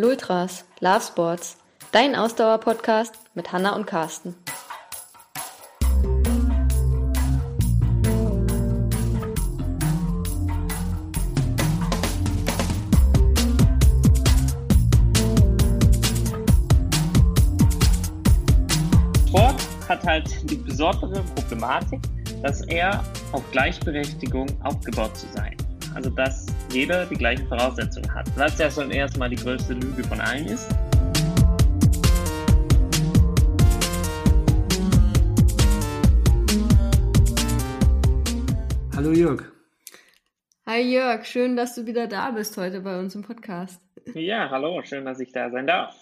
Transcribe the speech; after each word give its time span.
Lultras, 0.00 0.64
Love 0.78 1.00
Sports, 1.00 1.56
dein 1.90 2.14
Ausdauer-Podcast 2.14 3.14
mit 3.34 3.50
Hanna 3.50 3.74
und 3.74 3.84
Carsten. 3.84 4.36
Sport 19.26 19.56
hat 19.88 20.04
halt 20.04 20.48
die 20.48 20.54
besondere 20.54 21.24
Problematik, 21.34 21.98
dass 22.44 22.60
er 22.68 23.02
auf 23.32 23.42
Gleichberechtigung 23.50 24.46
aufgebaut 24.62 25.16
zu 25.16 25.26
sein. 25.34 25.56
Also 25.92 26.10
dass 26.10 26.46
jeder 26.70 27.06
die 27.06 27.14
gleichen 27.14 27.46
Voraussetzungen 27.48 28.12
hat. 28.14 28.30
Was 28.36 28.58
ja 28.58 28.70
schon 28.70 28.90
erstmal 28.90 29.30
die 29.30 29.36
größte 29.36 29.74
Lüge 29.74 30.04
von 30.04 30.20
allen 30.20 30.46
ist. 30.46 30.68
Hallo 38.94 39.12
Jörg. 39.12 39.44
Hi 40.66 40.82
Jörg, 40.82 41.24
schön, 41.24 41.56
dass 41.56 41.74
du 41.74 41.86
wieder 41.86 42.06
da 42.06 42.32
bist 42.32 42.56
heute 42.58 42.82
bei 42.82 42.98
uns 42.98 43.14
im 43.14 43.22
Podcast. 43.22 43.80
Ja, 44.14 44.50
hallo, 44.50 44.82
schön, 44.82 45.04
dass 45.04 45.20
ich 45.20 45.32
da 45.32 45.50
sein 45.50 45.66
darf. 45.66 45.94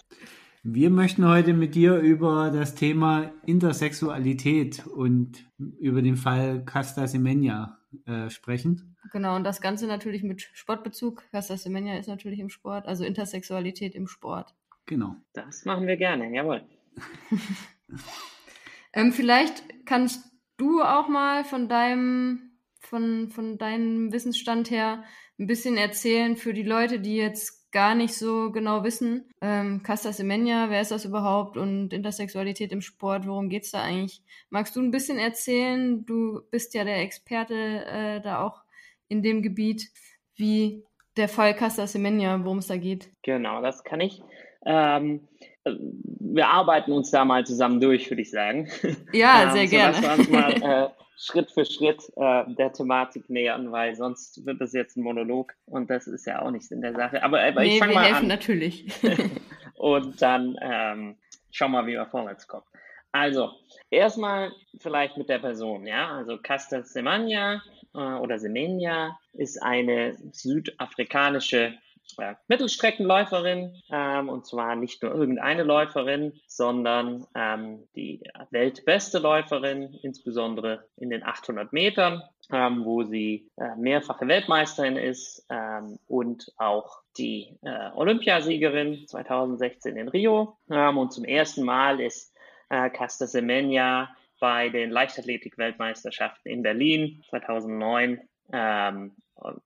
Wir 0.65 0.91
möchten 0.91 1.29
heute 1.29 1.53
mit 1.53 1.77
dir 1.77 1.99
über 1.99 2.51
das 2.51 2.75
Thema 2.75 3.31
Intersexualität 3.45 4.85
und 4.85 5.47
über 5.79 6.03
den 6.03 6.17
Fall 6.17 6.65
Casta 6.65 7.07
Semenya 7.07 7.79
äh, 8.07 8.31
sprechen. 8.31 8.96
Genau, 9.13 9.37
und 9.37 9.45
das 9.45 9.61
Ganze 9.61 9.87
natürlich 9.87 10.23
mit 10.23 10.43
Sportbezug. 10.53 11.25
Casta 11.31 11.57
Semenya 11.57 11.99
ist 11.99 12.09
natürlich 12.09 12.41
im 12.41 12.51
Sport, 12.51 12.87
also 12.87 13.05
Intersexualität 13.05 13.95
im 13.95 14.09
Sport. 14.09 14.55
Genau. 14.87 15.17
Das 15.33 15.65
machen 15.65 15.87
wir 15.87 15.97
gerne, 15.97 16.33
jawohl. 16.35 16.63
ähm, 18.93 19.13
vielleicht 19.13 19.65
kannst 19.85 20.25
du 20.57 20.83
auch 20.83 21.09
mal 21.09 21.45
von 21.45 21.69
deinem, 21.69 22.59
von, 22.81 23.29
von 23.31 23.59
deinem 23.59 24.13
Wissensstand 24.13 24.71
her 24.71 25.05
ein 25.39 25.47
bisschen 25.47 25.77
erzählen 25.77 26.37
für 26.37 26.55
die 26.55 26.63
Leute, 26.63 27.01
die 27.01 27.17
jetzt 27.17 27.71
gar 27.73 27.95
nicht 27.95 28.15
so 28.15 28.53
genau 28.53 28.85
wissen. 28.85 29.29
Ähm, 29.43 29.83
Casta 29.83 30.13
Semenya, 30.13 30.71
wer 30.71 30.81
ist 30.81 30.93
das 30.93 31.05
überhaupt 31.05 31.59
und 31.59 31.93
Intersexualität 31.93 32.73
im 32.73 32.81
Sport, 32.81 33.27
worum 33.27 33.51
geht's 33.51 33.73
da 33.73 33.83
eigentlich? 33.83 34.23
Magst 34.49 34.77
du 34.77 34.81
ein 34.81 34.91
bisschen 34.91 35.19
erzählen? 35.19 36.07
Du 36.07 36.41
bist 36.51 36.73
ja 36.73 36.85
der 36.85 37.03
Experte 37.03 37.85
äh, 37.85 38.21
da 38.23 38.41
auch 38.41 38.63
in 39.09 39.23
dem 39.23 39.43
Gebiet, 39.43 39.89
wie 40.37 40.85
der 41.17 41.29
Fall 41.29 41.55
Casta 41.55 41.87
Semenya, 41.87 42.39
worum 42.45 42.59
es 42.59 42.67
da 42.67 42.77
geht. 42.77 43.11
Genau, 43.23 43.63
das 43.63 43.85
kann 43.85 44.01
ich. 44.01 44.23
Ähm, 44.65 45.27
wir 45.65 46.49
arbeiten 46.49 46.93
uns 46.93 47.11
da 47.11 47.25
mal 47.25 47.45
zusammen 47.47 47.81
durch, 47.81 48.11
würde 48.11 48.23
ich 48.23 48.31
sagen. 48.31 48.69
Ja, 49.13 49.51
sehr 49.53 49.63
ähm, 49.63 49.71
gerne. 49.71 50.01
Dass 50.01 50.03
wir 50.03 50.19
uns 50.19 50.31
mal 50.31 50.53
äh, 50.63 50.89
Schritt 51.17 51.51
für 51.51 51.65
Schritt 51.65 52.03
äh, 52.17 52.45
der 52.55 52.73
Thematik 52.73 53.31
nähern, 53.31 53.73
weil 53.73 53.95
sonst 53.95 54.45
wird 54.45 54.61
das 54.61 54.73
jetzt 54.73 54.97
ein 54.97 55.03
Monolog 55.03 55.55
und 55.67 55.89
das 55.89 56.07
ist 56.07 56.27
ja 56.27 56.43
auch 56.43 56.51
nicht 56.51 56.71
in 56.71 56.83
der 56.83 56.95
Sache. 56.95 57.23
Aber, 57.23 57.41
aber 57.41 57.63
nee, 57.63 57.75
ich 57.75 57.79
fange 57.79 57.95
mal 57.95 58.05
helfen 58.05 58.25
an. 58.25 58.29
natürlich. 58.29 58.87
und 59.75 60.21
dann 60.21 60.57
ähm, 60.61 61.17
schauen 61.51 61.73
wir, 61.73 61.87
wie 61.87 61.93
wir 61.93 62.07
vorwärts 62.07 62.47
kommen. 62.47 62.65
Also, 63.13 63.51
erstmal 63.91 64.53
vielleicht 64.79 65.17
mit 65.17 65.31
der 65.31 65.39
Person, 65.39 65.87
ja. 65.87 66.09
Also 66.17 66.37
Casta 66.37 66.83
Semenya 66.83 67.55
äh, 67.55 67.76
oder 67.97 68.39
Semenya 68.39 69.19
ist 69.33 69.63
eine 69.63 70.17
südafrikanische 70.33 71.75
äh, 72.19 72.35
Mittelstreckenläuferin 72.49 73.83
ähm, 73.91 74.29
und 74.29 74.47
zwar 74.47 74.77
nicht 74.77 75.03
nur 75.03 75.15
irgendeine 75.15 75.65
Läuferin, 75.65 76.33
sondern 76.47 77.27
ähm, 77.35 77.87
die 77.95 78.23
weltbeste 78.51 79.19
Läuferin, 79.19 79.99
insbesondere 80.03 80.85
in 80.97 81.11
den 81.11 81.23
800 81.23 81.73
Metern, 81.73 82.23
ähm, 82.51 82.85
wo 82.85 83.03
sie 83.03 83.51
äh, 83.57 83.75
mehrfache 83.77 84.27
Weltmeisterin 84.29 84.97
ist 84.97 85.45
ähm, 85.51 85.99
und 86.07 86.53
auch 86.57 87.01
die 87.19 87.59
äh, 87.63 87.91
Olympiasiegerin 87.95 89.07
2016 89.07 89.97
in 89.97 90.09
Rio. 90.09 90.57
Ähm, 90.71 90.99
und 90.99 91.13
zum 91.13 91.25
ersten 91.25 91.65
Mal 91.65 92.01
ist 92.01 92.33
äh, 92.71 92.89
Casta 92.91 93.27
Semenya 93.27 94.09
bei 94.41 94.69
den 94.69 94.91
Leichtathletik-Weltmeisterschaften 94.91 96.49
in 96.51 96.63
Berlin 96.63 97.23
2009 97.31 98.21
ähm, 98.53 99.17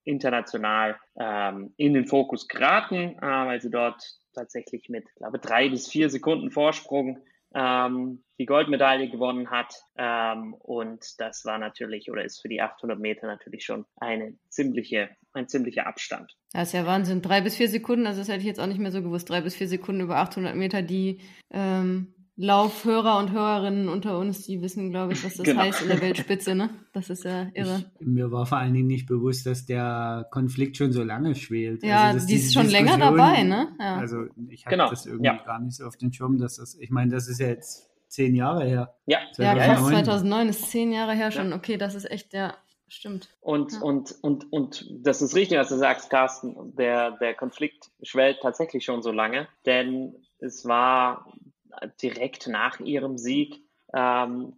international 0.04 0.98
ähm, 1.18 1.72
in 1.76 1.94
den 1.94 2.06
Fokus 2.06 2.48
geraten, 2.48 3.16
äh, 3.18 3.20
weil 3.20 3.60
sie 3.60 3.70
dort 3.70 4.02
tatsächlich 4.34 4.88
mit, 4.88 5.04
glaube 5.16 5.38
drei 5.38 5.68
bis 5.68 5.88
vier 5.88 6.10
Sekunden 6.10 6.50
Vorsprung 6.50 7.18
ähm, 7.54 8.22
die 8.38 8.46
Goldmedaille 8.46 9.10
gewonnen 9.10 9.50
hat. 9.50 9.74
Ähm, 9.96 10.54
und 10.54 11.04
das 11.18 11.44
war 11.44 11.58
natürlich 11.58 12.10
oder 12.10 12.24
ist 12.24 12.40
für 12.40 12.48
die 12.48 12.60
800 12.60 12.98
Meter 12.98 13.26
natürlich 13.26 13.64
schon 13.64 13.84
eine 13.96 14.36
ziemliche, 14.48 15.10
ein 15.32 15.48
ziemlicher 15.48 15.86
Abstand. 15.86 16.32
Das 16.52 16.68
ist 16.68 16.74
ja 16.74 16.86
Wahnsinn. 16.86 17.22
Drei 17.22 17.40
bis 17.40 17.56
vier 17.56 17.68
Sekunden, 17.68 18.06
also 18.06 18.20
das 18.20 18.28
hätte 18.28 18.40
ich 18.40 18.46
jetzt 18.46 18.60
auch 18.60 18.66
nicht 18.66 18.80
mehr 18.80 18.92
so 18.92 19.02
gewusst. 19.02 19.28
Drei 19.28 19.40
bis 19.40 19.56
vier 19.56 19.68
Sekunden 19.68 20.00
über 20.00 20.16
800 20.16 20.54
Meter, 20.54 20.82
die 20.82 21.20
ähm, 21.52 22.14
Laufhörer 22.42 23.18
und 23.18 23.32
Hörerinnen 23.32 23.90
unter 23.90 24.18
uns, 24.18 24.46
die 24.46 24.62
wissen, 24.62 24.90
glaube 24.90 25.12
ich, 25.12 25.22
was 25.24 25.36
das 25.36 25.44
Genau. 25.44 25.60
heißt 25.60 25.82
in 25.82 25.88
der 25.88 26.00
Weltspitze, 26.00 26.54
ne? 26.54 26.70
Das 26.94 27.10
ist 27.10 27.24
ja 27.24 27.48
irre. 27.52 27.84
Ich, 27.98 28.06
mir 28.06 28.32
war 28.32 28.46
vor 28.46 28.56
allen 28.56 28.72
Dingen 28.72 28.86
nicht 28.86 29.06
bewusst, 29.06 29.44
dass 29.44 29.66
der 29.66 30.26
Konflikt 30.30 30.78
schon 30.78 30.90
so 30.90 31.02
lange 31.02 31.34
schwelt. 31.34 31.82
Ja, 31.82 32.04
also, 32.04 32.26
die 32.26 32.36
ist 32.36 32.54
schon 32.54 32.68
länger 32.68 32.96
dabei, 32.96 33.42
ne? 33.42 33.68
Ja. 33.78 33.96
Also 33.96 34.24
ich 34.48 34.64
habe 34.64 34.74
Genau, 34.74 34.88
das 34.88 35.04
irgendwie 35.04 35.26
ja. 35.26 35.36
gar 35.44 35.58
nicht 35.60 35.76
so 35.76 35.84
auf 35.86 35.96
den 35.98 36.12
Schirm, 36.14 36.38
dass 36.38 36.56
das, 36.56 36.76
ich 36.80 36.90
meine, 36.90 37.10
das 37.10 37.28
ist 37.28 37.40
ja 37.40 37.48
jetzt 37.48 37.90
zehn 38.08 38.34
Jahre 38.34 38.64
her. 38.64 38.94
Ja, 39.04 39.18
ja, 39.20 39.32
2009. 39.34 39.64
krass, 39.66 39.88
2009 39.88 40.48
ist 40.48 40.70
zehn 40.70 40.92
Jahre 40.92 41.12
her 41.12 41.30
schon. 41.30 41.52
Okay, 41.52 41.76
das 41.76 41.94
ist 41.94 42.10
echt, 42.10 42.32
ja, 42.32 42.54
stimmt. 42.88 43.28
Und, 43.42 43.72
Ja. 43.74 43.80
und, 43.82 44.14
und, 44.22 44.50
und 44.50 44.86
das 45.02 45.20
ist 45.20 45.36
richtig, 45.36 45.58
was 45.58 45.68
du 45.68 45.76
sagst, 45.76 46.08
Carsten. 46.08 46.74
Der, 46.76 47.10
der 47.18 47.34
Konflikt 47.34 47.90
schwellt 48.02 48.38
tatsächlich 48.40 48.82
schon 48.84 49.02
so 49.02 49.12
lange, 49.12 49.46
denn 49.66 50.14
es 50.38 50.64
war 50.66 51.26
direkt 52.02 52.48
nach 52.48 52.80
ihrem 52.80 53.18
Sieg 53.18 53.62
ähm, 53.92 54.54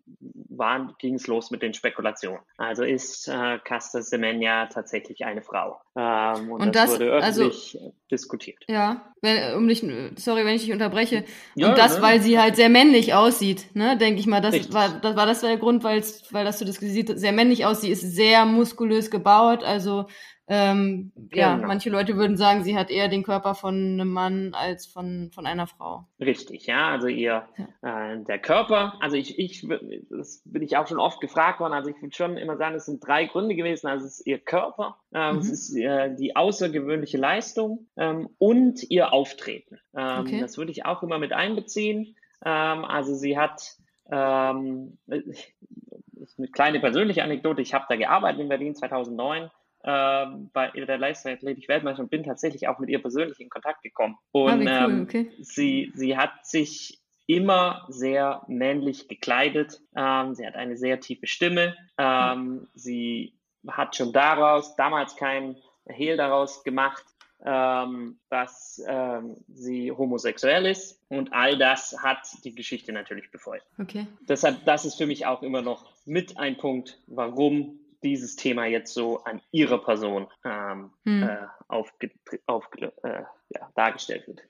ging 0.99 1.15
es 1.15 1.27
los 1.27 1.51
mit 1.51 1.63
den 1.63 1.73
Spekulationen. 1.75 2.41
Also 2.59 2.85
ist 2.85 3.29
äh, 3.29 3.59
Casta 3.65 4.03
Semenya 4.03 4.67
tatsächlich 4.67 5.25
eine 5.25 5.43
Frau? 5.43 5.81
Ähm, 5.97 6.51
und, 6.53 6.61
Und 6.61 6.77
das, 6.77 6.91
das- 6.91 7.01
wurde 7.01 7.13
also- 7.23 7.47
öffentlich 7.47 7.79
diskutiert. 8.11 8.63
Ja, 8.69 9.13
wenn, 9.23 9.55
um 9.55 9.67
dich, 9.69 9.81
sorry, 10.17 10.45
wenn 10.45 10.55
ich 10.55 10.63
dich 10.63 10.73
unterbreche. 10.73 11.25
Ja, 11.55 11.71
und 11.71 11.79
das, 11.79 11.97
ne? 11.97 12.03
weil 12.03 12.21
sie 12.21 12.39
halt 12.39 12.57
sehr 12.57 12.69
männlich 12.69 13.15
aussieht, 13.15 13.75
ne, 13.75 13.97
denke 13.97 14.21
ich 14.21 14.27
mal. 14.27 14.43
Das 14.43 14.53
Richtig. 14.53 14.75
war, 14.75 15.01
das 15.01 15.17
war 15.17 15.27
das 15.27 15.41
der 15.41 15.57
Grund, 15.57 15.83
weil 15.83 16.01
das 16.01 16.59
du 16.59 16.65
das 16.67 16.77
sieht, 16.77 17.19
sehr 17.19 17.33
männlich 17.33 17.65
aussieht, 17.65 17.93
ist 17.93 18.03
sehr 18.15 18.45
muskulös 18.45 19.11
gebaut. 19.11 19.65
Also 19.65 20.07
ähm, 20.49 21.13
ja, 21.33 21.55
Genau. 21.55 21.69
manche 21.69 21.89
Leute 21.89 22.17
würden 22.17 22.37
sagen, 22.37 22.65
sie 22.65 22.77
hat 22.77 22.91
eher 22.91 23.09
den 23.09 23.23
Körper 23.23 23.55
von 23.55 23.75
einem 23.75 24.09
Mann 24.13 24.55
als 24.55 24.87
von, 24.87 25.31
von 25.33 25.47
einer 25.47 25.67
Frau. 25.67 26.05
Richtig, 26.21 26.67
ja, 26.67 26.89
also 26.89 27.07
ihr, 27.07 27.45
äh, 27.83 28.19
der 28.19 28.39
Körper, 28.41 28.95
also 29.01 29.17
ich, 29.17 29.39
ich, 29.39 29.67
das 30.11 30.43
bin 30.45 30.63
ich 30.63 30.77
auch 30.77 30.87
schon 30.89 30.99
oft 30.99 31.21
gefragt 31.21 31.61
worden, 31.61 31.73
also 31.73 31.91
ich 31.91 32.03
würde 32.03 32.15
schon 32.15 32.37
immer 32.37 32.57
sagen, 32.57 32.75
es 32.75 32.87
sind 32.87 33.07
drei 33.07 33.27
Gründe 33.27 33.55
gewesen, 33.55 33.87
also 33.87 34.05
es 34.07 34.19
ist 34.21 34.27
ihr 34.27 34.39
Körper, 34.39 34.97
ähm, 35.15 35.35
Mhm. 35.37 35.41
es 35.41 35.51
ist 35.51 35.77
äh, 35.77 36.15
die 36.15 36.35
außergewöhnliche 36.37 37.19
Leistung 37.19 37.87
ähm, 37.97 38.29
und 38.39 38.83
ihr 38.91 39.13
Auftreten. 39.13 39.79
Ähm, 39.97 40.21
Okay. 40.21 40.41
Das 40.41 40.59
würde 40.59 40.73
ich 40.73 40.85
auch 40.85 41.03
immer 41.03 41.19
mit 41.19 41.33
einbeziehen, 41.33 42.17
ähm, 42.45 42.85
also 42.85 43.15
sie 43.15 43.39
hat, 43.39 43.77
ähm, 44.11 44.99
eine 45.09 46.49
kleine 46.49 46.81
persönliche 46.81 47.23
Anekdote, 47.23 47.63
ich 47.63 47.75
habe 47.75 47.87
da 47.89 47.97
gearbeitet 47.97 48.41
in 48.41 48.49
Berlin 48.49 48.75
2009, 48.75 49.51
ähm, 49.85 50.51
bei 50.53 50.71
der 50.71 50.99
Leichtathletik-Weltmeisterschaft 50.99 52.05
und 52.05 52.11
bin 52.11 52.25
tatsächlich 52.25 52.69
auch 52.69 52.79
mit 52.79 52.91
ihr 52.91 53.01
persönlich 53.01 53.41
in 53.41 53.51
Kontakt 53.51 53.83
gekommen. 53.83 54.17
Und 54.31 54.51
ah, 54.51 54.59
wie 54.59 54.65
cool, 54.65 54.93
ähm, 54.93 55.03
okay. 55.03 55.31
sie, 55.41 55.93
sie 55.95 56.17
hat 56.17 56.47
sich 56.47 57.03
immer 57.27 57.87
sehr 57.89 58.43
männlich 58.49 59.09
gekleidet. 59.09 59.81
Ähm, 59.97 60.35
sie 60.35 60.47
hat 60.47 60.55
eine 60.55 60.77
sehr 60.77 61.01
tiefe 61.01 61.27
Stimme. 61.27 61.77
Ähm, 61.99 62.69
sie 62.75 63.35
hat 63.69 63.97
schon 63.97 64.13
daraus, 64.13 64.77
damals 64.77 65.17
kein 65.17 65.57
Hehl 65.87 66.17
daraus 66.17 66.63
gemacht, 66.65 67.05
ähm, 67.45 68.19
dass 68.29 68.83
ähm, 68.87 69.37
sie 69.49 69.91
homosexuell 69.91 70.67
ist. 70.67 71.01
Und 71.09 71.33
all 71.33 71.59
das 71.59 71.97
hat 72.03 72.19
die 72.45 72.55
Geschichte 72.55 72.93
natürlich 72.93 73.31
befeuert. 73.31 73.65
Okay. 73.81 74.07
Deshalb, 74.29 74.65
das 74.65 74.85
ist 74.85 74.97
für 74.97 75.07
mich 75.07 75.27
auch 75.27 75.43
immer 75.43 75.63
noch 75.63 75.93
mit 76.05 76.39
ein 76.39 76.57
Punkt, 76.57 77.01
warum 77.07 77.79
dieses 78.03 78.37
Thema 78.37 78.67
jetzt 78.67 78.93
so 78.95 79.19
an 79.25 79.41
ihrer 79.51 79.79
Person 79.83 80.27
ähm, 80.45 80.91
Hm. 81.07 81.23
äh, 81.23 81.37
aufge, 81.69 82.11
aufge, 82.47 82.93
äh, 83.03 83.23
ja, 83.51 83.71
dargestellt 83.75 84.27
wird. 84.27 84.43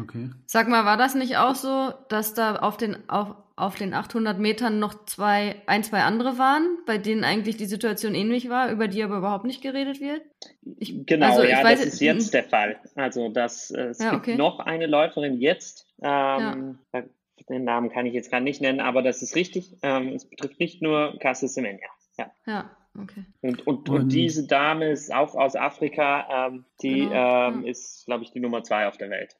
Okay. 0.00 0.30
Sag 0.46 0.68
mal, 0.68 0.84
war 0.84 0.96
das 0.96 1.14
nicht 1.14 1.36
auch 1.38 1.54
so, 1.56 1.92
dass 2.08 2.34
da 2.34 2.56
auf 2.56 2.76
den, 2.76 3.08
auf, 3.08 3.34
auf 3.56 3.74
den 3.74 3.92
800 3.92 4.38
Metern 4.38 4.78
noch 4.78 5.04
zwei, 5.06 5.56
ein, 5.66 5.82
zwei 5.82 6.02
andere 6.02 6.38
waren, 6.38 6.78
bei 6.86 6.96
denen 6.96 7.24
eigentlich 7.24 7.56
die 7.56 7.66
Situation 7.66 8.14
ähnlich 8.14 8.48
war, 8.48 8.70
über 8.70 8.86
die 8.86 9.02
aber 9.02 9.18
überhaupt 9.18 9.44
nicht 9.46 9.62
geredet 9.62 10.00
wird? 10.00 10.22
Ich, 10.78 11.06
Genau, 11.06 11.26
also 11.30 11.42
ich 11.42 11.50
ja, 11.50 11.64
weiß, 11.64 11.80
das 11.80 11.94
ist 11.94 12.00
jetzt 12.00 12.32
der 12.34 12.44
Fall. 12.44 12.78
Also 12.94 13.30
das, 13.30 13.70
äh, 13.72 13.86
es 13.88 13.98
Ja, 13.98 14.10
gibt 14.10 14.22
okay. 14.22 14.36
noch 14.36 14.60
eine 14.60 14.86
Läuferin 14.86 15.40
jetzt. 15.40 15.86
Ähm, 16.02 16.78
da- 16.92 17.02
Den 17.48 17.64
Namen 17.64 17.90
kann 17.90 18.06
ich 18.06 18.12
jetzt 18.14 18.30
gerade 18.30 18.44
nicht 18.44 18.60
nennen, 18.60 18.80
aber 18.80 19.02
das 19.02 19.22
ist 19.22 19.34
richtig. 19.34 19.74
Ähm, 19.82 20.08
es 20.14 20.24
betrifft 20.28 20.60
nicht 20.60 20.82
nur 20.82 21.18
Castle 21.18 21.48
Semenya. 21.48 21.88
Ja. 22.18 22.30
Ja, 22.46 22.70
okay. 23.00 23.24
Und, 23.40 23.66
und, 23.66 23.88
und, 23.88 24.00
Und- 24.02 24.08
diese 24.12 24.46
Dame 24.46 24.90
ist 24.90 25.12
auch 25.12 25.34
aus 25.34 25.56
Afrika. 25.56 26.48
Ähm, 26.48 26.64
die 26.82 27.00
Genau, 27.00 27.48
ähm, 27.48 27.62
ja. 27.64 27.70
ist, 27.70 28.04
glaube 28.06 28.24
ich, 28.24 28.32
die 28.32 28.40
Nummer 28.40 28.62
zwei 28.62 28.86
auf 28.88 28.96
der 28.96 29.10
Welt. 29.10 29.36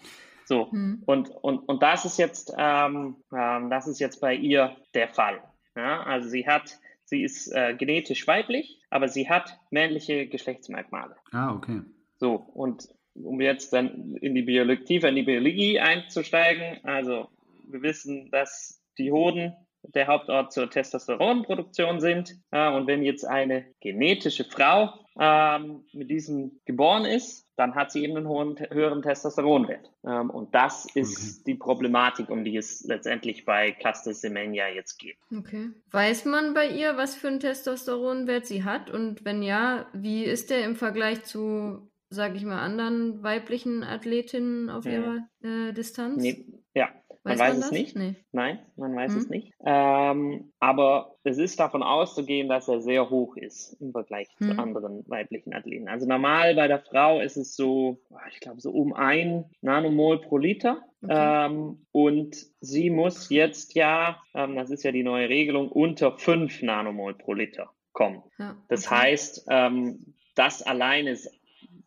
So. 0.46 0.70
Hm. 0.70 1.02
Und, 1.06 1.30
und, 1.30 1.58
und 1.68 1.82
das 1.82 2.04
ist 2.04 2.18
jetzt, 2.18 2.52
ähm, 2.56 3.16
ähm, 3.34 3.70
das 3.70 3.86
ist 3.86 3.98
jetzt 3.98 4.20
bei 4.20 4.34
ihr 4.34 4.76
der 4.94 5.08
Fall. 5.08 5.42
Ja, 5.76 6.02
also 6.02 6.28
sie 6.28 6.46
hat, 6.46 6.78
sie 7.04 7.22
ist 7.22 7.48
äh, 7.52 7.74
genetisch 7.74 8.26
weiblich, 8.26 8.80
aber 8.90 9.08
sie 9.08 9.28
hat 9.28 9.58
männliche 9.70 10.26
Geschlechtsmerkmale. 10.26 11.16
Ah, 11.32 11.54
okay. 11.54 11.80
So, 12.18 12.34
und 12.34 12.88
um 13.14 13.40
jetzt 13.40 13.72
dann 13.72 14.16
in 14.16 14.34
die 14.34 14.42
Biologie, 14.42 14.84
tiefer 14.84 15.08
in 15.08 15.16
die 15.16 15.22
Biologie 15.22 15.80
einzusteigen, 15.80 16.84
also 16.84 17.28
wir 17.68 17.82
wissen, 17.82 18.30
dass 18.30 18.82
die 18.98 19.10
Hoden 19.10 19.54
der 19.82 20.06
Hauptort 20.06 20.52
zur 20.52 20.70
Testosteronproduktion 20.70 22.00
sind. 22.00 22.36
Äh, 22.50 22.70
und 22.70 22.86
wenn 22.86 23.02
jetzt 23.02 23.24
eine 23.24 23.66
genetische 23.80 24.44
Frau 24.44 24.94
ähm, 25.18 25.84
mit 25.92 26.10
diesem 26.10 26.60
geboren 26.64 27.04
ist, 27.04 27.43
dann 27.56 27.74
hat 27.74 27.92
sie 27.92 28.02
eben 28.04 28.16
einen 28.16 28.28
hohen, 28.28 28.56
höheren 28.70 29.02
Testosteronwert. 29.02 29.90
Ähm, 30.04 30.30
und 30.30 30.54
das 30.54 30.86
ist 30.94 31.46
die 31.46 31.54
Problematik, 31.54 32.30
um 32.30 32.44
die 32.44 32.56
es 32.56 32.84
letztendlich 32.84 33.44
bei 33.44 33.72
Cluster 33.72 34.12
Semenya 34.14 34.68
jetzt 34.68 34.98
geht. 34.98 35.16
Okay. 35.36 35.70
Weiß 35.90 36.24
man 36.24 36.54
bei 36.54 36.68
ihr, 36.68 36.96
was 36.96 37.14
für 37.14 37.28
einen 37.28 37.40
Testosteronwert 37.40 38.46
sie 38.46 38.64
hat? 38.64 38.90
Und 38.90 39.24
wenn 39.24 39.42
ja, 39.42 39.86
wie 39.92 40.24
ist 40.24 40.50
der 40.50 40.64
im 40.64 40.76
Vergleich 40.76 41.24
zu, 41.24 41.90
sag 42.10 42.34
ich 42.34 42.44
mal, 42.44 42.60
anderen 42.60 43.22
weiblichen 43.22 43.84
Athletinnen 43.84 44.70
auf 44.70 44.84
Mhm. 44.84 44.90
ihrer 44.90 45.28
äh, 45.42 45.72
Distanz? 45.72 46.22
Nee, 46.22 46.46
ja, 46.74 46.88
man 47.24 47.32
Weiß 47.32 47.40
weiß 47.40 47.48
man 47.54 47.58
es 47.58 47.64
das? 47.70 47.70
nicht. 47.72 47.96
Nee. 47.96 48.14
Nein, 48.32 48.58
man 48.76 48.94
weiß 48.94 49.12
Mhm. 49.12 49.18
es 49.18 49.28
nicht. 49.30 49.52
Ähm, 49.64 50.52
aber 50.60 51.16
es 51.24 51.38
ist 51.38 51.58
davon 51.58 51.82
auszugehen, 51.82 52.48
dass 52.48 52.68
er 52.68 52.80
sehr 52.80 53.08
hoch 53.10 53.36
ist 53.36 53.76
im 53.80 53.92
Vergleich 53.92 54.28
zu 54.38 54.44
Mhm. 54.52 54.60
anderen 54.60 55.04
weiblichen 55.08 55.54
Athleten. 55.54 55.88
Also 55.88 56.06
normal 56.06 56.54
bei 56.54 56.68
der 56.68 56.80
Frau 56.80 57.20
ist 57.20 57.36
es 57.36 57.56
so, 57.56 57.98
ich 58.30 58.40
glaube, 58.40 58.60
so 58.60 58.70
um 58.70 58.92
ein 58.92 59.46
Nanomol 59.62 60.20
pro 60.20 60.36
Liter. 60.38 60.82
Okay. 61.02 61.46
Ähm, 61.46 61.86
und 61.92 62.36
sie 62.60 62.90
muss 62.90 63.28
jetzt 63.30 63.74
ja, 63.74 64.22
ähm, 64.34 64.54
das 64.56 64.70
ist 64.70 64.84
ja 64.84 64.92
die 64.92 65.02
neue 65.02 65.28
Regelung, 65.28 65.68
unter 65.70 66.12
5 66.18 66.62
Nanomol 66.62 67.14
pro 67.14 67.32
Liter 67.34 67.70
kommen. 67.92 68.22
Ja. 68.38 68.56
Das 68.68 68.86
okay. 68.86 68.96
heißt, 68.96 69.46
ähm, 69.50 70.14
das 70.34 70.62
alleine 70.62 71.10
ist, 71.10 71.30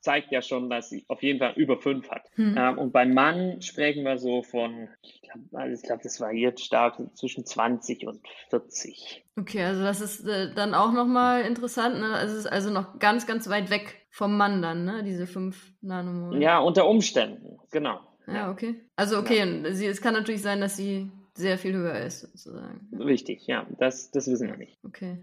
zeigt 0.07 0.31
ja 0.31 0.41
schon, 0.41 0.69
dass 0.69 0.89
sie 0.89 1.03
auf 1.09 1.21
jeden 1.21 1.39
Fall 1.39 1.51
über 1.57 1.77
5 1.77 2.09
hat. 2.09 2.23
Hm. 2.35 2.55
Ähm, 2.57 2.77
und 2.77 2.93
beim 2.93 3.13
Mann 3.13 3.61
sprechen 3.61 4.05
wir 4.05 4.17
so 4.17 4.41
von, 4.41 4.87
ich 5.01 5.21
glaube, 5.21 5.41
also 5.51 5.73
ich 5.75 5.85
glaub, 5.85 6.01
das 6.01 6.21
variiert 6.21 6.61
stark 6.61 6.95
zwischen 7.13 7.45
20 7.45 8.07
und 8.07 8.21
40. 8.49 9.25
Okay, 9.37 9.63
also 9.65 9.83
das 9.83 9.99
ist 9.99 10.25
äh, 10.25 10.53
dann 10.53 10.73
auch 10.73 10.93
nochmal 10.93 11.41
interessant. 11.41 11.99
Ne? 11.99 12.21
Es 12.23 12.31
ist 12.31 12.45
also 12.45 12.69
noch 12.69 12.99
ganz, 12.99 13.27
ganz 13.27 13.49
weit 13.49 13.69
weg 13.69 14.07
vom 14.09 14.37
Mann 14.37 14.61
dann, 14.61 14.85
ne? 14.85 15.03
Diese 15.03 15.27
5 15.27 15.73
Nanomol. 15.81 16.41
Ja, 16.41 16.59
unter 16.59 16.87
Umständen, 16.87 17.59
genau. 17.69 17.99
Ja, 18.27 18.49
okay. 18.49 18.75
Also 18.95 19.19
okay, 19.19 19.43
und 19.43 19.75
sie, 19.75 19.87
es 19.87 20.01
kann 20.01 20.13
natürlich 20.13 20.41
sein, 20.41 20.61
dass 20.61 20.77
sie 20.77 21.11
sehr 21.33 21.57
viel 21.57 21.73
höher 21.73 21.99
ist, 21.99 22.21
sozusagen. 22.21 22.87
Richtig, 22.97 23.45
ja, 23.45 23.67
das, 23.77 24.09
das 24.11 24.27
wissen 24.31 24.47
wir 24.47 24.57
nicht. 24.57 24.77
Okay. 24.85 25.17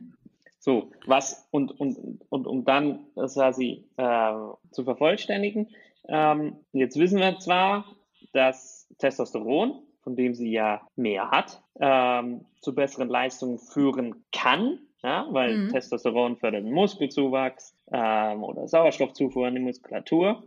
So, 0.64 0.90
was, 1.04 1.46
und, 1.50 1.78
und, 1.78 2.22
und 2.30 2.46
um 2.46 2.64
dann 2.64 3.00
das 3.16 3.34
quasi 3.34 3.84
äh, 3.98 4.32
zu 4.70 4.84
vervollständigen, 4.84 5.68
ähm, 6.08 6.56
jetzt 6.72 6.98
wissen 6.98 7.18
wir 7.18 7.38
zwar, 7.38 7.84
dass 8.32 8.88
Testosteron, 8.96 9.82
von 10.00 10.16
dem 10.16 10.34
sie 10.34 10.50
ja 10.50 10.80
mehr 10.96 11.30
hat, 11.30 11.62
ähm, 11.80 12.46
zu 12.62 12.74
besseren 12.74 13.10
Leistungen 13.10 13.58
führen 13.58 14.24
kann, 14.32 14.78
ja, 15.02 15.26
weil 15.28 15.58
Mhm. 15.58 15.68
Testosteron 15.68 16.38
fördert 16.38 16.64
den 16.64 16.72
Muskelzuwachs 16.72 17.76
ähm, 17.92 18.42
oder 18.42 18.66
Sauerstoffzufuhr 18.66 19.48
in 19.48 19.56
die 19.56 19.60
Muskulatur. 19.60 20.44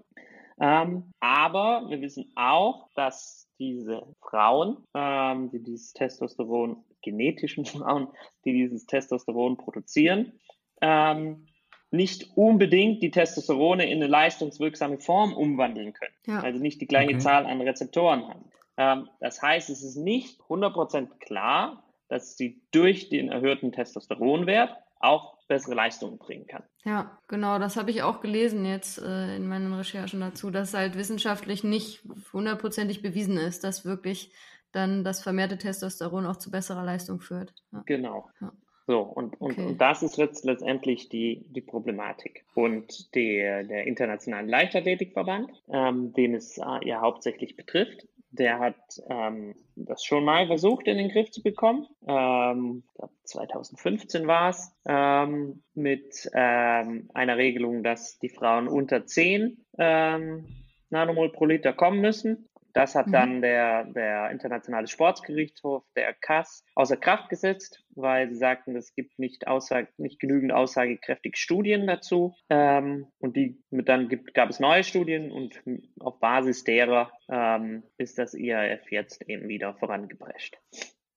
Ähm, 0.59 1.11
aber 1.19 1.85
wir 1.89 2.01
wissen 2.01 2.31
auch, 2.35 2.89
dass 2.95 3.47
diese 3.59 4.01
Frauen, 4.19 4.77
ähm, 4.95 5.51
die 5.51 5.61
dieses 5.61 5.93
Testosteron, 5.93 6.83
genetischen 7.07 7.65
Frauen, 7.65 8.07
die 8.45 8.53
dieses 8.53 8.85
Testosteron 8.85 9.57
produzieren, 9.57 10.33
ähm, 10.81 11.47
nicht 11.89 12.31
unbedingt 12.35 13.01
die 13.01 13.11
Testosterone 13.11 13.89
in 13.89 13.97
eine 13.97 14.07
leistungswirksame 14.07 14.99
Form 14.99 15.33
umwandeln 15.33 15.93
können. 15.93 16.13
Ja. 16.25 16.41
Also 16.41 16.59
nicht 16.59 16.81
die 16.81 16.87
gleiche 16.87 17.11
Okay. 17.11 17.19
Zahl 17.19 17.45
an 17.45 17.61
Rezeptoren 17.61 18.27
haben. 18.27 18.51
Ähm, 18.77 19.09
das 19.19 19.41
heißt, 19.41 19.69
es 19.69 19.83
ist 19.83 19.95
nicht 19.95 20.39
100% 20.41 21.07
klar, 21.19 21.83
dass 22.09 22.37
sie 22.37 22.61
durch 22.71 23.09
den 23.09 23.29
erhöhten 23.29 23.71
Testosteronwert 23.71 24.75
auch 24.99 25.37
bessere 25.47 25.75
Leistungen 25.75 26.17
bringen 26.17 26.47
kann. 26.47 26.63
Ja, 26.83 27.17
genau, 27.27 27.59
das 27.59 27.77
habe 27.77 27.91
ich 27.91 28.01
auch 28.01 28.19
gelesen 28.19 28.65
jetzt 28.65 28.97
äh, 28.97 29.35
in 29.35 29.47
meinen 29.47 29.73
Recherchen 29.73 30.19
dazu, 30.19 30.51
dass 30.51 30.73
halt 30.73 30.97
wissenschaftlich 30.97 31.63
nicht 31.63 32.03
hundertprozentig 32.33 33.01
bewiesen 33.01 33.37
ist, 33.37 33.63
dass 33.63 33.85
wirklich 33.85 34.33
dann 34.71 35.03
das 35.03 35.21
vermehrte 35.21 35.57
Testosteron 35.57 36.25
auch 36.25 36.37
zu 36.37 36.51
besserer 36.51 36.83
Leistung 36.83 37.19
führt. 37.19 37.53
Ja. 37.71 37.83
Genau. 37.85 38.29
Ja. 38.41 38.51
So, 38.87 39.01
und, 39.01 39.39
und, 39.41 39.51
Okay. 39.51 39.65
und 39.65 39.81
das 39.81 40.01
ist 40.01 40.17
jetzt 40.17 40.45
letztendlich 40.45 41.09
die, 41.09 41.45
die 41.49 41.61
Problematik. 41.61 42.45
Und 42.53 43.13
der, 43.15 43.65
der 43.65 43.85
Internationale 43.85 44.47
Leichtathletikverband, 44.47 45.51
ähm, 45.69 46.13
den 46.13 46.35
es 46.35 46.57
äh, 46.57 46.87
ja 46.87 47.01
hauptsächlich 47.01 47.57
betrifft, 47.57 48.07
der 48.31 48.59
hat 48.59 48.75
ähm, 49.09 49.55
das 49.75 50.03
schon 50.03 50.23
mal 50.23 50.47
versucht 50.47 50.87
in 50.87 50.97
den 50.97 51.09
Griff 51.09 51.31
zu 51.31 51.41
bekommen. 51.41 51.87
Ähm, 52.07 52.83
ich 52.87 52.93
glaub, 52.95 53.11
2015 53.23 54.27
war 54.27 54.49
es, 54.49 54.71
ähm, 54.85 55.63
mit 55.73 56.29
ähm, 56.33 57.09
einer 57.13 57.37
Regelung, 57.37 57.83
dass 57.83 58.19
die 58.19 58.29
Frauen 58.29 58.67
unter 58.67 59.05
10 59.05 59.65
ähm, 59.77 60.45
Nanomol 60.89 61.31
pro 61.31 61.45
Liter 61.45 61.73
kommen 61.73 61.99
müssen. 61.99 62.47
Das 62.77 62.93
hat 62.93 63.07
Mhm. 63.07 63.11
dann 63.11 63.41
der, 63.41 63.85
der 63.85 64.29
Internationale 64.29 64.87
Sportgerichtshof, 64.87 65.83
der 65.95 66.13
CAS, 66.13 66.63
außer 66.75 66.95
Kraft 66.95 67.29
gesetzt, 67.29 67.83
weil 67.95 68.29
sie 68.29 68.35
sagten, 68.35 68.75
es 68.75 68.93
gibt 68.93 69.17
nicht, 69.17 69.47
aussage, 69.47 69.87
nicht 69.97 70.19
genügend 70.19 70.51
aussagekräftige 70.51 71.35
Studien 71.35 71.87
dazu. 71.87 72.35
Ähm, 72.49 73.07
und 73.17 73.35
die 73.35 73.63
mit 73.71 73.89
dann 73.89 74.09
gibt, 74.09 74.35
gab 74.35 74.49
es 74.49 74.59
neue 74.59 74.83
Studien 74.83 75.31
und 75.31 75.59
auf 75.99 76.19
Basis 76.19 76.63
derer 76.63 77.11
ähm, 77.29 77.81
ist 77.97 78.19
das 78.19 78.35
IAF 78.35 78.91
jetzt 78.91 79.27
eben 79.27 79.47
wieder 79.47 79.73
vorangeprescht. 79.73 80.57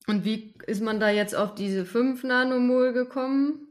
Und 0.06 0.24
wie 0.24 0.54
ist 0.66 0.82
man 0.82 0.98
da 0.98 1.10
jetzt 1.10 1.34
auf 1.34 1.54
diese 1.54 1.84
5 1.84 2.24
Nanomol 2.24 2.94
gekommen? 2.94 3.68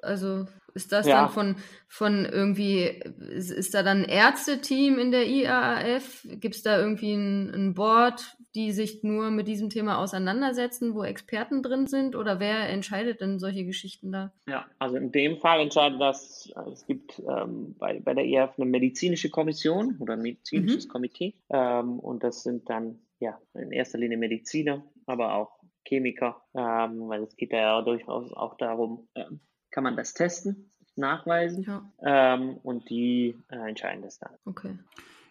Also 0.00 0.46
Ist 0.78 0.92
das 0.92 1.08
Ja. 1.08 1.22
dann 1.22 1.30
von, 1.30 1.56
von 1.88 2.24
irgendwie, 2.24 2.82
ist, 3.30 3.50
ist 3.50 3.74
da 3.74 3.82
dann 3.82 4.04
ein 4.04 4.08
Ärzteteam 4.08 4.96
in 4.96 5.10
der 5.10 5.26
IAAF? 5.26 6.24
Gibt 6.38 6.54
es 6.54 6.62
da 6.62 6.78
irgendwie 6.78 7.14
ein, 7.14 7.50
ein 7.52 7.74
Board, 7.74 8.36
die 8.54 8.70
sich 8.70 9.02
nur 9.02 9.32
mit 9.32 9.48
diesem 9.48 9.70
Thema 9.70 9.98
auseinandersetzen, 9.98 10.94
wo 10.94 11.02
Experten 11.02 11.64
drin 11.64 11.88
sind? 11.88 12.14
Oder 12.14 12.38
wer 12.38 12.68
entscheidet 12.68 13.20
denn 13.20 13.40
solche 13.40 13.64
Geschichten 13.64 14.12
da? 14.12 14.32
Ja, 14.48 14.66
also 14.78 14.94
in 14.96 15.10
dem 15.10 15.38
Fall 15.38 15.62
entscheidet 15.62 16.00
das, 16.00 16.48
äh, 16.54 16.70
es 16.70 16.86
gibt 16.86 17.20
ähm, 17.28 17.74
bei, 17.76 17.98
bei 17.98 18.14
der 18.14 18.24
EF 18.24 18.52
eine 18.56 18.66
medizinische 18.66 19.30
Kommission 19.30 19.96
oder 19.98 20.12
ein 20.12 20.22
medizinisches 20.22 20.88
Komitee 20.88 21.34
ähm, 21.50 21.98
und 21.98 22.22
das 22.22 22.44
sind 22.44 22.70
dann 22.70 23.00
ja 23.18 23.36
in 23.54 23.72
erster 23.72 23.98
Linie 23.98 24.16
Mediziner, 24.16 24.84
aber 25.06 25.34
auch 25.34 25.58
Chemiker, 25.84 26.36
ähm, 26.54 27.08
weil 27.08 27.22
es 27.24 27.34
geht 27.36 27.52
ja 27.52 27.82
durchaus 27.82 28.32
auch 28.32 28.56
darum, 28.58 29.08
ähm, 29.16 29.40
kann 29.70 29.84
man 29.84 29.96
das 29.96 30.14
testen, 30.14 30.70
nachweisen 30.96 31.64
Ja, 31.64 31.90
ähm, 32.02 32.56
und 32.62 32.88
die 32.90 33.36
äh, 33.48 33.68
entscheiden 33.68 34.02
das 34.02 34.18
dann. 34.18 34.30
okay. 34.44 34.78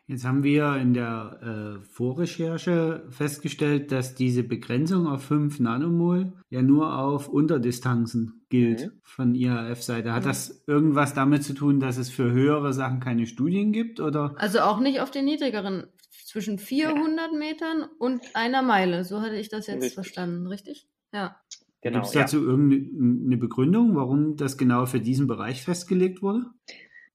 Jetzt 0.10 0.24
haben 0.24 0.42
wir 0.42 0.78
in 0.78 0.94
der 0.94 1.80
äh, 1.82 1.84
Vorrecherche 1.84 3.06
festgestellt, 3.10 3.92
dass 3.92 4.16
diese 4.16 4.42
Begrenzung 4.44 5.06
auf 5.06 5.24
5 5.26 5.60
Nanomol 5.60 6.32
ja 6.50 6.62
nur 6.62 6.98
auf 6.98 7.28
Unterdistanzen 7.28 8.46
gilt 8.48 8.86
Mhm. 8.86 8.92
von 9.04 9.36
IAF-Seite. 9.36 10.14
Hat 10.14 10.24
Ja. 10.24 10.30
das 10.30 10.64
irgendwas 10.66 11.14
damit 11.14 11.44
zu 11.44 11.54
tun, 11.54 11.82
dass 11.82 11.98
es 11.98 12.10
für 12.10 12.32
höhere 12.32 12.72
Sachen 12.72 13.02
keine 13.02 13.26
Studien 13.28 13.74
gibt? 13.74 14.00
Oder 14.00 14.34
Also 14.38 14.62
auch 14.62 14.80
nicht 14.80 15.02
auf 15.02 15.12
den 15.12 15.26
niedrigeren, 15.26 15.88
zwischen 16.24 16.58
400 16.58 17.34
Metern 17.34 17.84
und 18.00 18.22
einer 18.34 18.62
Meile. 18.62 19.04
So 19.04 19.20
hatte 19.22 19.36
ich 19.36 19.50
das 19.50 19.68
jetzt 19.68 19.78
Richtig. 19.84 19.94
verstanden, 19.96 20.48
richtig? 20.48 20.88
Ja. 21.14 21.36
Genau. 21.82 21.98
gibt 22.00 22.08
es 22.08 22.14
ja. 22.14 22.22
dazu 22.22 22.44
irgendeine 22.44 23.38
Begründung, 23.38 23.96
warum 23.96 24.36
das 24.36 24.58
genau 24.58 24.86
für 24.86 25.00
diesen 25.00 25.28
Bereich 25.28 25.64
festgelegt 25.64 26.22
wurde? 26.22 26.46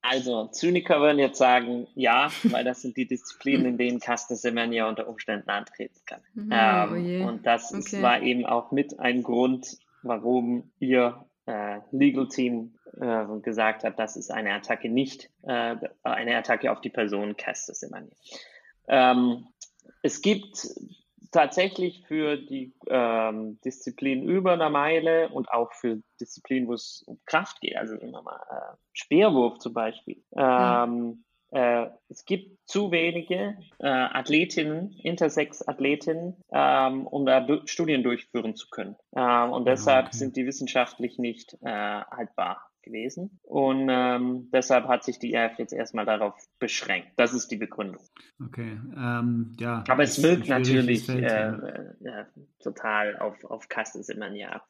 Also, 0.05 0.49
Zyniker 0.49 1.01
würden 1.01 1.21
jetzt 1.21 1.39
sagen, 1.39 1.87
ja, 1.95 2.31
weil 2.45 2.65
das 2.65 2.83
sind 2.83 2.97
die 2.97 3.07
Disziplinen, 3.07 3.67
in 3.67 3.79
denen 3.79 4.01
Caster 4.01 4.35
Semenya 4.35 4.89
unter 4.89 5.09
Umständen 5.09 5.49
antreten 5.49 6.01
kann. 6.07 6.21
Mhm, 6.35 6.51
Ähm, 6.51 7.23
oh 7.23 7.29
und 7.29 7.47
das 7.47 7.71
ist, 7.71 7.93
Okay. 7.95 8.03
war 8.03 8.21
eben 8.21 8.45
auch 8.45 8.73
mit 8.73 8.99
ein 8.99 9.23
Grund, 9.23 9.79
warum 10.03 10.73
ihr 10.81 11.25
äh, 11.47 11.79
Legal 11.93 12.29
Team 12.29 12.75
äh, 13.01 13.25
gesagt 13.43 13.85
hat, 13.85 13.99
das 13.99 14.17
ist 14.17 14.31
eine 14.31 14.53
Attacke 14.53 14.89
nicht, 14.89 15.31
äh, 15.43 15.77
eine 16.03 16.37
Attacke 16.37 16.73
auf 16.73 16.81
die 16.81 16.91
Person 16.91 17.37
Caster 17.37 17.75
Semenya. 17.75 18.15
Ähm, 18.89 19.47
es 20.03 20.21
gibt 20.21 20.67
tatsächlich 21.33 22.05
für 22.07 22.37
die 22.37 22.73
ähm, 22.89 23.59
Disziplin 23.65 24.23
über 24.23 24.53
einer 24.53 24.71
Meile 24.71 25.29
und 25.31 25.51
auch 25.51 25.73
für 25.73 26.01
Disziplinen, 26.21 26.69
wo 26.69 26.75
es 26.75 27.03
um 27.07 27.19
Kraft 27.27 27.61
geht, 27.61 27.77
also 27.77 28.01
wir 28.01 28.23
mal 28.23 28.41
äh, 28.51 28.77
Speerwurf 28.93 29.59
zum 29.59 29.73
Beispiel. 29.73 30.23
Ähm, 30.37 31.25
äh, 31.51 31.87
es 32.09 32.25
gibt 32.25 32.59
zu 32.67 32.91
wenige 32.91 33.59
äh, 33.79 33.87
Athletinnen, 33.87 34.93
Intersex-Athletinnen, 35.03 36.43
ähm, 36.51 37.07
um 37.07 37.27
da 37.27 37.41
du 37.41 37.67
Studien 37.67 38.03
durchführen 38.03 38.55
zu 38.55 38.69
können. 38.71 38.97
Ähm, 39.15 39.53
und 39.53 39.67
deshalb 39.67 40.07
okay. 40.07 40.17
sind 40.17 40.37
die 40.37 40.47
wissenschaftlich 40.47 41.19
nicht 41.19 41.55
äh, 41.63 41.69
haltbar 41.71 42.72
gewesen. 42.83 43.39
Und 43.43 43.89
ähm, 43.91 44.49
deshalb 44.53 44.89
hat 44.89 45.05
sich 45.05 45.19
die 45.19 45.33
ERF 45.33 45.59
jetzt 45.59 45.73
erstmal 45.73 46.05
darauf 46.05 46.35
beschränkt. 46.59 47.09
Das 47.17 47.33
ist 47.35 47.51
die 47.51 47.57
Begründung. 47.57 48.03
Okay, 48.45 48.81
ähm, 48.97 49.55
ja. 49.59 49.85
Aber 49.89 50.03
es 50.03 50.23
wirkt 50.23 50.49
natürlich 50.49 51.07
Feld, 51.07 51.25
äh, 51.25 51.53
ja. 52.01 52.21
äh, 52.21 52.25
total 52.63 53.19
auf, 53.19 53.45
auf 53.45 53.69
Castes 53.69 54.09
immer 54.09 54.33
ja. 54.33 54.63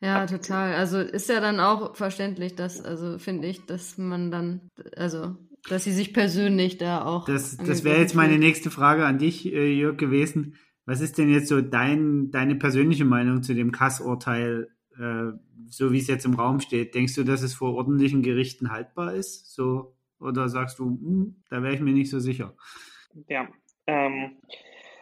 Ja, 0.00 0.22
Ab- 0.22 0.28
total. 0.30 0.74
Also 0.74 0.98
ist 1.00 1.28
ja 1.28 1.40
dann 1.40 1.60
auch 1.60 1.94
verständlich, 1.96 2.54
dass, 2.54 2.84
also 2.84 3.18
finde 3.18 3.48
ich, 3.48 3.66
dass 3.66 3.98
man 3.98 4.30
dann, 4.30 4.70
also, 4.96 5.36
dass 5.68 5.84
sie 5.84 5.92
sich 5.92 6.14
persönlich 6.14 6.78
da 6.78 7.04
auch. 7.04 7.26
Das, 7.26 7.56
das 7.56 7.84
wäre 7.84 7.98
jetzt 7.98 8.14
meine 8.14 8.38
nächste 8.38 8.70
Frage 8.70 9.04
an 9.04 9.18
dich, 9.18 9.46
äh, 9.46 9.72
Jörg, 9.72 9.96
gewesen. 9.96 10.56
Was 10.86 11.00
ist 11.00 11.18
denn 11.18 11.28
jetzt 11.28 11.48
so 11.48 11.60
dein, 11.60 12.30
deine 12.30 12.54
persönliche 12.54 13.04
Meinung 13.04 13.42
zu 13.42 13.54
dem 13.54 13.72
Kass-Urteil, 13.72 14.68
so 15.68 15.92
wie 15.92 15.98
es 15.98 16.06
jetzt 16.06 16.24
im 16.24 16.34
Raum 16.34 16.60
steht? 16.60 16.94
Denkst 16.94 17.14
du, 17.14 17.24
dass 17.24 17.42
es 17.42 17.54
vor 17.54 17.74
ordentlichen 17.74 18.22
Gerichten 18.22 18.70
haltbar 18.70 19.14
ist? 19.14 19.52
So, 19.54 19.96
oder 20.18 20.48
sagst 20.48 20.78
du, 20.78 20.86
hm, 20.86 21.36
da 21.50 21.62
wäre 21.62 21.74
ich 21.74 21.80
mir 21.80 21.92
nicht 21.92 22.10
so 22.10 22.18
sicher? 22.18 22.54
Ja, 23.28 23.48
ähm, 23.86 24.36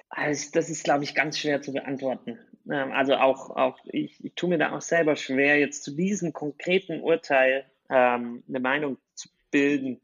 also 0.09 0.51
das 0.53 0.71
ist, 0.71 0.85
glaube 0.85 1.05
ich, 1.05 1.15
ganz 1.15 1.39
schwer 1.39 1.63
zu 1.63 1.73
beantworten. 1.73 2.39
Ähm, 2.71 2.93
also 2.93 3.15
auch, 3.15 3.51
auch 3.51 3.79
ich, 3.87 4.25
ich 4.25 4.35
tue 4.35 4.49
mir 4.49 4.59
da 4.59 4.73
auch 4.73 4.81
selber 4.83 5.17
schwer, 5.17 5.59
jetzt 5.59 5.85
zu 5.85 5.95
diesem 5.95 6.33
konkreten 6.33 7.01
Urteil 7.01 7.65
ähm, 7.91 8.43
eine 8.49 8.61
Meinung 8.61 8.99
zu 9.15 9.29
bilden. 9.51 10.01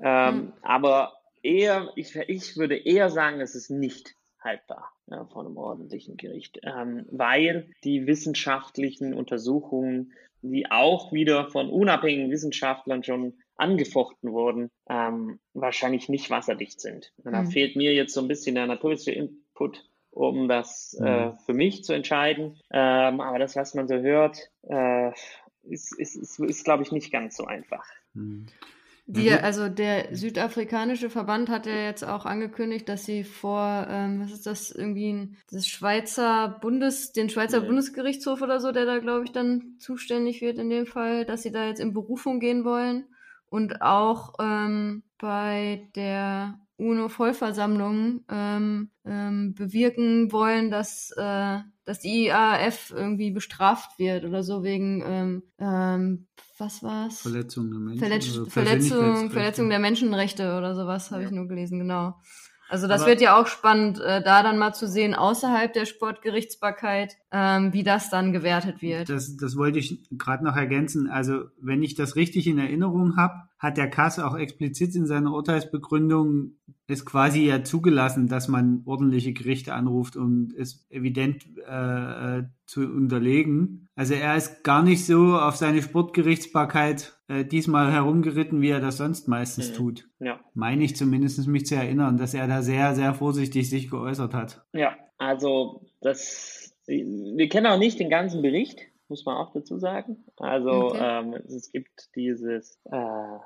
Ähm, 0.00 0.34
Hm. 0.34 0.52
Aber 0.62 1.14
eher, 1.42 1.90
ich, 1.96 2.14
ich 2.16 2.56
würde 2.56 2.76
eher 2.76 3.10
sagen, 3.10 3.40
es 3.40 3.54
ist 3.54 3.70
nicht 3.70 4.14
haltbar 4.40 4.92
ja, 5.10 5.24
von 5.26 5.46
einem 5.46 5.56
ordentlichen 5.56 6.16
Gericht, 6.16 6.60
ähm, 6.62 7.06
weil 7.10 7.70
die 7.84 8.06
wissenschaftlichen 8.06 9.14
Untersuchungen, 9.14 10.12
die 10.42 10.70
auch 10.70 11.12
wieder 11.12 11.50
von 11.50 11.68
unabhängigen 11.68 12.30
Wissenschaftlern 12.30 13.02
schon 13.02 13.34
angefochten 13.56 14.32
wurden, 14.32 14.70
ähm, 14.88 15.40
wahrscheinlich 15.52 16.08
nicht 16.08 16.30
wasserdicht 16.30 16.80
sind. 16.80 17.12
Und 17.24 17.32
da 17.32 17.40
Hm. 17.40 17.46
fehlt 17.48 17.76
mir 17.76 17.92
jetzt 17.92 18.14
so 18.14 18.20
ein 18.20 18.28
bisschen 18.28 18.54
der 18.54 18.66
natürliche 18.66 19.10
Input, 19.10 19.84
um 20.10 20.48
das 20.48 20.94
äh, 21.00 21.32
für 21.44 21.54
mich 21.54 21.82
zu 21.82 21.92
entscheiden. 21.92 22.60
Ähm, 22.70 23.20
aber 23.20 23.38
das, 23.38 23.56
was 23.56 23.74
man 23.74 23.88
so 23.88 23.96
hört, 23.96 24.38
äh, 24.68 25.10
ist, 25.64 25.98
ist, 25.98 26.16
ist, 26.16 26.38
ist 26.38 26.64
glaube 26.64 26.84
ich, 26.84 26.92
nicht 26.92 27.10
ganz 27.10 27.36
so 27.36 27.44
einfach. 27.44 27.84
Hm. 28.14 28.46
Die, 29.10 29.32
also 29.32 29.70
der 29.70 30.14
südafrikanische 30.14 31.08
Verband 31.08 31.48
hat 31.48 31.64
ja 31.64 31.72
jetzt 31.74 32.04
auch 32.04 32.26
angekündigt, 32.26 32.90
dass 32.90 33.06
sie 33.06 33.24
vor, 33.24 33.86
ähm, 33.88 34.20
was 34.20 34.32
ist 34.32 34.44
das, 34.44 34.70
irgendwie 34.70 35.10
ein, 35.10 35.36
das 35.50 35.66
Schweizer 35.66 36.58
Bundes, 36.60 37.12
den 37.12 37.30
Schweizer 37.30 37.60
Ja. 37.60 37.64
Bundesgerichtshof 37.64 38.42
oder 38.42 38.60
so, 38.60 38.70
der 38.70 38.84
da, 38.84 38.98
glaube 38.98 39.24
ich, 39.24 39.32
dann 39.32 39.76
zuständig 39.78 40.42
wird 40.42 40.58
in 40.58 40.68
dem 40.68 40.84
Fall, 40.84 41.24
dass 41.24 41.42
sie 41.42 41.50
da 41.50 41.66
jetzt 41.66 41.80
in 41.80 41.94
Berufung 41.94 42.38
gehen 42.38 42.66
wollen. 42.66 43.06
Und 43.48 43.80
auch 43.80 44.34
ähm, 44.40 45.02
bei 45.16 45.88
der 45.96 46.60
UNO-Vollversammlung 46.78 48.24
ähm, 48.30 48.90
ähm, 49.04 49.54
bewirken 49.54 50.32
wollen, 50.32 50.70
dass, 50.70 51.10
äh, 51.16 51.58
dass 51.84 52.00
die 52.00 52.26
IAF 52.26 52.92
irgendwie 52.96 53.30
bestraft 53.30 53.98
wird 53.98 54.24
oder 54.24 54.42
so 54.42 54.62
wegen, 54.62 55.02
ähm, 55.06 55.42
ähm, 55.58 56.26
was 56.58 56.82
war's? 56.82 57.20
Verletzung 57.20 57.70
der 57.70 57.80
Menschen. 57.80 57.98
Verletz 58.00 58.36
oder 58.36 58.50
Verletzung. 58.50 59.30
Verletzung 59.30 59.68
der 59.70 59.78
Menschenrechte 59.78 60.56
oder 60.56 60.74
sowas 60.74 61.10
habe 61.10 61.22
Ja. 61.22 61.28
ich 61.28 61.34
nur 61.34 61.46
gelesen, 61.48 61.78
genau. 61.78 62.14
Also 62.70 62.86
das 62.86 63.00
Aber- 63.00 63.10
wird 63.10 63.22
ja 63.22 63.40
auch 63.40 63.46
spannend, 63.46 63.98
äh, 63.98 64.22
da 64.22 64.42
dann 64.42 64.58
mal 64.58 64.74
zu 64.74 64.86
sehen, 64.86 65.14
außerhalb 65.14 65.72
der 65.72 65.86
Sportgerichtsbarkeit, 65.86 67.16
ähm, 67.32 67.72
wie 67.72 67.82
das 67.82 68.10
dann 68.10 68.32
gewertet 68.34 68.82
wird. 68.82 69.08
Das, 69.08 69.36
das 69.38 69.56
wollte 69.56 69.78
ich 69.78 70.06
gerade 70.10 70.44
noch 70.44 70.54
ergänzen. 70.54 71.08
Also, 71.08 71.44
wenn 71.60 71.82
ich 71.82 71.94
das 71.94 72.14
richtig 72.14 72.46
in 72.46 72.58
Erinnerung 72.58 73.16
habe, 73.16 73.34
hat 73.58 73.76
der 73.76 73.90
Kass 73.90 74.18
auch 74.18 74.36
explizit 74.36 74.94
in 74.94 75.06
seiner 75.06 75.32
Urteilsbegründung 75.32 76.52
es 76.86 77.04
quasi 77.04 77.44
ja 77.46 77.62
zugelassen, 77.64 78.28
dass 78.28 78.48
man 78.48 78.82
ordentliche 78.86 79.32
Gerichte 79.32 79.74
anruft, 79.74 80.16
um 80.16 80.48
es 80.56 80.86
evident 80.90 81.46
äh, 81.68 82.38
äh, 82.38 82.44
zu 82.66 82.80
unterlegen. 82.80 83.88
Also 83.94 84.14
er 84.14 84.36
ist 84.36 84.64
gar 84.64 84.82
nicht 84.82 85.04
so 85.04 85.36
auf 85.36 85.56
seine 85.56 85.82
Sportgerichtsbarkeit 85.82 87.18
äh, 87.28 87.44
diesmal 87.44 87.92
herumgeritten, 87.92 88.62
wie 88.62 88.70
er 88.70 88.80
das 88.80 88.96
sonst 88.96 89.28
meistens 89.28 89.70
Mhm. 89.70 89.74
tut. 89.74 90.08
Ja. 90.18 90.40
Meine 90.54 90.84
ich 90.84 90.96
zumindest 90.96 91.46
mich 91.46 91.66
zu 91.66 91.74
erinnern, 91.76 92.16
dass 92.16 92.32
er 92.34 92.46
da 92.46 92.62
sehr, 92.62 92.94
sehr 92.94 93.12
vorsichtig 93.12 93.68
sich 93.68 93.90
geäußert 93.90 94.32
hat. 94.32 94.64
Ja, 94.72 94.96
also 95.18 95.82
das, 96.00 96.74
wir 96.86 97.48
kennen 97.48 97.66
auch 97.66 97.78
nicht 97.78 98.00
den 98.00 98.08
ganzen 98.08 98.40
Bericht, 98.40 98.80
muss 99.08 99.24
man 99.24 99.36
auch 99.36 99.52
dazu 99.52 99.78
sagen. 99.78 100.24
Also 100.36 100.70
Okay. 100.70 100.98
ähm, 101.00 101.34
es 101.34 101.70
gibt 101.72 102.14
dieses, 102.14 102.78
äh, 102.84 103.38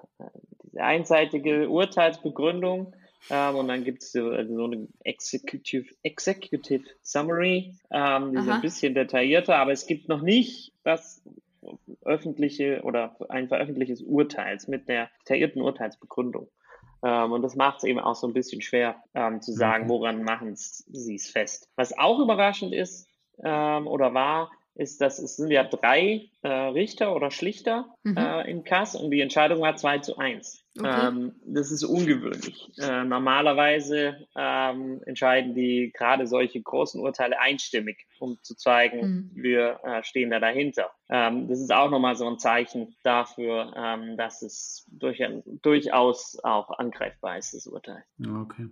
diese 0.64 0.82
einseitige 0.82 1.68
Urteilsbegründung 1.68 2.94
ähm, 3.30 3.56
und 3.56 3.68
dann 3.68 3.84
gibt 3.84 4.02
es 4.02 4.12
so, 4.12 4.30
also 4.30 4.54
so 4.54 4.64
eine 4.64 4.88
Executive, 5.04 5.94
Executive 6.02 6.84
Summary, 7.02 7.74
ähm, 7.90 8.32
die 8.32 8.38
ist 8.38 8.48
Aha. 8.48 8.56
ein 8.56 8.60
bisschen 8.62 8.94
detaillierter, 8.94 9.56
aber 9.56 9.72
es 9.72 9.86
gibt 9.86 10.08
noch 10.08 10.22
nicht 10.22 10.72
das 10.82 11.22
öffentliche 12.04 12.82
oder 12.82 13.16
ein 13.28 13.48
veröffentlichtes 13.48 14.02
Urteils 14.02 14.66
mit 14.68 14.88
der 14.88 15.10
detaillierten 15.20 15.62
Urteilsbegründung. 15.62 16.48
Ähm, 17.04 17.32
und 17.32 17.42
das 17.42 17.56
macht 17.56 17.78
es 17.78 17.84
eben 17.84 18.00
auch 18.00 18.14
so 18.14 18.26
ein 18.26 18.32
bisschen 18.32 18.62
schwer 18.62 19.02
ähm, 19.14 19.40
zu 19.40 19.52
sagen, 19.52 19.84
Okay. 19.84 19.92
woran 19.92 20.24
machen 20.24 20.54
sie 20.56 21.14
es 21.14 21.30
fest. 21.30 21.68
Was 21.76 21.96
auch 21.96 22.18
überraschend 22.20 22.72
ist 22.72 23.08
ähm, 23.42 23.86
oder 23.86 24.14
war, 24.14 24.50
ist, 24.74 25.00
dass 25.00 25.18
es 25.18 25.36
sind 25.36 25.50
ja 25.50 25.64
drei 25.64 26.30
äh, 26.42 26.48
Richter 26.48 27.14
oder 27.14 27.30
Schlichter 27.30 27.94
mhm. 28.02 28.16
äh, 28.16 28.50
im 28.50 28.64
Kass 28.64 28.94
und 28.94 29.10
die 29.10 29.20
Entscheidung 29.20 29.60
war 29.60 29.76
2 29.76 29.98
zu 29.98 30.16
1. 30.16 30.64
Okay. 30.78 31.08
Ähm, 31.08 31.34
das 31.44 31.70
ist 31.70 31.84
ungewöhnlich. 31.84 32.70
Äh, 32.78 33.04
normalerweise 33.04 34.26
ähm, 34.34 35.02
entscheiden 35.04 35.54
die 35.54 35.92
gerade 35.94 36.26
solche 36.26 36.62
großen 36.62 36.98
Urteile 36.98 37.38
einstimmig, 37.38 38.06
um 38.18 38.38
zu 38.42 38.56
zeigen, 38.56 39.00
mhm. 39.00 39.30
wir 39.34 39.80
äh, 39.84 40.02
stehen 40.02 40.30
da 40.30 40.40
dahinter. 40.40 40.90
Ähm, 41.10 41.46
das 41.48 41.60
ist 41.60 41.72
auch 41.72 41.90
nochmal 41.90 42.16
so 42.16 42.26
ein 42.26 42.38
Zeichen 42.38 42.96
dafür, 43.02 43.74
ähm, 43.76 44.16
dass 44.16 44.40
es 44.40 44.86
durch, 44.90 45.22
durchaus 45.60 46.38
auch 46.42 46.70
angreifbar 46.78 47.36
ist, 47.36 47.52
das 47.52 47.66
Urteil. 47.66 48.02
Okay. 48.18 48.68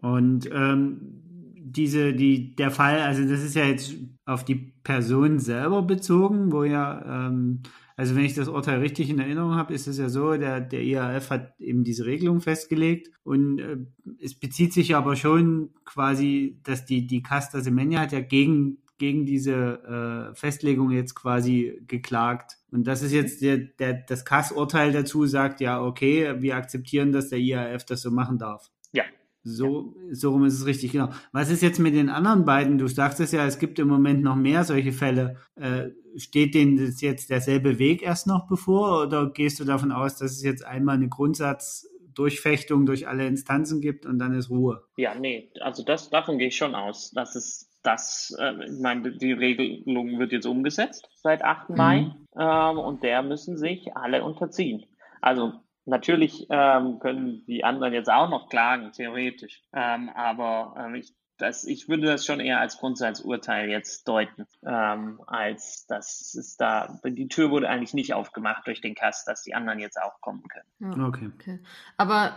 Und 0.00 0.46
ähm, 0.46 1.35
diese, 1.72 2.14
die, 2.14 2.54
der 2.54 2.70
Fall, 2.70 3.00
also 3.00 3.22
das 3.28 3.42
ist 3.42 3.54
ja 3.56 3.64
jetzt 3.64 3.94
auf 4.24 4.44
die 4.44 4.54
Person 4.54 5.38
selber 5.38 5.82
bezogen, 5.82 6.52
wo 6.52 6.64
ja 6.64 7.26
ähm, 7.26 7.62
also 7.96 8.14
wenn 8.14 8.26
ich 8.26 8.34
das 8.34 8.48
Urteil 8.48 8.80
richtig 8.80 9.08
in 9.08 9.18
Erinnerung 9.18 9.54
habe, 9.54 9.72
ist 9.72 9.86
es 9.86 9.96
ja 9.96 10.10
so, 10.10 10.36
der, 10.36 10.60
der 10.60 10.82
IAF 10.82 11.30
hat 11.30 11.58
eben 11.58 11.82
diese 11.82 12.04
Regelung 12.04 12.42
festgelegt 12.42 13.10
und 13.24 13.58
äh, 13.58 13.78
es 14.20 14.34
bezieht 14.34 14.74
sich 14.74 14.94
aber 14.94 15.16
schon 15.16 15.70
quasi, 15.86 16.60
dass 16.62 16.84
die, 16.84 17.06
die 17.06 17.22
Casta 17.22 17.62
Semenya 17.62 18.00
hat 18.00 18.12
ja 18.12 18.20
gegen, 18.20 18.82
gegen 18.98 19.24
diese 19.24 20.30
äh, 20.32 20.34
Festlegung 20.34 20.90
jetzt 20.90 21.14
quasi 21.14 21.82
geklagt. 21.86 22.58
Und 22.70 22.86
das 22.86 23.02
ist 23.02 23.12
jetzt 23.12 23.40
der, 23.40 23.56
der, 23.56 23.94
das 23.94 24.26
Kass-Urteil 24.26 24.92
dazu 24.92 25.24
sagt, 25.24 25.62
ja, 25.62 25.82
okay, 25.82 26.34
wir 26.40 26.56
akzeptieren, 26.56 27.12
dass 27.12 27.30
der 27.30 27.38
IAF 27.38 27.86
das 27.86 28.02
so 28.02 28.10
machen 28.10 28.36
darf. 28.36 28.70
Ja, 28.92 29.04
so, 29.46 29.94
so 30.10 30.32
rum 30.32 30.44
ist 30.44 30.54
es 30.54 30.66
richtig, 30.66 30.90
genau. 30.90 31.08
Was 31.30 31.50
ist 31.50 31.62
jetzt 31.62 31.78
mit 31.78 31.94
den 31.94 32.08
anderen 32.08 32.44
beiden? 32.44 32.78
Du 32.78 32.88
sagst 32.88 33.20
es 33.20 33.30
ja, 33.30 33.46
es 33.46 33.60
gibt 33.60 33.78
im 33.78 33.86
Moment 33.86 34.22
noch 34.22 34.34
mehr 34.34 34.64
solche 34.64 34.90
Fälle. 34.90 35.36
Äh, 35.54 35.90
steht 36.16 36.54
denen 36.54 36.92
jetzt 36.98 37.30
derselbe 37.30 37.78
Weg 37.78 38.02
erst 38.02 38.26
noch 38.26 38.48
bevor 38.48 39.02
oder 39.02 39.30
gehst 39.30 39.60
du 39.60 39.64
davon 39.64 39.92
aus, 39.92 40.16
dass 40.16 40.32
es 40.32 40.42
jetzt 40.42 40.64
einmal 40.66 40.96
eine 40.96 41.08
Grundsatzdurchfechtung 41.08 42.86
durch 42.86 43.06
alle 43.06 43.26
Instanzen 43.28 43.80
gibt 43.80 44.04
und 44.04 44.18
dann 44.18 44.34
ist 44.34 44.50
Ruhe? 44.50 44.82
Ja, 44.96 45.14
nee, 45.14 45.48
also 45.60 45.84
das, 45.84 46.10
davon 46.10 46.38
gehe 46.38 46.48
ich 46.48 46.56
schon 46.56 46.74
aus, 46.74 47.12
dass 47.12 47.36
es 47.36 47.70
das, 47.84 48.36
äh, 48.40 48.64
ich 48.64 48.80
meine, 48.80 49.12
die 49.12 49.32
Regelung 49.32 50.18
wird 50.18 50.32
jetzt 50.32 50.46
umgesetzt 50.46 51.08
seit 51.22 51.42
8. 51.42 51.70
Mhm. 51.70 51.76
Mai 51.76 52.10
ähm, 52.36 52.78
und 52.78 53.04
der 53.04 53.22
müssen 53.22 53.56
sich 53.56 53.96
alle 53.96 54.24
unterziehen. 54.24 54.84
Also 55.20 55.52
Natürlich 55.86 56.46
ähm, 56.50 56.98
können 56.98 57.44
die 57.46 57.64
anderen 57.64 57.92
jetzt 57.92 58.10
auch 58.10 58.28
noch 58.28 58.48
klagen, 58.48 58.92
theoretisch. 58.92 59.62
Ähm, 59.72 60.10
aber 60.10 60.74
ähm, 60.78 60.96
ich, 60.96 61.14
das, 61.38 61.64
ich 61.64 61.88
würde 61.88 62.06
das 62.06 62.26
schon 62.26 62.40
eher 62.40 62.60
als 62.60 62.78
Grundsatzurteil 62.78 63.68
jetzt 63.68 64.08
deuten, 64.08 64.46
ähm, 64.66 65.20
als 65.26 65.86
dass 65.86 66.34
es 66.34 66.56
da, 66.56 66.98
die 67.04 67.28
Tür 67.28 67.50
wurde 67.50 67.68
eigentlich 67.68 67.94
nicht 67.94 68.14
aufgemacht 68.14 68.66
durch 68.66 68.80
den 68.80 68.96
Kass, 68.96 69.24
dass 69.24 69.42
die 69.42 69.54
anderen 69.54 69.78
jetzt 69.78 70.00
auch 70.00 70.20
kommen 70.20 70.42
können. 70.48 71.04
Okay. 71.04 71.30
okay. 71.34 71.60
Aber 71.96 72.34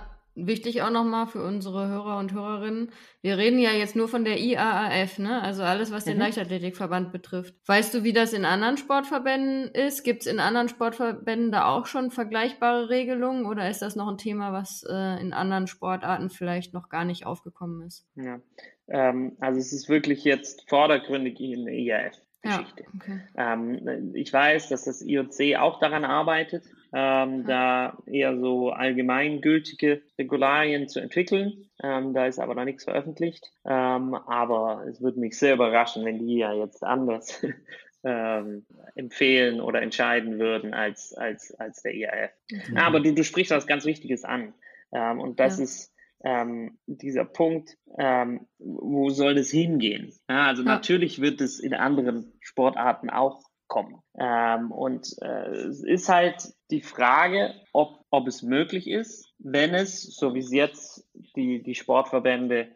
wichtig 0.47 0.81
auch 0.81 0.91
nochmal 0.91 1.27
für 1.27 1.43
unsere 1.43 1.87
Hörer 1.87 2.17
und 2.17 2.33
Hörerinnen, 2.33 2.91
wir 3.21 3.37
reden 3.37 3.59
ja 3.59 3.71
jetzt 3.71 3.95
nur 3.95 4.07
von 4.07 4.23
der 4.23 4.39
IAAF, 4.39 5.19
ne? 5.19 5.41
Also 5.41 5.63
alles, 5.63 5.91
was 5.91 6.05
den 6.05 6.15
mhm. 6.15 6.21
Leichtathletikverband 6.21 7.11
betrifft. 7.11 7.55
Weißt 7.65 7.93
du, 7.93 8.03
wie 8.03 8.13
das 8.13 8.33
in 8.33 8.45
anderen 8.45 8.77
Sportverbänden 8.77 9.69
ist? 9.73 10.03
Gibt 10.03 10.21
es 10.21 10.27
in 10.27 10.39
anderen 10.39 10.69
Sportverbänden 10.69 11.51
da 11.51 11.65
auch 11.65 11.85
schon 11.85 12.11
vergleichbare 12.11 12.89
Regelungen 12.89 13.45
oder 13.45 13.69
ist 13.69 13.81
das 13.81 13.95
noch 13.95 14.07
ein 14.07 14.17
Thema, 14.17 14.53
was 14.53 14.83
äh, 14.89 15.21
in 15.21 15.33
anderen 15.33 15.67
Sportarten 15.67 16.29
vielleicht 16.29 16.73
noch 16.73 16.89
gar 16.89 17.05
nicht 17.05 17.25
aufgekommen 17.25 17.85
ist? 17.85 18.07
Ja, 18.15 18.39
ähm, 18.87 19.37
also 19.39 19.59
es 19.59 19.73
ist 19.73 19.89
wirklich 19.89 20.23
jetzt 20.23 20.69
vordergründig 20.69 21.39
in 21.39 21.65
der 21.65 21.75
IAF. 21.75 22.15
Geschichte. 22.41 22.83
Ja, 22.83 22.89
okay. 22.95 23.19
ähm, 23.35 24.15
ich 24.15 24.31
weiß, 24.31 24.69
dass 24.69 24.85
das 24.85 25.01
IOC 25.01 25.57
auch 25.57 25.79
daran 25.79 26.05
arbeitet, 26.05 26.63
ähm, 26.93 27.45
da 27.45 27.97
eher 28.05 28.37
so 28.39 28.71
allgemeingültige 28.71 30.01
Regularien 30.17 30.87
zu 30.87 30.99
entwickeln. 30.99 31.69
Ähm, 31.81 32.13
da 32.13 32.25
ist 32.25 32.39
aber 32.39 32.55
noch 32.55 32.65
nichts 32.65 32.83
veröffentlicht. 32.83 33.51
Ähm, 33.65 34.15
aber 34.15 34.85
es 34.87 35.01
würde 35.01 35.19
mich 35.19 35.37
sehr 35.37 35.53
überraschen, 35.53 36.05
wenn 36.05 36.19
die 36.19 36.37
ja 36.37 36.53
jetzt 36.53 36.83
anders 36.83 37.45
ähm, 38.03 38.65
empfehlen 38.95 39.61
oder 39.61 39.81
entscheiden 39.81 40.39
würden 40.39 40.73
als, 40.73 41.13
als, 41.13 41.53
als 41.59 41.81
der 41.83 41.93
IAF. 41.93 42.31
Mhm. 42.51 42.77
Aber 42.77 42.99
du, 42.99 43.13
du 43.13 43.23
sprichst 43.23 43.51
was 43.51 43.67
ganz 43.67 43.85
Wichtiges 43.85 44.23
an. 44.23 44.53
Ähm, 44.91 45.19
und 45.19 45.39
das 45.39 45.57
ja. 45.57 45.63
ist 45.65 45.93
ähm, 46.23 46.77
dieser 46.85 47.25
Punkt, 47.25 47.77
ähm, 47.97 48.47
wo 48.57 49.09
soll 49.09 49.35
das 49.35 49.49
hingehen? 49.51 50.13
Ja, 50.29 50.47
also 50.47 50.63
ja. 50.63 50.69
natürlich 50.69 51.21
wird 51.21 51.39
es 51.39 51.59
in 51.59 51.73
anderen 51.73 52.33
Sportarten 52.41 53.09
auch 53.09 53.48
kommen. 53.69 54.01
Ähm, 54.19 54.71
und 54.71 55.15
äh, 55.21 55.49
es 55.49 55.81
ist 55.81 56.09
halt 56.09 56.53
die 56.71 56.81
Frage, 56.81 57.53
ob, 57.71 58.05
ob 58.09 58.27
es 58.27 58.43
möglich 58.43 58.87
ist, 58.87 59.33
wenn 59.39 59.73
es, 59.73 60.03
so 60.15 60.33
wie 60.33 60.39
es 60.39 60.51
jetzt 60.51 61.07
die, 61.37 61.63
die 61.63 61.75
Sportverbände 61.75 62.67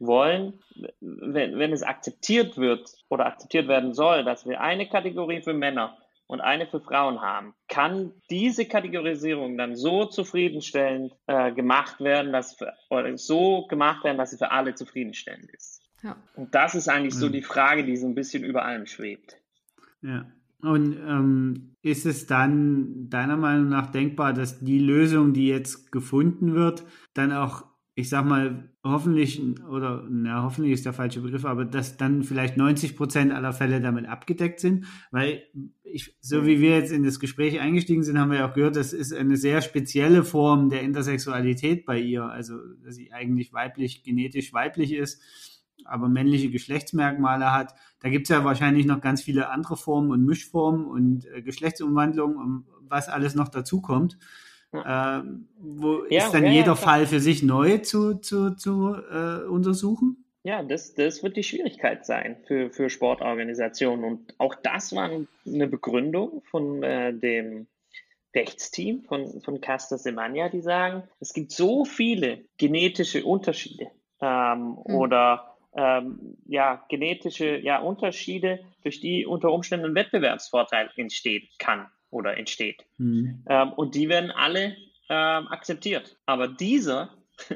wollen, 0.00 0.60
wenn, 1.00 1.58
wenn 1.58 1.72
es 1.72 1.82
akzeptiert 1.82 2.56
wird 2.56 2.90
oder 3.08 3.26
akzeptiert 3.26 3.68
werden 3.68 3.94
soll, 3.94 4.24
dass 4.24 4.46
wir 4.46 4.60
eine 4.60 4.88
Kategorie 4.88 5.42
für 5.42 5.54
Männer 5.54 5.96
und 6.26 6.40
eine 6.40 6.66
für 6.66 6.80
Frauen 6.80 7.20
haben, 7.20 7.54
kann 7.68 8.12
diese 8.30 8.66
Kategorisierung 8.66 9.56
dann 9.56 9.76
so 9.76 10.04
zufriedenstellend 10.04 11.12
äh, 11.26 11.52
gemacht 11.52 12.00
werden, 12.00 12.32
dass 12.32 12.54
für, 12.54 12.74
oder 12.90 13.16
so 13.16 13.66
gemacht 13.66 14.04
werden, 14.04 14.18
dass 14.18 14.30
sie 14.30 14.38
für 14.38 14.50
alle 14.50 14.74
zufriedenstellend 14.74 15.50
ist. 15.52 15.82
Ja. 16.02 16.16
Und 16.36 16.54
das 16.54 16.74
ist 16.74 16.88
eigentlich 16.88 17.14
so 17.14 17.28
die 17.28 17.42
Frage, 17.42 17.84
die 17.84 17.96
so 17.96 18.06
ein 18.06 18.14
bisschen 18.14 18.44
über 18.44 18.64
allem 18.64 18.86
schwebt. 18.86 19.36
Ja. 20.02 20.26
Und 20.62 20.96
ähm, 21.06 21.76
ist 21.82 22.04
es 22.04 22.26
dann 22.26 23.08
deiner 23.08 23.36
Meinung 23.36 23.68
nach 23.68 23.90
denkbar, 23.90 24.32
dass 24.32 24.58
die 24.60 24.80
Lösung, 24.80 25.32
die 25.32 25.46
jetzt 25.46 25.92
gefunden 25.92 26.54
wird, 26.54 26.84
dann 27.14 27.30
auch, 27.32 27.64
ich 27.94 28.08
sag 28.08 28.24
mal, 28.24 28.72
hoffentlich, 28.82 29.40
oder 29.70 30.04
na, 30.10 30.42
hoffentlich 30.42 30.72
ist 30.72 30.84
der 30.84 30.92
falsche 30.92 31.20
Begriff, 31.20 31.44
aber 31.44 31.64
dass 31.64 31.96
dann 31.96 32.24
vielleicht 32.24 32.56
90 32.56 32.96
Prozent 32.96 33.32
aller 33.32 33.52
Fälle 33.52 33.80
damit 33.80 34.06
abgedeckt 34.06 34.58
sind? 34.58 34.86
Weil 35.12 35.42
ich, 35.84 36.16
so 36.20 36.44
wie 36.44 36.60
wir 36.60 36.70
jetzt 36.70 36.92
in 36.92 37.04
das 37.04 37.20
Gespräch 37.20 37.60
eingestiegen 37.60 38.02
sind, 38.02 38.18
haben 38.18 38.32
wir 38.32 38.38
ja 38.38 38.50
auch 38.50 38.54
gehört, 38.54 38.76
das 38.76 38.92
ist 38.92 39.12
eine 39.12 39.36
sehr 39.36 39.62
spezielle 39.62 40.24
Form 40.24 40.70
der 40.70 40.82
Intersexualität 40.82 41.86
bei 41.86 42.00
ihr, 42.00 42.24
also 42.24 42.56
dass 42.84 42.96
sie 42.96 43.12
eigentlich 43.12 43.52
weiblich, 43.52 44.02
genetisch 44.02 44.52
weiblich 44.52 44.92
ist 44.92 45.22
aber 45.88 46.08
männliche 46.08 46.50
Geschlechtsmerkmale 46.50 47.52
hat. 47.52 47.74
Da 48.00 48.08
gibt 48.08 48.24
es 48.24 48.28
ja 48.30 48.44
wahrscheinlich 48.44 48.86
noch 48.86 49.00
ganz 49.00 49.22
viele 49.22 49.48
andere 49.50 49.76
Formen 49.76 50.10
und 50.10 50.24
Mischformen 50.24 50.86
und 50.86 51.26
äh, 51.26 51.42
Geschlechtsumwandlungen 51.42 52.36
und 52.36 52.64
was 52.88 53.08
alles 53.08 53.34
noch 53.34 53.48
dazukommt. 53.48 54.18
Ja. 54.72 55.20
Äh, 55.20 55.22
wo 55.58 56.04
ja, 56.10 56.26
ist 56.26 56.34
dann 56.34 56.44
ja, 56.44 56.50
jeder 56.50 56.76
Fall 56.76 57.06
für 57.06 57.20
sich 57.20 57.42
neu 57.42 57.78
zu, 57.78 58.14
zu, 58.16 58.54
zu 58.54 58.94
äh, 58.94 59.44
untersuchen? 59.46 60.24
Ja, 60.44 60.62
das, 60.62 60.94
das 60.94 61.22
wird 61.22 61.36
die 61.36 61.42
Schwierigkeit 61.42 62.06
sein 62.06 62.36
für, 62.46 62.70
für 62.70 62.90
Sportorganisationen. 62.90 64.04
Und 64.04 64.34
auch 64.38 64.54
das 64.54 64.94
war 64.94 65.10
eine 65.46 65.68
Begründung 65.68 66.42
von 66.50 66.82
äh, 66.82 67.12
dem 67.12 67.66
Rechtsteam 68.34 69.02
von, 69.02 69.40
von 69.40 69.60
Casta 69.60 69.98
Semania, 69.98 70.48
die 70.48 70.60
sagen, 70.60 71.02
es 71.20 71.32
gibt 71.32 71.52
so 71.52 71.84
viele 71.84 72.44
genetische 72.56 73.24
Unterschiede 73.24 73.90
ähm, 74.20 74.78
hm. 74.84 74.94
oder 74.94 75.57
ähm, 75.76 76.36
ja, 76.46 76.84
genetische 76.88 77.58
ja, 77.58 77.80
Unterschiede, 77.80 78.60
durch 78.82 79.00
die 79.00 79.26
unter 79.26 79.52
Umständen 79.52 79.86
ein 79.86 79.94
Wettbewerbsvorteil 79.94 80.90
entstehen 80.96 81.48
kann 81.58 81.86
oder 82.10 82.36
entsteht. 82.36 82.84
Mhm. 82.98 83.44
Ähm, 83.48 83.72
und 83.72 83.94
die 83.94 84.08
werden 84.08 84.30
alle 84.30 84.76
ähm, 85.08 85.48
akzeptiert. 85.48 86.16
Aber 86.26 86.48
dieser, 86.48 87.10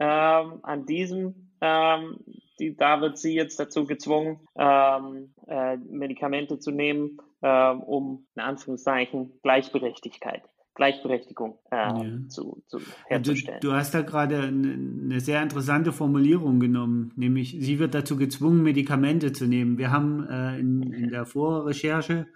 ähm, 0.00 0.60
an 0.62 0.86
diesem, 0.86 1.52
ähm, 1.60 2.18
die, 2.58 2.76
da 2.76 3.00
wird 3.00 3.18
sie 3.18 3.34
jetzt 3.34 3.58
dazu 3.58 3.86
gezwungen, 3.86 4.40
ähm, 4.56 5.34
äh, 5.46 5.76
Medikamente 5.76 6.58
zu 6.58 6.70
nehmen, 6.70 7.18
um 7.44 8.28
in 8.36 8.42
Anführungszeichen 8.42 9.32
Gleichberechtigkeit 9.42 10.44
Gleichberechtigung 10.74 11.58
äh, 11.70 11.76
ja. 11.76 12.28
zu, 12.28 12.62
zu, 12.66 12.78
herzustellen. 13.06 13.60
Du, 13.60 13.68
du, 13.68 13.74
hast 13.74 13.92
da 13.94 14.02
gerade 14.02 14.40
eine, 14.40 14.72
eine, 14.72 15.20
sehr 15.20 15.42
interessante 15.42 15.92
Formulierung 15.92 16.60
genommen, 16.60 17.12
nämlich 17.16 17.56
sie 17.60 17.78
wird 17.78 17.94
dazu 17.94 18.16
gezwungen, 18.16 18.62
Medikamente 18.62 19.32
zu 19.32 19.46
nehmen. 19.46 19.76
Wir 19.76 19.90
haben 19.90 20.26
äh, 20.26 20.58
in, 20.58 20.82
in, 20.92 21.10
der 21.10 21.26
Vorrecherche 21.26 22.26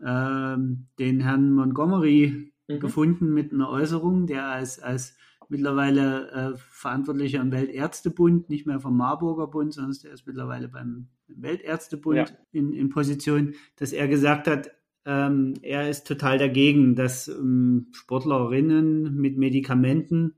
äh, 0.00 0.56
den 0.98 1.20
Herrn 1.20 1.50
Montgomery 1.52 2.52
mhm. 2.68 2.80
gefunden 2.80 3.34
mit 3.34 3.52
einer 3.52 3.68
Äußerung, 3.68 4.26
der 4.26 4.46
als, 4.46 4.78
als 4.78 5.16
mittlerweile 5.48 6.30
äh, 6.30 6.58
Verantwortlicher 6.70 7.40
im 7.40 7.50
Weltärztebund, 7.50 8.48
nicht 8.48 8.66
mehr 8.66 8.78
vom 8.78 8.96
Marburger 8.96 9.48
Bund, 9.48 9.74
sondern 9.74 9.96
der 10.04 10.12
ist 10.12 10.26
mittlerweile 10.26 10.68
beim 10.68 11.08
Weltärztebund 11.26 12.16
ja. 12.16 12.26
in, 12.52 12.72
in 12.72 12.88
Position, 12.88 13.54
dass 13.76 13.92
er 13.92 14.06
gesagt 14.06 14.46
hat, 14.46 14.70
ähm, 15.06 15.54
er 15.62 15.88
ist 15.88 16.06
total 16.06 16.38
dagegen, 16.38 16.94
dass 16.94 17.28
ähm, 17.28 17.88
Sportlerinnen 17.92 19.14
mit 19.14 19.38
Medikamenten 19.38 20.34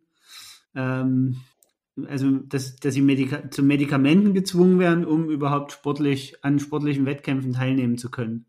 ähm, 0.75 1.37
also 2.09 2.31
dass, 2.31 2.77
dass 2.77 2.95
sie 2.95 3.03
Medika 3.03 3.51
zu 3.51 3.63
Medikamenten 3.63 4.35
gezwungen 4.35 4.79
werden, 4.79 5.05
um 5.05 5.31
überhaupt 5.31 5.73
sportlich 5.73 6.43
an 6.43 6.59
sportlichen 6.59 7.07
Wettkämpfen 7.07 7.53
teilnehmen 7.53 7.99
zu 7.99 8.11
können. 8.11 8.47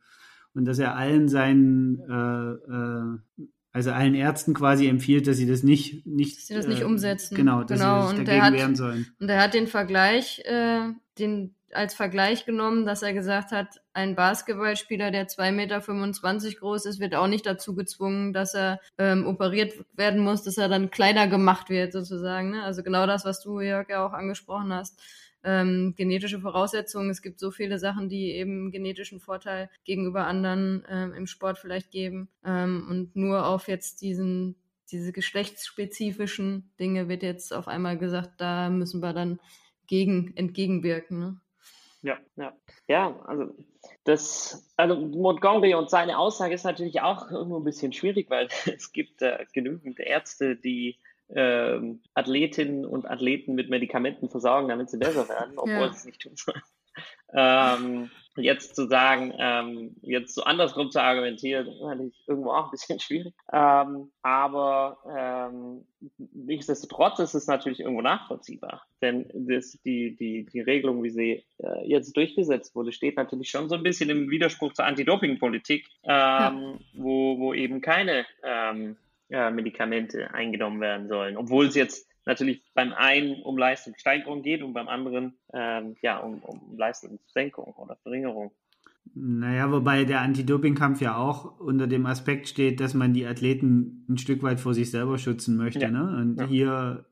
Und 0.53 0.65
dass 0.65 0.79
er 0.79 0.95
allen 0.95 1.27
seinen, 1.27 1.99
äh, 1.99 2.51
äh, 2.53 3.47
also 3.71 3.91
allen 3.91 4.13
Ärzten 4.13 4.53
quasi 4.53 4.87
empfiehlt, 4.87 5.27
dass 5.27 5.37
sie 5.37 5.47
das 5.47 5.63
nicht, 5.63 6.05
nicht, 6.05 6.37
dass 6.37 6.47
sie 6.47 6.53
das 6.53 6.67
nicht 6.67 6.81
äh, 6.81 6.85
umsetzen. 6.85 7.35
Genau, 7.35 7.63
dass 7.63 7.79
genau. 7.79 8.07
sie 8.07 8.17
sich 8.17 8.25
dagegen 8.25 8.43
hat, 8.43 8.53
wehren 8.53 8.75
sollen. 8.75 9.07
Und 9.19 9.29
er 9.29 9.41
hat 9.41 9.53
den 9.53 9.67
Vergleich, 9.67 10.41
äh, 10.45 10.91
den 11.19 11.55
als 11.75 11.93
Vergleich 11.93 12.45
genommen, 12.45 12.85
dass 12.85 13.01
er 13.01 13.13
gesagt 13.13 13.51
hat, 13.51 13.81
ein 13.93 14.15
Basketballspieler, 14.15 15.11
der 15.11 15.27
2,25 15.27 15.51
Meter 15.51 16.59
groß 16.59 16.85
ist, 16.85 16.99
wird 16.99 17.15
auch 17.15 17.27
nicht 17.27 17.45
dazu 17.45 17.75
gezwungen, 17.75 18.33
dass 18.33 18.53
er 18.53 18.79
ähm, 18.97 19.25
operiert 19.27 19.73
werden 19.93 20.21
muss, 20.21 20.43
dass 20.43 20.57
er 20.57 20.69
dann 20.69 20.91
kleiner 20.91 21.27
gemacht 21.27 21.69
wird, 21.69 21.93
sozusagen. 21.93 22.51
Ne? 22.51 22.63
Also 22.63 22.83
genau 22.83 23.05
das, 23.05 23.25
was 23.25 23.41
du, 23.41 23.59
Jörg, 23.59 23.89
ja 23.89 24.05
auch 24.05 24.13
angesprochen 24.13 24.73
hast. 24.73 24.99
Ähm, 25.43 25.93
genetische 25.97 26.39
Voraussetzungen. 26.39 27.09
Es 27.09 27.21
gibt 27.21 27.39
so 27.39 27.51
viele 27.51 27.77
Sachen, 27.77 28.07
die 28.07 28.31
eben 28.31 28.71
genetischen 28.71 29.19
Vorteil 29.19 29.69
gegenüber 29.83 30.25
anderen 30.25 30.85
ähm, 30.89 31.13
im 31.13 31.27
Sport 31.27 31.57
vielleicht 31.57 31.91
geben. 31.91 32.29
Ähm, 32.45 32.87
und 32.89 33.15
nur 33.15 33.45
auf 33.45 33.67
jetzt 33.67 34.01
diesen 34.01 34.55
diese 34.93 35.11
geschlechtsspezifischen 35.11 36.71
Dinge 36.79 37.09
wird 37.09 37.23
jetzt 37.23 37.51
auf 37.51 37.67
einmal 37.67 37.97
gesagt, 37.97 38.39
da 38.39 38.69
müssen 38.69 39.01
wir 39.01 39.11
dann 39.11 39.39
gegen 39.87 40.35
entgegenwirken. 40.37 41.19
Ne? 41.19 41.41
Ja, 42.03 42.19
ja. 42.35 42.53
Ja, 42.87 43.19
also 43.25 43.55
das, 44.03 44.69
also 44.75 44.95
Montgomery 44.95 45.73
und 45.73 45.89
seine 45.89 46.17
Aussage 46.17 46.53
ist 46.53 46.65
natürlich 46.65 47.01
auch 47.01 47.31
irgendwo 47.31 47.57
ein 47.57 47.63
bisschen 47.63 47.93
schwierig, 47.93 48.29
weil 48.29 48.49
es 48.77 48.91
gibt 48.91 49.21
äh, 49.21 49.45
genügend 49.53 49.99
Ärzte, 49.99 50.55
die 50.57 50.99
äh, 51.29 51.79
Athletinnen 52.13 52.85
und 52.85 53.09
Athleten 53.09 53.55
mit 53.55 53.69
Medikamenten 53.69 54.29
versorgen, 54.29 54.67
damit 54.67 54.89
sie 54.89 54.97
besser 54.97 55.27
werden, 55.29 55.57
obwohl 55.57 55.73
ja. 55.73 55.89
sie 55.93 55.97
es 55.97 56.05
nicht 56.05 56.21
tun 56.21 56.35
sollen. 56.35 56.61
Ähm, 57.35 58.11
jetzt 58.35 58.75
zu 58.75 58.87
sagen, 58.87 59.33
ähm, 59.37 59.95
jetzt 60.01 60.35
so 60.35 60.43
andersrum 60.43 60.91
zu 60.91 61.01
argumentieren, 61.01 61.67
ist 61.67 62.27
irgendwo 62.27 62.51
auch 62.51 62.65
ein 62.65 62.71
bisschen 62.71 62.99
schwierig. 62.99 63.33
Ähm, 63.51 64.11
aber 64.21 64.97
ähm, 65.09 65.85
nichtsdestotrotz 66.33 67.19
ist 67.19 67.33
es 67.33 67.47
natürlich 67.47 67.81
irgendwo 67.81 68.01
nachvollziehbar. 68.01 68.85
Denn 69.01 69.29
das, 69.33 69.79
die, 69.85 70.15
die, 70.15 70.45
die 70.45 70.61
Regelung, 70.61 71.03
wie 71.03 71.09
sie 71.09 71.45
äh, 71.57 71.87
jetzt 71.87 72.15
durchgesetzt 72.17 72.75
wurde, 72.75 72.91
steht 72.91 73.17
natürlich 73.17 73.49
schon 73.49 73.69
so 73.69 73.75
ein 73.75 73.83
bisschen 73.83 74.09
im 74.09 74.29
Widerspruch 74.29 74.73
zur 74.73 74.85
Anti-Doping-Politik, 74.85 75.87
ähm, 76.03 76.09
ja. 76.09 76.79
wo, 76.93 77.39
wo 77.39 77.53
eben 77.53 77.81
keine 77.81 78.25
ähm, 78.43 78.97
ja, 79.29 79.49
Medikamente 79.51 80.33
eingenommen 80.33 80.81
werden 80.81 81.07
sollen. 81.07 81.37
Obwohl 81.37 81.67
es 81.67 81.75
jetzt 81.75 82.07
natürlich 82.25 82.63
beim 82.73 82.93
einen 82.93 83.41
um 83.41 83.57
Leistungssteigerung 83.57 84.41
geht 84.41 84.61
und 84.61 84.73
beim 84.73 84.87
anderen 84.87 85.37
ähm, 85.53 85.95
ja 86.01 86.19
um, 86.19 86.41
um 86.43 86.77
Leistungssenkung 86.77 87.73
oder 87.73 87.95
Verringerung. 87.97 88.51
Naja, 89.15 89.71
wobei 89.71 90.05
der 90.05 90.21
Anti-Doping-Kampf 90.21 91.01
ja 91.01 91.17
auch 91.17 91.59
unter 91.59 91.87
dem 91.87 92.05
Aspekt 92.05 92.47
steht, 92.47 92.79
dass 92.79 92.93
man 92.93 93.13
die 93.13 93.27
Athleten 93.27 94.05
ein 94.09 94.17
Stück 94.17 94.41
weit 94.43 94.59
vor 94.59 94.73
sich 94.73 94.89
selber 94.91 95.17
schützen 95.17 95.57
möchte. 95.57 95.81
Ja. 95.81 95.91
Ne? 95.91 96.17
Und 96.21 96.39
ja. 96.39 96.47
hier 96.47 97.05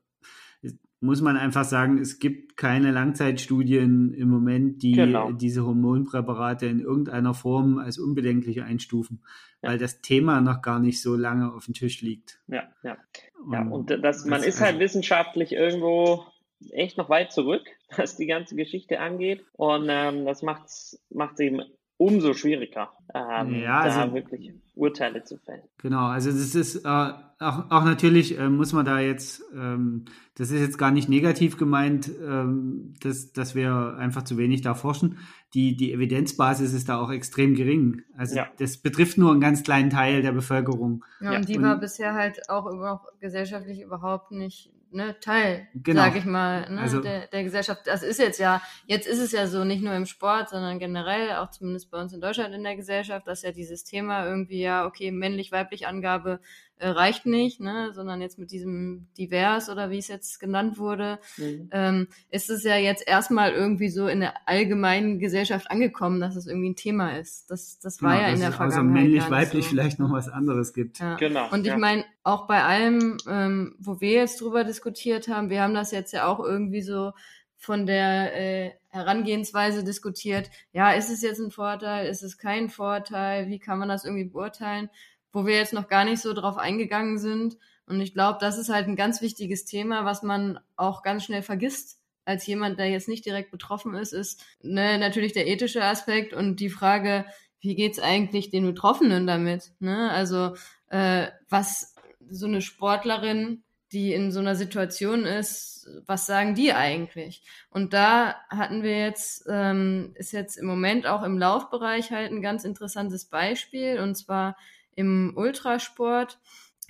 muss 1.02 1.20
man 1.20 1.36
einfach 1.36 1.64
sagen, 1.64 1.98
es 1.98 2.18
gibt 2.20 2.56
keine 2.56 2.92
Langzeitstudien 2.92 4.14
im 4.14 4.28
Moment, 4.28 4.82
die 4.82 4.92
genau. 4.92 5.32
diese 5.32 5.66
Hormonpräparate 5.66 6.66
in 6.66 6.80
irgendeiner 6.80 7.34
Form 7.34 7.78
als 7.78 7.98
unbedenklich 7.98 8.62
einstufen, 8.62 9.22
ja. 9.62 9.70
weil 9.70 9.78
das 9.78 10.00
Thema 10.00 10.40
noch 10.40 10.62
gar 10.62 10.78
nicht 10.78 11.02
so 11.02 11.16
lange 11.16 11.52
auf 11.52 11.64
dem 11.64 11.74
Tisch 11.74 12.02
liegt. 12.02 12.40
Ja, 12.46 12.64
ja. 12.84 12.96
Und, 13.44 13.52
ja, 13.52 13.62
und 13.62 13.90
das, 14.04 14.24
man 14.24 14.40
das, 14.40 14.46
ist 14.46 14.60
halt 14.60 14.74
also, 14.74 14.80
wissenschaftlich 14.80 15.52
irgendwo 15.52 16.24
echt 16.70 16.96
noch 16.98 17.08
weit 17.08 17.32
zurück, 17.32 17.64
was 17.96 18.16
die 18.16 18.26
ganze 18.26 18.54
Geschichte 18.54 19.00
angeht. 19.00 19.44
Und 19.54 19.88
ähm, 19.90 20.24
das 20.24 20.42
macht 20.42 20.66
es 20.66 21.00
eben 21.40 21.62
umso 22.02 22.34
schwieriger, 22.34 22.90
ähm, 23.14 23.54
ja, 23.54 23.80
also, 23.80 24.00
da 24.00 24.14
wirklich 24.14 24.52
Urteile 24.74 25.22
zu 25.22 25.38
fällen. 25.38 25.62
Genau, 25.78 26.06
also 26.06 26.30
das 26.30 26.54
ist 26.54 26.84
äh, 26.84 26.88
auch, 26.88 27.70
auch 27.70 27.84
natürlich 27.84 28.38
äh, 28.38 28.48
muss 28.48 28.72
man 28.72 28.84
da 28.84 28.98
jetzt, 28.98 29.42
ähm, 29.54 30.06
das 30.36 30.50
ist 30.50 30.60
jetzt 30.60 30.78
gar 30.78 30.90
nicht 30.90 31.08
negativ 31.08 31.56
gemeint, 31.56 32.10
ähm, 32.20 32.94
dass, 33.00 33.32
dass 33.32 33.54
wir 33.54 33.96
einfach 33.98 34.22
zu 34.22 34.36
wenig 34.36 34.62
da 34.62 34.74
forschen. 34.74 35.18
Die, 35.54 35.76
die 35.76 35.92
Evidenzbasis 35.92 36.72
ist 36.72 36.88
da 36.88 37.00
auch 37.00 37.10
extrem 37.10 37.54
gering. 37.54 38.02
Also 38.16 38.36
ja. 38.36 38.48
das 38.58 38.78
betrifft 38.78 39.18
nur 39.18 39.30
einen 39.30 39.40
ganz 39.40 39.62
kleinen 39.62 39.90
Teil 39.90 40.22
der 40.22 40.32
Bevölkerung. 40.32 41.04
Ja, 41.20 41.36
und 41.36 41.48
die 41.48 41.58
und, 41.58 41.62
war 41.62 41.78
bisher 41.78 42.14
halt 42.14 42.48
auch, 42.48 42.66
auch 42.66 43.06
gesellschaftlich 43.20 43.82
überhaupt 43.82 44.32
nicht 44.32 44.72
ne, 44.92 45.18
Teil, 45.20 45.68
genau. 45.74 46.02
sage 46.02 46.18
ich 46.18 46.24
mal, 46.24 46.70
ne, 46.70 46.80
also, 46.80 47.00
der, 47.00 47.26
der 47.26 47.44
Gesellschaft. 47.44 47.82
Das 47.86 48.02
ist 48.02 48.18
jetzt 48.18 48.38
ja, 48.38 48.62
jetzt 48.86 49.06
ist 49.06 49.18
es 49.18 49.32
ja 49.32 49.46
so, 49.46 49.64
nicht 49.64 49.82
nur 49.82 49.94
im 49.94 50.06
Sport, 50.06 50.50
sondern 50.50 50.78
generell, 50.78 51.36
auch 51.36 51.50
zumindest 51.50 51.90
bei 51.90 52.00
uns 52.00 52.12
in 52.12 52.20
Deutschland 52.20 52.54
in 52.54 52.64
der 52.64 52.76
Gesellschaft, 52.76 53.26
dass 53.26 53.42
ja 53.42 53.52
dieses 53.52 53.84
Thema 53.84 54.26
irgendwie 54.26 54.62
ja, 54.62 54.86
okay, 54.86 55.10
männlich-weiblich 55.10 55.86
Angabe 55.86 56.40
äh, 56.82 56.88
reicht 56.88 57.26
nicht, 57.26 57.60
ne, 57.60 57.92
sondern 57.94 58.20
jetzt 58.20 58.38
mit 58.38 58.50
diesem 58.50 59.06
divers 59.16 59.70
oder 59.70 59.90
wie 59.90 59.98
es 59.98 60.08
jetzt 60.08 60.40
genannt 60.40 60.78
wurde, 60.78 61.20
mhm. 61.36 61.68
ähm, 61.70 62.08
ist 62.28 62.50
es 62.50 62.64
ja 62.64 62.76
jetzt 62.76 63.06
erstmal 63.06 63.52
irgendwie 63.52 63.88
so 63.88 64.08
in 64.08 64.18
der 64.18 64.34
allgemeinen 64.46 65.20
Gesellschaft 65.20 65.70
angekommen, 65.70 66.20
dass 66.20 66.34
es 66.34 66.48
irgendwie 66.48 66.70
ein 66.70 66.76
Thema 66.76 67.16
ist. 67.16 67.50
Das, 67.50 67.78
das 67.78 68.02
war 68.02 68.16
genau, 68.16 68.26
ja 68.26 68.34
in 68.34 68.40
der 68.40 68.52
Vergangenheit. 68.52 68.78
Also 68.78 69.06
männlich-weiblich 69.06 69.64
so. 69.64 69.70
vielleicht 69.70 69.98
noch 70.00 70.10
was 70.10 70.28
anderes 70.28 70.74
gibt. 70.74 70.98
Ja. 70.98 71.14
Genau. 71.14 71.48
Und 71.52 71.60
ich 71.60 71.72
ja. 71.72 71.78
meine, 71.78 72.04
auch 72.24 72.48
bei 72.48 72.64
allem, 72.64 73.16
ähm, 73.28 73.76
wo 73.78 74.00
wir 74.00 74.12
jetzt 74.12 74.40
drüber 74.40 74.64
diskutiert 74.64 75.28
haben, 75.28 75.50
wir 75.50 75.62
haben 75.62 75.74
das 75.74 75.92
jetzt 75.92 76.12
ja 76.12 76.26
auch 76.26 76.40
irgendwie 76.40 76.82
so 76.82 77.12
von 77.56 77.86
der 77.86 78.36
äh, 78.36 78.72
Herangehensweise 78.88 79.84
diskutiert. 79.84 80.50
Ja, 80.72 80.90
ist 80.90 81.10
es 81.10 81.22
jetzt 81.22 81.38
ein 81.38 81.52
Vorteil? 81.52 82.08
Ist 82.08 82.22
es 82.22 82.38
kein 82.38 82.68
Vorteil? 82.68 83.46
Wie 83.46 83.60
kann 83.60 83.78
man 83.78 83.88
das 83.88 84.04
irgendwie 84.04 84.24
beurteilen? 84.24 84.90
Wo 85.32 85.46
wir 85.46 85.56
jetzt 85.56 85.72
noch 85.72 85.88
gar 85.88 86.04
nicht 86.04 86.20
so 86.20 86.32
drauf 86.32 86.56
eingegangen 86.56 87.18
sind. 87.18 87.56
Und 87.86 88.00
ich 88.00 88.14
glaube, 88.14 88.38
das 88.40 88.58
ist 88.58 88.68
halt 88.68 88.86
ein 88.86 88.96
ganz 88.96 89.20
wichtiges 89.22 89.64
Thema, 89.64 90.04
was 90.04 90.22
man 90.22 90.60
auch 90.76 91.02
ganz 91.02 91.24
schnell 91.24 91.42
vergisst 91.42 91.98
als 92.24 92.46
jemand, 92.46 92.78
der 92.78 92.88
jetzt 92.88 93.08
nicht 93.08 93.24
direkt 93.24 93.50
betroffen 93.50 93.94
ist, 93.94 94.12
ist 94.12 94.44
ne, 94.62 94.98
natürlich 94.98 95.32
der 95.32 95.48
ethische 95.48 95.82
Aspekt 95.82 96.32
und 96.32 96.60
die 96.60 96.70
Frage, 96.70 97.24
wie 97.60 97.74
geht's 97.74 97.98
eigentlich 97.98 98.50
den 98.50 98.66
Betroffenen 98.66 99.26
damit? 99.26 99.72
Ne? 99.80 100.10
Also 100.10 100.54
äh, 100.88 101.28
was 101.48 101.94
so 102.30 102.46
eine 102.46 102.60
Sportlerin, 102.60 103.62
die 103.92 104.14
in 104.14 104.32
so 104.32 104.40
einer 104.40 104.54
Situation 104.54 105.24
ist, 105.24 105.88
was 106.06 106.26
sagen 106.26 106.54
die 106.54 106.72
eigentlich? 106.72 107.42
Und 107.70 107.92
da 107.92 108.36
hatten 108.48 108.82
wir 108.82 108.98
jetzt, 108.98 109.44
ähm, 109.48 110.12
ist 110.14 110.32
jetzt 110.32 110.56
im 110.56 110.66
Moment 110.66 111.06
auch 111.06 111.22
im 111.22 111.38
Laufbereich 111.38 112.10
halt 112.10 112.30
ein 112.32 112.40
ganz 112.40 112.64
interessantes 112.64 113.26
Beispiel 113.26 113.98
und 113.98 114.14
zwar 114.14 114.56
im 114.94 115.32
Ultrasport 115.36 116.38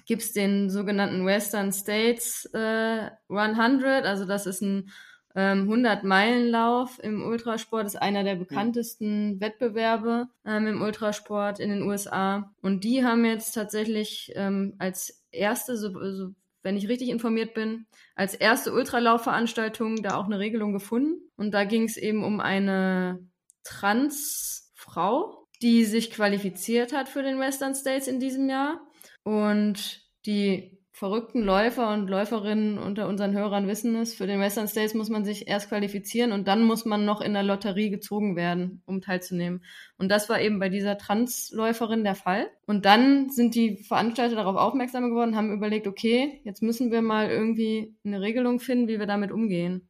gibt 0.05 0.23
es 0.23 0.33
den 0.33 0.71
sogenannten 0.71 1.25
Western 1.25 1.73
States 1.73 2.47
äh, 2.55 3.11
100, 3.29 4.05
also 4.05 4.25
das 4.25 4.47
ist 4.47 4.63
ein 4.63 4.91
ähm, 5.35 5.71
100-Meilen-Lauf 5.71 6.99
im 7.03 7.25
Ultrasport, 7.25 7.87
ist 7.87 8.01
einer 8.01 8.25
der 8.25 8.37
bekanntesten 8.37 9.41
Wettbewerbe 9.41 10.29
ähm, 10.45 10.67
im 10.67 10.83
Ultrasport 10.83 11.59
in 11.59 11.71
den 11.71 11.83
USA. 11.83 12.53
Und 12.61 12.85
die 12.85 13.05
haben 13.05 13.25
jetzt 13.25 13.53
tatsächlich 13.53 14.33
ähm, 14.35 14.75
als 14.79 15.23
erste, 15.31 15.77
so, 15.77 15.93
so, 16.13 16.31
wenn 16.63 16.77
ich 16.77 16.89
richtig 16.89 17.09
informiert 17.09 17.55
bin, 17.55 17.87
als 18.15 18.35
erste 18.35 18.73
Ultralaufveranstaltung 18.73 20.03
da 20.03 20.17
auch 20.17 20.27
eine 20.27 20.39
Regelung 20.39 20.73
gefunden. 20.73 21.31
Und 21.37 21.53
da 21.53 21.65
ging 21.65 21.85
es 21.85 21.97
eben 21.97 22.25
um 22.25 22.41
eine 22.41 23.27
Transfrau, 23.65 25.42
die 25.63 25.85
sich 25.85 26.11
qualifiziert 26.11 26.93
hat 26.93 27.09
für 27.09 27.23
den 27.23 27.39
Western 27.39 27.75
States 27.75 28.09
in 28.09 28.21
diesem 28.21 28.49
Jahr. 28.49 28.81
Und 29.23 30.03
die 30.27 30.79
verrückten 30.95 31.43
Läufer 31.43 31.93
und 31.93 32.09
Läuferinnen 32.09 32.79
unter 32.79 33.09
unseren 33.09 33.33
Hörern 33.33 33.67
wissen 33.67 33.97
es, 33.97 34.15
für 34.15 34.27
den 34.27 34.41
Western 34.41 34.69
States 34.69 34.95
muss 34.95 35.09
man 35.09 35.25
sich 35.25 35.49
erst 35.49 35.69
qualifizieren 35.69 36.33
und 36.33 36.47
dann 36.47 36.63
muss 36.63 36.85
man 36.85 37.05
noch 37.05 37.23
in 37.23 37.33
der 37.33 37.43
Lotterie 37.43 37.91
gezogen 37.91 38.37
werden, 38.37 38.83
um 38.85 39.01
teilzunehmen. 39.01 39.65
Und 39.97 40.11
das 40.11 40.29
war 40.29 40.41
eben 40.41 40.59
bei 40.59 40.69
dieser 40.69 40.99
Transläuferin 40.99 42.05
der 42.05 42.15
Fall. 42.15 42.51
Und 42.67 42.85
dann 42.85 43.31
sind 43.31 43.55
die 43.55 43.79
Veranstalter 43.79 44.37
darauf 44.37 44.57
aufmerksam 44.57 45.09
geworden, 45.09 45.35
haben 45.35 45.53
überlegt, 45.53 45.87
okay, 45.87 46.41
jetzt 46.45 46.63
müssen 46.63 46.93
wir 46.93 47.03
mal 47.03 47.31
irgendwie 47.31 47.97
eine 48.05 48.21
Regelung 48.21 48.61
finden, 48.61 48.87
wie 48.87 48.99
wir 48.99 49.07
damit 49.07 49.33
umgehen. 49.33 49.89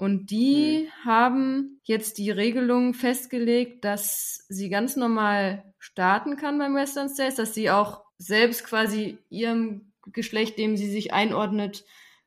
Und 0.00 0.30
die 0.30 0.86
mhm. 0.86 1.04
haben 1.04 1.80
jetzt 1.84 2.16
die 2.16 2.30
Regelung 2.30 2.94
festgelegt, 2.94 3.84
dass 3.84 4.46
sie 4.48 4.70
ganz 4.70 4.96
normal 4.96 5.62
starten 5.78 6.36
kann 6.38 6.56
beim 6.56 6.74
Western 6.74 7.10
States, 7.10 7.34
dass 7.34 7.52
sie 7.52 7.68
auch 7.68 8.00
selbst 8.16 8.64
quasi 8.64 9.18
ihrem 9.28 9.92
Geschlecht, 10.06 10.56
dem 10.56 10.78
sie 10.78 10.88
sich 10.88 11.12
einordnet, 11.12 11.84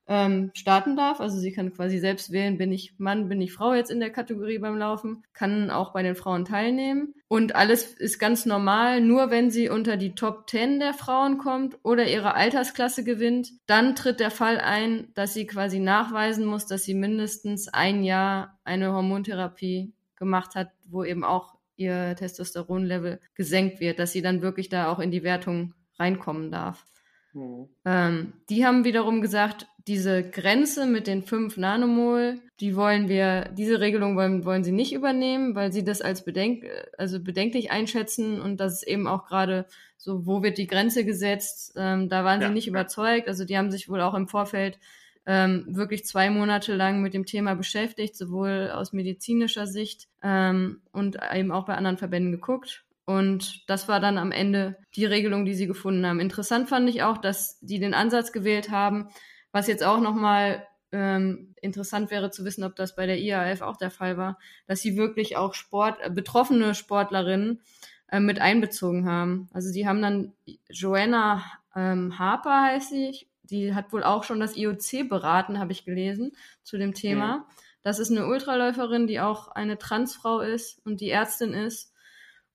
ähm, 0.07 0.51
starten 0.53 0.95
darf. 0.95 1.19
Also 1.19 1.37
sie 1.37 1.51
kann 1.51 1.73
quasi 1.73 1.99
selbst 1.99 2.31
wählen, 2.31 2.57
bin 2.57 2.71
ich 2.71 2.93
Mann, 2.97 3.29
bin 3.29 3.41
ich 3.41 3.53
Frau 3.53 3.73
jetzt 3.73 3.91
in 3.91 3.99
der 3.99 4.09
Kategorie 4.09 4.59
beim 4.59 4.77
Laufen, 4.77 5.23
kann 5.33 5.69
auch 5.69 5.93
bei 5.93 6.03
den 6.03 6.15
Frauen 6.15 6.45
teilnehmen. 6.45 7.13
Und 7.27 7.55
alles 7.55 7.93
ist 7.93 8.19
ganz 8.19 8.45
normal, 8.45 9.01
nur 9.01 9.31
wenn 9.31 9.49
sie 9.49 9.69
unter 9.69 9.97
die 9.97 10.15
Top 10.15 10.49
10 10.49 10.79
der 10.79 10.93
Frauen 10.93 11.37
kommt 11.37 11.77
oder 11.83 12.07
ihre 12.07 12.35
Altersklasse 12.35 13.03
gewinnt, 13.03 13.51
dann 13.65 13.95
tritt 13.95 14.19
der 14.19 14.31
Fall 14.31 14.59
ein, 14.59 15.07
dass 15.13 15.33
sie 15.33 15.47
quasi 15.47 15.79
nachweisen 15.79 16.45
muss, 16.45 16.65
dass 16.65 16.83
sie 16.83 16.93
mindestens 16.93 17.67
ein 17.69 18.03
Jahr 18.03 18.59
eine 18.63 18.93
Hormontherapie 18.93 19.93
gemacht 20.15 20.55
hat, 20.55 20.69
wo 20.85 21.03
eben 21.03 21.23
auch 21.23 21.55
ihr 21.75 22.15
Testosteronlevel 22.15 23.19
gesenkt 23.35 23.79
wird, 23.79 23.99
dass 23.99 24.11
sie 24.11 24.21
dann 24.21 24.41
wirklich 24.41 24.69
da 24.69 24.91
auch 24.91 24.99
in 24.99 25.11
die 25.11 25.23
Wertung 25.23 25.73
reinkommen 25.97 26.51
darf. 26.51 26.85
Mhm. 27.33 27.67
Ähm, 27.85 28.33
die 28.49 28.65
haben 28.65 28.85
wiederum 28.85 29.21
gesagt, 29.21 29.67
diese 29.87 30.23
Grenze 30.23 30.85
mit 30.85 31.07
den 31.07 31.23
5 31.23 31.57
Nanomol, 31.57 32.39
die 32.59 32.75
wollen 32.75 33.09
wir, 33.09 33.49
diese 33.49 33.81
Regelung 33.81 34.15
wollen, 34.15 34.45
wollen 34.45 34.63
sie 34.63 34.71
nicht 34.71 34.93
übernehmen, 34.93 35.55
weil 35.55 35.73
sie 35.73 35.83
das 35.83 36.01
als 36.01 36.23
bedenk, 36.23 36.65
also 36.97 37.21
bedenklich 37.21 37.71
einschätzen 37.71 38.39
und 38.39 38.59
das 38.59 38.73
ist 38.73 38.87
eben 38.87 39.07
auch 39.07 39.25
gerade 39.25 39.65
so, 39.97 40.25
wo 40.25 40.43
wird 40.43 40.57
die 40.57 40.67
Grenze 40.67 41.05
gesetzt, 41.05 41.73
ähm, 41.75 42.09
da 42.09 42.23
waren 42.23 42.41
ja. 42.41 42.47
sie 42.47 42.53
nicht 42.53 42.67
überzeugt. 42.67 43.27
Also 43.27 43.45
die 43.45 43.57
haben 43.57 43.71
sich 43.71 43.89
wohl 43.89 44.01
auch 44.01 44.13
im 44.13 44.27
Vorfeld 44.27 44.79
ähm, 45.25 45.65
wirklich 45.69 46.05
zwei 46.05 46.29
Monate 46.29 46.75
lang 46.75 47.01
mit 47.01 47.13
dem 47.13 47.25
Thema 47.25 47.55
beschäftigt, 47.55 48.17
sowohl 48.17 48.71
aus 48.73 48.91
medizinischer 48.91 49.67
Sicht 49.67 50.09
ähm, 50.21 50.81
und 50.91 51.17
eben 51.33 51.51
auch 51.51 51.65
bei 51.65 51.75
anderen 51.75 51.97
Verbänden 51.97 52.33
geguckt. 52.33 52.82
Und 53.05 53.69
das 53.69 53.87
war 53.87 53.99
dann 53.99 54.17
am 54.17 54.31
Ende 54.31 54.77
die 54.95 55.05
Regelung, 55.05 55.45
die 55.45 55.55
sie 55.55 55.67
gefunden 55.67 56.05
haben. 56.05 56.19
Interessant 56.19 56.69
fand 56.69 56.89
ich 56.89 57.03
auch, 57.03 57.17
dass 57.17 57.59
die 57.59 57.79
den 57.79 57.93
Ansatz 57.93 58.31
gewählt 58.31 58.71
haben, 58.71 59.09
was 59.51 59.67
jetzt 59.67 59.83
auch 59.83 59.99
nochmal 59.99 60.65
ähm, 60.93 61.53
interessant 61.61 62.11
wäre 62.11 62.31
zu 62.31 62.45
wissen, 62.45 62.63
ob 62.63 62.75
das 62.75 62.95
bei 62.95 63.05
der 63.05 63.19
IAF 63.19 63.61
auch 63.61 63.77
der 63.77 63.91
Fall 63.91 64.15
war, 64.15 64.37
dass 64.67 64.81
sie 64.81 64.95
wirklich 64.95 65.35
auch 65.35 65.53
Sport, 65.53 65.97
äh, 66.01 66.09
betroffene 66.09 66.75
Sportlerinnen 66.75 67.61
äh, 68.09 68.19
mit 68.19 68.39
einbezogen 68.39 69.07
haben. 69.09 69.49
Also 69.53 69.73
die 69.73 69.87
haben 69.87 70.01
dann 70.01 70.33
Joanna 70.69 71.43
ähm, 71.75 72.17
Harper 72.19 72.61
heißt 72.61 72.91
sie, 72.91 73.27
die 73.43 73.73
hat 73.73 73.91
wohl 73.91 74.03
auch 74.03 74.23
schon 74.23 74.39
das 74.39 74.55
IOC 74.55 75.09
beraten, 75.09 75.59
habe 75.59 75.71
ich 75.71 75.85
gelesen, 75.85 76.31
zu 76.63 76.77
dem 76.77 76.93
Thema. 76.93 77.25
Ja. 77.25 77.47
Das 77.81 77.99
ist 77.99 78.11
eine 78.11 78.27
Ultraläuferin, 78.27 79.07
die 79.07 79.19
auch 79.19 79.49
eine 79.49 79.77
Transfrau 79.77 80.39
ist 80.39 80.79
und 80.85 81.01
die 81.01 81.09
Ärztin 81.09 81.53
ist 81.53 81.92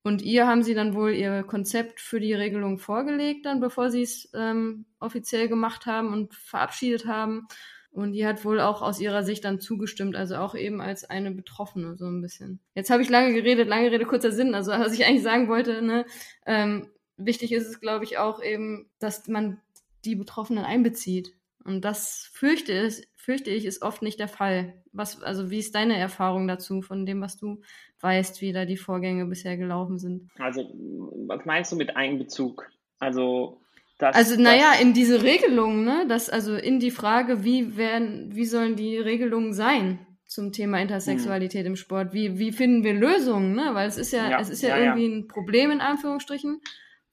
und 0.03 0.23
ihr 0.23 0.47
haben 0.47 0.63
sie 0.63 0.75
dann 0.75 0.95
wohl 0.95 1.13
ihr 1.13 1.43
Konzept 1.43 2.01
für 2.01 2.21
die 2.21 2.35
Regelung 2.35 2.79
vorgelegt, 2.79 3.47
dann 3.47 3.61
bevor 3.61 3.91
sie 3.91 4.03
es 4.03 4.31
ähm, 4.35 4.87
offiziell 5.01 5.49
gemacht 5.49 5.87
haben 5.87 6.13
und 6.13 6.35
verabschiedet 6.35 7.07
haben. 7.07 7.49
Und 7.91 8.13
die 8.13 8.27
hat 8.27 8.45
wohl 8.45 8.61
auch 8.61 8.81
aus 8.83 9.01
ihrer 9.01 9.25
Sicht 9.25 9.45
dann 9.45 9.61
zugestimmt, 9.61 10.15
also 10.15 10.37
auch 10.37 10.55
eben 10.55 10.81
als 10.81 11.05
eine 11.05 11.33
Betroffene 11.33 11.97
so 11.97 12.07
ein 12.07 12.21
bisschen. 12.21 12.61
Jetzt 12.75 12.91
habe 12.91 13.03
ich 13.03 13.09
lange 13.09 13.33
geredet, 13.33 13.67
lange 13.67 13.91
Rede, 13.91 14.05
kurzer 14.05 14.31
Sinn. 14.31 14.55
Also 14.55 14.71
was 14.71 14.93
ich 14.93 15.05
eigentlich 15.05 15.23
sagen 15.23 15.49
wollte, 15.49 15.83
ne, 15.83 16.07
ähm, 16.47 16.91
wichtig 17.17 17.53
ist 17.53 17.67
es, 17.67 17.81
glaube 17.81 18.05
ich, 18.05 18.19
auch 18.19 18.43
eben, 18.43 18.89
dass 18.99 19.27
man 19.27 19.61
die 20.05 20.15
Betroffenen 20.15 20.65
einbezieht. 20.65 21.35
Und 21.69 21.85
das 21.85 22.31
fürchte 22.33 22.73
ich, 22.73 23.07
fürchte 23.15 23.51
ich, 23.51 23.67
ist 23.67 23.83
oft 23.83 24.01
nicht 24.01 24.19
der 24.19 24.27
Fall. 24.27 24.83
Was, 24.93 25.23
also 25.23 25.51
wie 25.51 25.59
ist 25.59 25.75
deine 25.75 25.99
Erfahrung 25.99 26.49
dazu, 26.49 26.81
von 26.81 27.05
dem, 27.05 27.21
was 27.21 27.37
du 27.37 27.61
weißt, 28.01 28.41
wie 28.41 28.53
da 28.53 28.65
die 28.65 28.79
Vorgänge 28.79 29.27
bisher 29.27 29.59
gelaufen 29.59 29.99
sind? 29.99 30.31
Also, 30.39 30.63
was 31.27 31.45
meinst 31.45 31.71
du 31.71 31.77
mit 31.77 31.95
Einbezug? 31.95 32.71
Also, 32.99 33.61
das, 33.99 34.17
also, 34.17 34.41
naja, 34.41 34.73
in 34.81 34.95
diese 34.95 35.23
Regelungen, 35.23 35.85
ne? 35.85 36.07
Das, 36.09 36.31
also 36.31 36.55
in 36.55 36.81
die 36.81 36.91
Frage, 36.91 37.45
wie 37.45 37.77
werden, 37.77 38.35
wie 38.35 38.47
sollen 38.47 38.77
die 38.77 38.97
Regelungen 38.97 39.53
sein? 39.53 39.99
zum 40.29 40.53
Thema 40.53 40.79
Intersexualität 40.79 41.63
hm. 41.63 41.69
im 41.69 41.77
Sport. 41.77 42.13
Wie, 42.13 42.39
wie 42.39 42.53
finden 42.53 42.85
wir 42.85 42.93
Lösungen, 42.93 43.55
ne? 43.55 43.71
Weil 43.73 43.89
es 43.89 43.97
ist 43.97 44.13
ja, 44.13 44.29
ja 44.29 44.39
es 44.39 44.51
ist 44.51 44.61
ja, 44.61 44.77
ja 44.77 44.85
irgendwie 44.85 45.09
ja. 45.09 45.17
ein 45.17 45.27
Problem 45.27 45.71
in 45.71 45.81
Anführungsstrichen, 45.81 46.61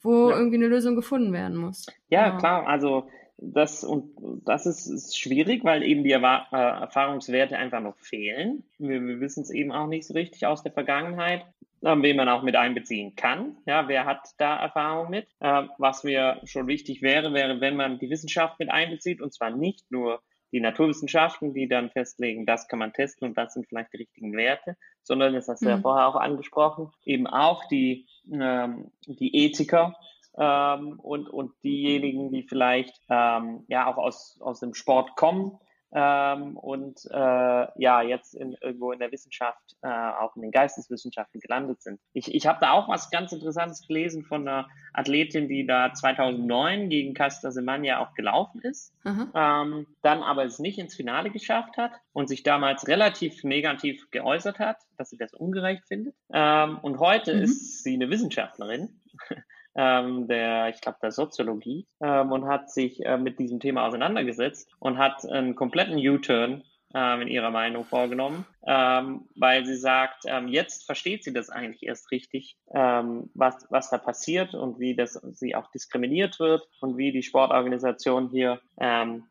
wo 0.02 0.30
irgendwie 0.30 0.58
eine 0.58 0.68
Lösung 0.68 0.96
gefunden 0.96 1.32
werden 1.32 1.56
muss. 1.56 1.86
Ja, 2.10 2.28
genau. 2.28 2.40
klar. 2.40 2.68
Also 2.68 3.08
das, 3.38 3.84
und 3.84 4.16
das 4.46 4.66
ist, 4.66 4.88
ist 4.88 5.20
schwierig, 5.20 5.64
weil 5.64 5.84
eben 5.84 6.04
die 6.04 6.12
Erwa 6.12 6.48
äh, 6.52 6.82
Erfahrungswerte 6.82 7.58
einfach 7.58 7.82
noch 7.82 7.98
fehlen. 7.98 8.64
Wir, 8.78 9.02
wir 9.06 9.20
wissen 9.20 9.44
es 9.44 9.50
eben 9.50 9.72
auch 9.72 9.88
nicht 9.88 10.08
so 10.08 10.14
richtig 10.14 10.46
aus 10.46 10.64
der 10.64 10.72
Vergangenheit, 10.72 11.46
äh, 11.82 11.96
wen 11.98 12.18
man 12.18 12.30
auch 12.30 12.44
mit 12.44 12.56
einbeziehen 12.56 13.16
kann. 13.16 13.58
Ja, 13.66 13.88
wer 13.88 14.06
hat 14.06 14.30
da 14.38 14.58
Erfahrung 14.58 15.10
mit? 15.10 15.28
Äh, 15.40 15.64
was 15.78 16.04
mir 16.04 16.42
schon 16.46 16.68
wichtig 16.68 17.02
wäre, 17.02 17.34
wäre, 17.34 17.60
wenn 17.60 17.76
man 17.76 18.00
die 18.00 18.10
Wissenschaft 18.10 18.58
mit 18.60 18.72
einbezieht, 18.72 19.22
und 19.22 19.34
zwar 19.34 19.50
nicht 19.50 19.92
nur 19.92 20.22
die 20.52 20.62
Naturwissenschaften, 20.62 21.54
die 21.54 21.68
dann 21.68 21.90
festlegen, 21.90 22.46
das 22.46 22.70
kann 22.70 22.80
man 22.80 22.94
testen 22.94 23.28
und 23.28 23.38
das 23.38 23.54
sind 23.54 23.68
vielleicht 23.68 23.92
die 23.92 23.98
richtigen 23.98 24.38
Werte, 24.38 24.78
sondern, 25.04 25.34
das 25.34 25.50
hast 25.50 25.62
du 25.62 25.66
mhm. 25.66 25.72
ja 25.72 25.78
vorher 25.80 26.08
auch 26.08 26.16
angesprochen, 26.16 26.92
eben 27.04 27.28
auch 27.28 27.68
die, 27.68 28.08
ähm, 28.32 28.92
die 29.06 29.36
Ethiker, 29.36 29.98
ähm, 30.38 31.00
und, 31.00 31.30
und 31.30 31.52
diejenigen, 31.64 32.32
die 32.32 32.44
vielleicht 32.44 33.00
ähm, 33.10 33.64
ja 33.68 33.88
auch 33.88 33.98
aus, 33.98 34.40
aus 34.42 34.60
dem 34.60 34.74
Sport 34.74 35.16
kommen 35.16 35.60
ähm, 35.96 36.58
und 36.58 37.00
äh, 37.10 37.68
ja 37.82 38.02
jetzt 38.02 38.36
in, 38.36 38.56
irgendwo 38.62 38.92
in 38.92 39.00
der 39.00 39.12
Wissenschaft, 39.14 39.78
äh, 39.82 39.88
auch 39.88 40.36
in 40.36 40.42
den 40.42 40.52
Geisteswissenschaften 40.52 41.40
gelandet 41.40 41.82
sind. 41.82 42.02
Ich, 42.12 42.34
ich 42.36 42.46
habe 42.48 42.60
da 42.60 42.72
auch 42.72 42.90
was 42.90 43.10
ganz 43.12 43.32
Interessantes 43.32 43.88
gelesen 43.88 44.26
von 44.26 44.48
einer 44.48 44.68
Athletin, 44.94 45.48
die 45.48 45.66
da 45.66 45.94
2009 45.94 46.90
gegen 46.90 47.14
Casta 47.14 47.52
Semenya 47.52 48.00
auch 48.00 48.14
gelaufen 48.14 48.60
ist, 48.62 48.94
mhm. 49.06 49.32
ähm, 49.34 49.88
dann 50.02 50.22
aber 50.22 50.44
es 50.44 50.60
nicht 50.60 50.80
ins 50.80 50.96
Finale 50.96 51.32
geschafft 51.32 51.78
hat 51.78 51.94
und 52.12 52.28
sich 52.28 52.44
damals 52.44 52.88
relativ 52.90 53.44
negativ 53.46 54.12
geäußert 54.12 54.60
hat, 54.60 54.78
dass 54.98 55.10
sie 55.10 55.18
das 55.18 55.34
ungerecht 55.34 55.88
findet. 55.88 56.16
Ähm, 56.34 56.78
und 56.82 57.00
heute 57.00 57.36
mhm. 57.36 57.44
ist 57.44 57.84
sie 57.84 57.94
eine 57.94 58.10
Wissenschaftlerin 58.10 59.00
ähm, 59.76 60.28
der, 60.28 60.70
ich 60.70 60.82
glaube, 60.82 60.98
der 61.02 61.12
Soziologie 61.12 61.88
ähm, 62.02 62.32
und 62.32 62.48
hat 62.48 62.72
sich 62.72 63.06
äh, 63.06 63.18
mit 63.18 63.40
diesem 63.40 63.60
Thema 63.60 63.86
auseinandergesetzt 63.86 64.70
und 64.80 64.98
hat 64.98 65.26
einen 65.26 65.56
kompletten 65.56 65.98
U-Turn 65.98 66.64
ähm, 66.94 67.22
in 67.22 67.28
ihrer 67.28 67.52
Meinung 67.52 67.84
vorgenommen, 67.84 68.46
ähm, 68.66 69.28
weil 69.36 69.66
sie 69.66 69.76
sagt, 69.76 70.24
ähm, 70.28 70.48
jetzt 70.48 70.86
versteht 70.86 71.24
sie 71.26 71.34
das 71.34 71.50
eigentlich 71.50 71.84
erst 71.84 72.10
richtig, 72.12 72.58
ähm, 72.74 73.30
was, 73.34 73.68
was 73.70 73.90
da 73.90 73.98
passiert 73.98 74.54
und 74.54 74.80
wie 74.80 74.96
das 74.96 75.14
sie 75.34 75.56
auch 75.56 75.70
diskriminiert 75.72 76.40
wird 76.40 76.68
und 76.80 76.98
wie 76.98 77.12
die 77.12 77.24
Sportorganisation 77.24 78.30
hier 78.30 78.62
ähm, 78.80 79.24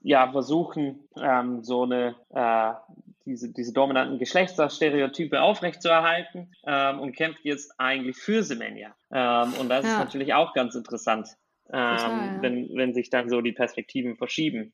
ja 0.00 0.30
versuchen, 0.30 1.00
ähm, 1.20 1.62
so 1.62 1.82
eine 1.82 2.14
äh, 2.30 2.72
diese, 3.26 3.52
diese 3.52 3.72
dominanten 3.72 4.18
Geschlechtsstereotype 4.18 5.40
aufrechtzuerhalten 5.42 6.52
ähm, 6.66 7.00
und 7.00 7.14
kämpft 7.14 7.44
jetzt 7.44 7.72
eigentlich 7.78 8.16
für 8.16 8.42
Semenya. 8.42 8.94
Ähm, 9.12 9.52
und 9.60 9.68
das 9.68 9.84
ja. 9.84 9.92
ist 9.92 9.98
natürlich 9.98 10.32
auch 10.32 10.54
ganz 10.54 10.74
interessant, 10.74 11.28
ähm, 11.72 11.96
Total, 11.96 12.34
ja. 12.36 12.42
wenn, 12.42 12.70
wenn 12.76 12.94
sich 12.94 13.10
dann 13.10 13.28
so 13.28 13.40
die 13.40 13.52
Perspektiven 13.52 14.16
verschieben. 14.16 14.72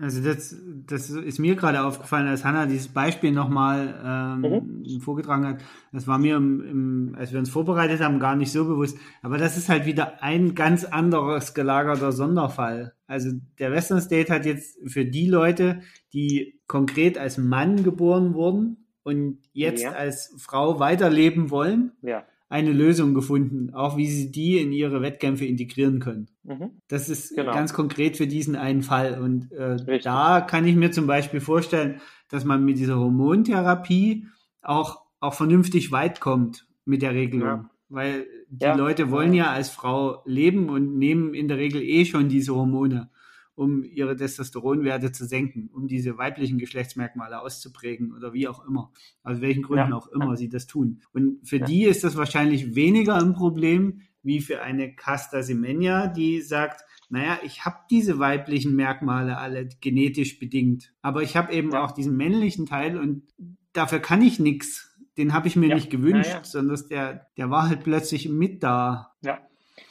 Also 0.00 0.22
das, 0.22 0.56
das 0.86 1.10
ist 1.10 1.38
mir 1.38 1.56
gerade 1.56 1.82
aufgefallen, 1.82 2.28
als 2.28 2.44
Hanna 2.44 2.66
dieses 2.66 2.88
Beispiel 2.88 3.32
nochmal 3.32 3.94
ähm, 4.04 4.82
mhm. 4.84 5.00
vorgetragen 5.00 5.46
hat. 5.46 5.58
Das 5.92 6.06
war 6.06 6.18
mir, 6.18 6.36
im, 6.36 6.60
im, 6.60 7.14
als 7.18 7.32
wir 7.32 7.38
uns 7.38 7.50
vorbereitet 7.50 8.00
haben, 8.00 8.20
gar 8.20 8.36
nicht 8.36 8.52
so 8.52 8.64
bewusst. 8.64 8.96
Aber 9.22 9.38
das 9.38 9.56
ist 9.56 9.68
halt 9.68 9.86
wieder 9.86 10.22
ein 10.22 10.54
ganz 10.54 10.84
anderes 10.84 11.52
gelagerter 11.54 12.12
Sonderfall. 12.12 12.94
Also 13.06 13.30
der 13.58 13.72
Western 13.72 14.00
State 14.00 14.32
hat 14.32 14.46
jetzt 14.46 14.78
für 14.86 15.04
die 15.04 15.26
Leute, 15.26 15.80
die 16.12 16.60
konkret 16.66 17.18
als 17.18 17.38
Mann 17.38 17.82
geboren 17.82 18.34
wurden 18.34 18.88
und 19.02 19.38
jetzt 19.52 19.82
ja. 19.82 19.92
als 19.92 20.34
Frau 20.38 20.78
weiterleben 20.78 21.50
wollen, 21.50 21.92
ja 22.02 22.24
eine 22.48 22.72
Lösung 22.72 23.12
gefunden, 23.12 23.74
auch 23.74 23.96
wie 23.96 24.06
sie 24.06 24.30
die 24.30 24.58
in 24.58 24.72
ihre 24.72 25.02
Wettkämpfe 25.02 25.44
integrieren 25.44 26.00
können. 26.00 26.28
Mhm. 26.44 26.70
Das 26.88 27.08
ist 27.08 27.34
genau. 27.34 27.52
ganz 27.52 27.74
konkret 27.74 28.16
für 28.16 28.26
diesen 28.26 28.56
einen 28.56 28.82
Fall. 28.82 29.20
Und 29.20 29.52
äh, 29.52 30.00
da 30.00 30.40
kann 30.40 30.66
ich 30.66 30.74
mir 30.74 30.90
zum 30.90 31.06
Beispiel 31.06 31.40
vorstellen, 31.40 32.00
dass 32.30 32.44
man 32.44 32.64
mit 32.64 32.78
dieser 32.78 32.98
Hormontherapie 32.98 34.26
auch, 34.62 35.02
auch 35.20 35.34
vernünftig 35.34 35.92
weit 35.92 36.20
kommt 36.20 36.66
mit 36.86 37.02
der 37.02 37.12
Regelung. 37.12 37.48
Ja. 37.48 37.70
Weil 37.90 38.26
die 38.48 38.64
ja. 38.64 38.74
Leute 38.74 39.10
wollen 39.10 39.34
ja 39.34 39.50
als 39.50 39.68
Frau 39.68 40.22
leben 40.24 40.70
und 40.70 40.96
nehmen 40.96 41.34
in 41.34 41.48
der 41.48 41.58
Regel 41.58 41.82
eh 41.82 42.06
schon 42.06 42.28
diese 42.28 42.54
Hormone 42.54 43.10
um 43.58 43.82
ihre 43.82 44.14
Testosteronwerte 44.14 45.10
zu 45.10 45.26
senken, 45.26 45.68
um 45.72 45.88
diese 45.88 46.16
weiblichen 46.16 46.58
Geschlechtsmerkmale 46.58 47.40
auszuprägen 47.40 48.14
oder 48.14 48.32
wie 48.32 48.46
auch 48.46 48.64
immer. 48.64 48.92
Aus 49.24 49.40
welchen 49.40 49.64
Gründen 49.64 49.90
ja. 49.90 49.96
auch 49.96 50.06
immer 50.06 50.36
sie 50.36 50.48
das 50.48 50.68
tun. 50.68 51.02
Und 51.12 51.40
für 51.42 51.58
ja. 51.58 51.66
die 51.66 51.84
ist 51.84 52.04
das 52.04 52.16
wahrscheinlich 52.16 52.76
weniger 52.76 53.16
ein 53.16 53.34
Problem 53.34 54.02
wie 54.22 54.40
für 54.40 54.62
eine 54.62 54.94
Casta 54.94 55.42
Semenya, 55.42 56.06
die 56.06 56.40
sagt, 56.40 56.84
naja, 57.08 57.38
ich 57.42 57.64
habe 57.64 57.78
diese 57.90 58.20
weiblichen 58.20 58.76
Merkmale 58.76 59.38
alle 59.38 59.68
genetisch 59.80 60.38
bedingt, 60.38 60.92
aber 61.02 61.22
ich 61.22 61.36
habe 61.36 61.52
eben 61.52 61.72
ja. 61.72 61.82
auch 61.82 61.90
diesen 61.90 62.16
männlichen 62.16 62.64
Teil 62.64 62.96
und 62.96 63.22
dafür 63.72 63.98
kann 63.98 64.22
ich 64.22 64.38
nichts. 64.38 64.96
Den 65.16 65.32
habe 65.32 65.48
ich 65.48 65.56
mir 65.56 65.74
nicht 65.74 65.90
gewünscht, 65.90 66.44
sondern 66.44 66.80
der, 66.90 67.26
der 67.36 67.50
war 67.50 67.68
halt 67.68 67.82
plötzlich 67.82 68.28
mit 68.28 68.62
da. 68.62 69.14
Ja, 69.20 69.40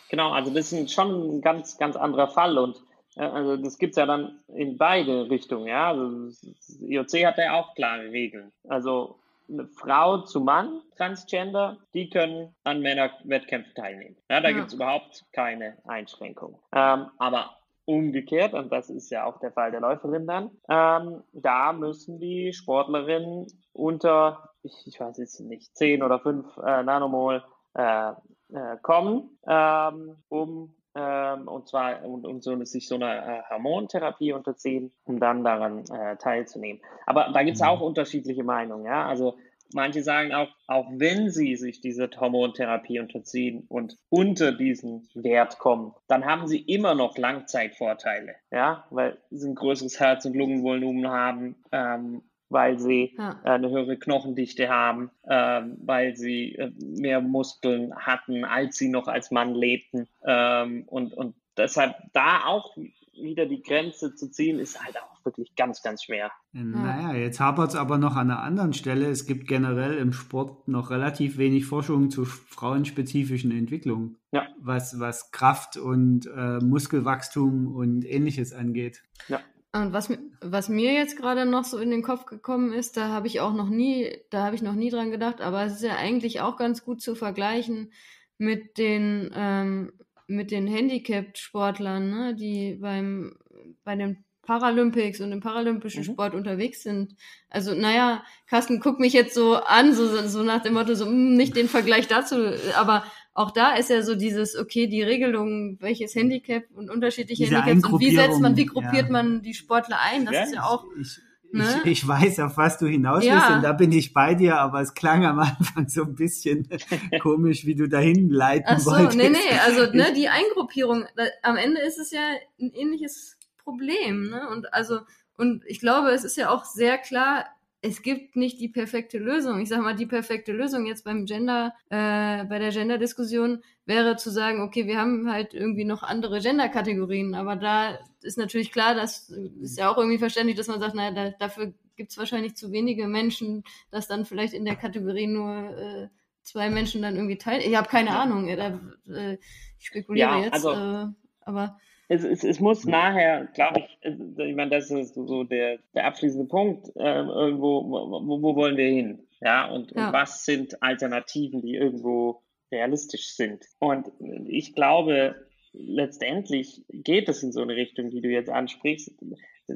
genau. 0.09 0.31
Also 0.31 0.53
das 0.53 0.71
ist 0.71 0.93
schon 0.93 1.37
ein 1.37 1.41
ganz, 1.41 1.77
ganz 1.77 1.97
anderer 1.97 2.29
Fall 2.29 2.57
und 2.57 2.86
Also 3.17 3.57
das 3.57 3.77
gibt 3.77 3.91
es 3.91 3.97
ja 3.97 4.05
dann 4.05 4.39
in 4.47 4.77
beide 4.77 5.29
Richtungen, 5.29 5.67
ja. 5.67 5.89
Also 5.89 6.27
das 6.27 6.79
IOC 6.81 7.25
hat 7.25 7.37
ja 7.37 7.53
auch 7.53 7.73
klare 7.75 8.11
Regeln. 8.11 8.51
Also 8.67 9.19
eine 9.49 9.67
Frau 9.67 10.19
zu 10.19 10.41
Mann, 10.41 10.81
Transgender, 10.97 11.77
die 11.93 12.09
können 12.09 12.53
an 12.63 12.81
Männerwettkämpfen 12.81 13.73
teilnehmen. 13.75 14.17
Ja, 14.29 14.41
da 14.41 14.49
ja. 14.49 14.55
gibt 14.55 14.67
es 14.67 14.73
überhaupt 14.73 15.25
keine 15.31 15.77
Einschränkung. 15.85 16.59
Ähm, 16.73 17.07
aber 17.17 17.57
umgekehrt, 17.85 18.53
und 18.53 18.71
das 18.71 18.89
ist 18.89 19.09
ja 19.09 19.25
auch 19.25 19.39
der 19.39 19.53
Fall 19.53 19.71
der 19.71 19.79
Läuferin 19.79 20.27
dann, 20.27 20.51
ähm, 20.69 21.23
da 21.31 21.71
müssen 21.71 22.19
die 22.19 22.51
Sportlerinnen 22.51 23.47
unter, 23.71 24.49
ich, 24.63 24.73
ich 24.85 24.99
weiß 24.99 25.17
jetzt 25.17 25.39
nicht, 25.39 25.75
10 25.77 26.03
oder 26.03 26.19
5 26.19 26.45
äh, 26.57 26.83
Nanomol 26.83 27.43
äh, 27.75 28.11
äh, 28.53 28.77
kommen, 28.81 29.37
ähm, 29.47 30.17
um 30.27 30.75
ähm, 30.97 31.47
und 31.47 31.67
zwar 31.67 32.03
und, 32.03 32.25
und 32.25 32.43
so, 32.43 32.63
sich 32.65 32.87
so 32.87 32.95
einer 32.95 33.15
äh, 33.15 33.41
Hormontherapie 33.49 34.33
unterziehen, 34.33 34.91
um 35.05 35.19
dann 35.19 35.43
daran 35.43 35.83
äh, 35.91 36.17
teilzunehmen. 36.17 36.81
Aber 37.05 37.29
da 37.33 37.43
gibt 37.43 37.55
es 37.55 37.61
mhm. 37.61 37.67
auch 37.67 37.81
unterschiedliche 37.81 38.43
Meinungen, 38.43 38.85
ja. 38.85 39.05
Also 39.05 39.37
manche 39.73 40.01
sagen 40.01 40.33
auch, 40.33 40.49
auch 40.67 40.87
wenn 40.91 41.29
sie 41.29 41.55
sich 41.55 41.81
diese 41.81 42.09
Hormontherapie 42.19 42.99
unterziehen 42.99 43.65
und 43.67 43.97
unter 44.09 44.51
diesen 44.51 45.07
Wert 45.13 45.59
kommen, 45.59 45.93
dann 46.07 46.25
haben 46.25 46.47
sie 46.47 46.59
immer 46.59 46.95
noch 46.95 47.17
Langzeitvorteile, 47.17 48.35
ja, 48.51 48.85
weil 48.89 49.17
sie 49.29 49.49
ein 49.49 49.55
größeres 49.55 49.99
Herz- 49.99 50.25
und 50.25 50.35
Lungenvolumen 50.35 51.07
haben, 51.09 51.55
ähm, 51.71 52.23
weil 52.49 52.79
sie 52.79 53.15
ja. 53.17 53.39
äh, 53.43 53.49
eine 53.49 53.69
höhere 53.69 53.97
Knochendichte 53.97 54.69
haben, 54.69 55.11
äh, 55.23 55.61
weil 55.83 56.15
sie 56.15 56.55
äh, 56.55 56.71
mehr 56.79 57.21
Muskeln 57.21 57.95
hatten, 57.95 58.45
als 58.45 58.77
sie 58.77 58.89
noch 58.89 59.07
als 59.07 59.31
Mann 59.31 59.53
lebten. 59.53 60.07
Ähm, 60.25 60.83
und, 60.87 61.13
und 61.13 61.35
deshalb 61.57 61.95
da 62.13 62.45
auch 62.45 62.75
wieder 63.19 63.45
die 63.45 63.61
Grenze 63.61 64.15
zu 64.15 64.29
ziehen, 64.29 64.59
ist 64.59 64.83
halt 64.83 64.95
auch 64.97 65.25
wirklich 65.25 65.55
ganz, 65.55 65.81
ganz 65.81 66.03
schwer. 66.03 66.31
Naja, 66.51 67.13
jetzt 67.13 67.39
hapert 67.39 67.69
es 67.69 67.75
aber 67.75 67.97
noch 67.97 68.15
an 68.15 68.31
einer 68.31 68.43
anderen 68.43 68.73
Stelle. 68.73 69.07
Es 69.07 69.25
gibt 69.25 69.47
generell 69.47 69.97
im 69.97 70.13
Sport 70.13 70.67
noch 70.67 70.89
relativ 70.89 71.37
wenig 71.37 71.65
Forschung 71.65 72.09
zu 72.09 72.25
frauenspezifischen 72.25 73.51
Entwicklungen, 73.51 74.17
ja. 74.31 74.47
was, 74.59 74.99
was 74.99 75.31
Kraft 75.31 75.77
und 75.77 76.27
äh, 76.27 76.59
Muskelwachstum 76.59 77.75
und 77.75 78.05
ähnliches 78.05 78.53
angeht. 78.53 79.03
Ja. 79.27 79.39
Und 79.73 79.93
was, 79.93 80.09
was 80.41 80.69
mir 80.69 80.93
jetzt 80.93 81.17
gerade 81.17 81.45
noch 81.45 81.65
so 81.65 81.77
in 81.77 81.91
den 81.91 82.01
Kopf 82.01 82.25
gekommen 82.25 82.73
ist, 82.73 82.97
da 82.97 83.09
habe 83.09 83.27
ich 83.27 83.41
auch 83.41 83.53
noch 83.53 83.69
nie, 83.69 84.17
da 84.29 84.43
habe 84.43 84.55
ich 84.55 84.61
noch 84.61 84.73
nie 84.73 84.89
dran 84.89 85.11
gedacht, 85.11 85.41
aber 85.41 85.65
es 85.65 85.75
ist 85.75 85.83
ja 85.83 85.95
eigentlich 85.97 86.41
auch 86.41 86.57
ganz 86.57 86.83
gut 86.83 87.01
zu 87.01 87.15
vergleichen 87.15 87.91
mit 88.37 88.77
den, 88.77 89.31
ähm, 89.35 89.93
mit 90.27 90.51
den 90.51 90.67
Handicapped-Sportlern, 90.67 92.09
ne, 92.09 92.35
die 92.35 92.75
beim, 92.75 93.37
bei 93.83 93.95
den 93.95 94.23
Paralympics 94.47 95.19
und 95.19 95.33
im 95.33 95.41
paralympischen 95.41 96.03
mhm. 96.03 96.13
Sport 96.13 96.33
unterwegs 96.33 96.81
sind. 96.81 97.15
Also, 97.49 97.75
naja, 97.75 98.23
Carsten, 98.47 98.79
guck 98.79 98.99
mich 98.99 99.11
jetzt 99.11 99.35
so 99.35 99.55
an, 99.57 99.93
so, 99.93 100.25
so 100.27 100.41
nach 100.43 100.61
dem 100.61 100.73
Motto, 100.73 100.95
so, 100.95 101.05
mh, 101.05 101.11
hm, 101.11 101.35
nicht 101.35 101.55
den 101.55 101.67
Vergleich 101.67 102.07
dazu, 102.07 102.53
aber 102.75 103.03
auch 103.37 103.51
da 103.51 103.75
ist 103.75 103.91
ja 103.91 104.01
so 104.01 104.15
dieses, 104.15 104.57
okay, 104.57 104.87
die 104.87 105.03
Regelung, 105.03 105.77
welches 105.79 106.15
Handicap 106.15 106.63
und 106.73 106.89
unterschiedliche 106.89 107.43
Diese 107.43 107.63
Handicaps 107.63 107.93
und 107.93 107.99
wie 107.99 108.15
setzt 108.15 108.39
man, 108.41 108.57
wie 108.57 108.65
gruppiert 108.65 109.05
ja. 109.05 109.11
man 109.11 109.43
die 109.43 109.53
Sportler 109.53 109.99
ein, 110.01 110.25
das 110.25 110.33
ja, 110.33 110.43
ist 110.43 110.55
ja 110.55 110.63
auch. 110.63 110.85
Ich, 110.99 111.19
ne? 111.51 111.81
ich, 111.83 111.91
ich, 111.91 112.07
weiß, 112.07 112.39
auf 112.39 112.57
was 112.57 112.79
du 112.79 112.87
hinaus 112.87 113.21
willst 113.21 113.27
ja. 113.27 113.55
und 113.55 113.61
da 113.61 113.73
bin 113.73 113.91
ich 113.91 114.11
bei 114.11 114.33
dir, 114.33 114.57
aber 114.57 114.81
es 114.81 114.95
klang 114.95 115.23
am 115.23 115.37
Anfang 115.59 115.87
so 115.87 116.01
ein 116.01 116.15
bisschen 116.15 116.67
komisch, 117.21 117.67
wie 117.67 117.75
du 117.75 117.87
dahin 117.87 118.31
leiten 118.31 118.65
Ach 118.69 118.79
so, 118.79 118.89
wolltest. 118.89 119.17
nee, 119.17 119.29
nee, 119.29 119.59
also 119.63 119.93
ne, 119.93 120.13
die 120.15 120.29
Eingruppierung, 120.29 121.05
da, 121.15 121.25
am 121.43 121.57
Ende 121.57 121.79
ist 121.81 121.99
es 121.99 122.09
ja 122.09 122.21
ein 122.59 122.71
ähnliches 122.73 123.37
Problem, 123.63 124.31
ne? 124.31 124.49
Und 124.49 124.73
also, 124.73 125.01
und 125.37 125.63
ich 125.67 125.79
glaube, 125.79 126.09
es 126.09 126.23
ist 126.23 126.37
ja 126.37 126.49
auch 126.49 126.65
sehr 126.65 126.97
klar, 126.97 127.45
es 127.81 128.01
gibt 128.01 128.35
nicht 128.35 128.59
die 128.59 128.69
perfekte 128.69 129.19
Lösung. 129.19 129.59
Ich 129.61 129.69
sag 129.69 129.81
mal, 129.81 129.95
die 129.95 130.07
perfekte 130.07 130.51
Lösung 130.51 130.85
jetzt 130.85 131.03
beim 131.03 131.25
Gender, 131.25 131.73
äh, 131.89 132.43
bei 132.45 132.59
der 132.59 132.71
Gender-Diskussion 132.71 133.63
wäre 133.85 134.15
zu 134.17 134.31
sagen, 134.31 134.61
okay, 134.61 134.87
wir 134.87 134.97
haben 134.97 135.31
halt 135.31 135.53
irgendwie 135.53 135.85
noch 135.85 136.03
andere 136.03 136.39
Gender-Kategorien, 136.39 137.35
aber 137.35 137.55
da 137.55 137.99
ist 138.21 138.37
natürlich 138.37 138.71
klar, 138.71 138.95
das 138.95 139.29
ist 139.61 139.77
ja 139.77 139.91
auch 139.91 139.97
irgendwie 139.97 140.17
verständlich, 140.17 140.57
dass 140.57 140.67
man 140.67 140.79
sagt, 140.79 140.95
naja, 140.95 141.11
da, 141.11 141.29
dafür 141.37 141.73
gibt 141.95 142.11
es 142.11 142.17
wahrscheinlich 142.17 142.55
zu 142.55 142.71
wenige 142.71 143.07
Menschen, 143.07 143.63
dass 143.91 144.07
dann 144.07 144.25
vielleicht 144.25 144.53
in 144.53 144.65
der 144.65 144.75
Kategorie 144.75 145.27
nur 145.27 145.77
äh, 145.77 146.07
zwei 146.41 146.69
Menschen 146.69 147.01
dann 147.01 147.15
irgendwie 147.15 147.37
teilen. 147.37 147.61
Ich 147.61 147.75
habe 147.75 147.89
keine 147.89 148.11
Ahnung, 148.11 148.47
da, 148.47 148.79
äh, 149.13 149.37
ich 149.77 149.85
spekuliere 149.85 150.29
ja, 150.29 150.43
jetzt, 150.43 150.53
also, 150.53 150.71
äh, 150.71 151.07
aber 151.41 151.77
es, 152.09 152.23
es, 152.23 152.43
es 152.43 152.59
muss 152.59 152.85
nachher, 152.85 153.47
glaube 153.53 153.81
ich, 153.81 153.99
ich 154.03 154.55
meine, 154.55 154.69
das 154.69 154.89
ist 154.89 155.15
so 155.15 155.43
der, 155.43 155.79
der 155.93 156.05
abschließende 156.05 156.47
Punkt, 156.47 156.87
äh, 156.95 157.21
irgendwo, 157.21 157.83
wo, 157.83 158.41
wo 158.41 158.55
wollen 158.55 158.77
wir 158.77 158.87
hin? 158.87 159.27
Ja, 159.41 159.69
und, 159.69 159.91
ja. 159.91 160.07
und 160.07 160.13
was 160.13 160.45
sind 160.45 160.81
Alternativen, 160.81 161.61
die 161.61 161.75
irgendwo 161.75 162.41
realistisch 162.71 163.35
sind? 163.35 163.65
Und 163.79 164.07
ich 164.47 164.73
glaube, 164.73 165.35
letztendlich 165.73 166.83
geht 166.89 167.29
es 167.29 167.43
in 167.43 167.51
so 167.51 167.61
eine 167.61 167.75
Richtung, 167.75 168.09
die 168.09 168.21
du 168.21 168.29
jetzt 168.29 168.49
ansprichst 168.49 169.11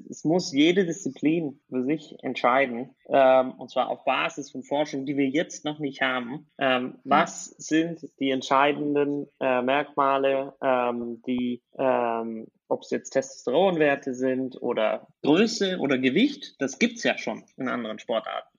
es 0.10 0.24
muss 0.24 0.52
jede 0.52 0.86
Disziplin 0.86 1.60
für 1.70 1.84
sich 1.84 2.16
entscheiden, 2.22 2.96
ähm, 3.10 3.52
und 3.54 3.70
zwar 3.70 3.90
auf 3.90 4.04
Basis 4.06 4.52
von 4.52 4.64
Forschung, 4.64 5.06
die 5.06 5.18
wir 5.18 5.28
jetzt 5.28 5.66
noch 5.66 5.80
nicht 5.80 6.02
haben. 6.02 6.48
Ähm, 6.58 7.00
was 7.04 7.46
sind 7.46 8.08
die 8.20 8.32
entscheidenden 8.32 9.28
äh, 9.40 9.62
Merkmale, 9.62 10.54
ähm, 10.62 11.22
die, 11.26 11.62
ähm, 11.78 12.48
ob 12.68 12.84
es 12.84 12.92
jetzt 12.92 13.12
Testosteronwerte 13.12 14.14
sind 14.14 14.62
oder 14.62 15.08
Größe 15.24 15.78
oder 15.80 15.98
Gewicht, 15.98 16.56
das 16.60 16.80
gibt's 16.80 17.04
ja 17.04 17.18
schon 17.18 17.44
in 17.58 17.68
anderen 17.68 18.00
Sportarten 18.00 18.51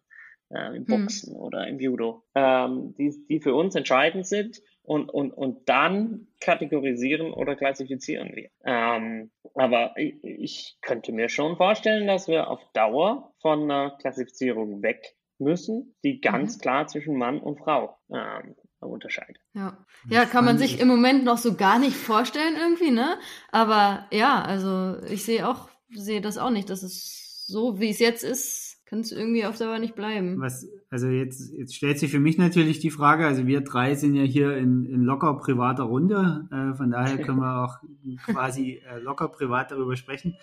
äh, 0.55 0.77
im 0.77 0.87
hm. 0.87 0.87
Boxen 0.87 1.35
hm. 1.35 1.41
oder 1.41 1.67
im 1.67 1.81
Judo, 1.81 2.23
ähm, 2.35 2.95
die, 2.99 3.15
die 3.29 3.41
für 3.41 3.55
uns 3.55 3.75
entscheidend 3.75 4.27
sind 4.27 4.61
und, 4.83 5.09
und, 5.09 5.33
und 5.33 5.69
dann 5.69 6.27
kategorisieren 6.41 7.33
oder 7.33 7.57
klassifizieren 7.57 8.35
wir. 8.35 8.51
Ähm, 8.65 9.31
aber 9.55 9.95
ich, 9.97 10.23
ich 10.23 10.79
könnte 10.83 11.12
mir 11.12 11.29
schon 11.29 11.57
vorstellen, 11.57 12.07
dass 12.07 12.29
wir 12.29 12.49
auf 12.49 12.61
Dauer 12.73 13.33
von 13.41 13.62
einer 13.62 13.97
Klassifizierung 14.01 14.83
weg 14.83 15.17
müssen, 15.38 15.95
die 16.05 16.21
ganz 16.21 16.57
mhm. 16.57 16.61
klar 16.61 16.87
zwischen 16.87 17.17
Mann 17.17 17.41
und 17.41 17.59
Frau 17.59 17.99
ähm, 18.11 18.55
unterscheidet. 18.81 19.38
Ja. 19.55 19.85
ja, 20.09 20.25
kann 20.25 20.45
man 20.45 20.59
sich 20.59 20.81
im 20.81 20.88
Moment 20.88 21.25
noch 21.25 21.38
so 21.38 21.55
gar 21.55 21.79
nicht 21.79 21.97
vorstellen 21.97 22.57
irgendwie, 22.57 22.91
ne? 22.91 23.19
Aber 23.51 24.07
ja, 24.11 24.43
also 24.43 25.01
ich 25.07 25.25
sehe 25.25 25.49
auch, 25.49 25.69
sehe 25.91 26.21
das 26.21 26.38
auch 26.38 26.51
nicht, 26.51 26.71
dass 26.71 26.83
es 26.83 27.45
so, 27.47 27.79
wie 27.81 27.91
es 27.91 27.99
jetzt 27.99 28.25
ist, 28.25 28.62
kann 28.92 29.00
es 29.00 29.11
irgendwie 29.11 29.46
auf 29.46 29.57
Dauer 29.57 29.78
nicht 29.78 29.94
bleiben. 29.94 30.38
Was, 30.38 30.68
also 30.90 31.09
jetzt, 31.09 31.50
jetzt 31.55 31.74
stellt 31.74 31.98
sich 31.98 32.11
für 32.11 32.20
mich 32.20 32.37
natürlich 32.37 32.78
die 32.78 32.90
Frage, 32.90 33.26
also 33.26 33.46
wir 33.46 33.62
drei 33.62 33.94
sind 33.94 34.14
ja 34.14 34.24
hier 34.24 34.55
in, 34.59 34.85
in 34.85 35.00
locker 35.00 35.33
privater 35.38 35.85
Runde, 35.85 36.46
äh, 36.52 36.76
von 36.76 36.90
daher 36.90 37.16
können 37.16 37.38
wir 37.38 37.64
auch 37.64 37.78
quasi 38.26 38.83
äh, 38.87 38.98
locker 38.98 39.28
privat 39.28 39.70
darüber 39.70 39.96
sprechen. 39.96 40.37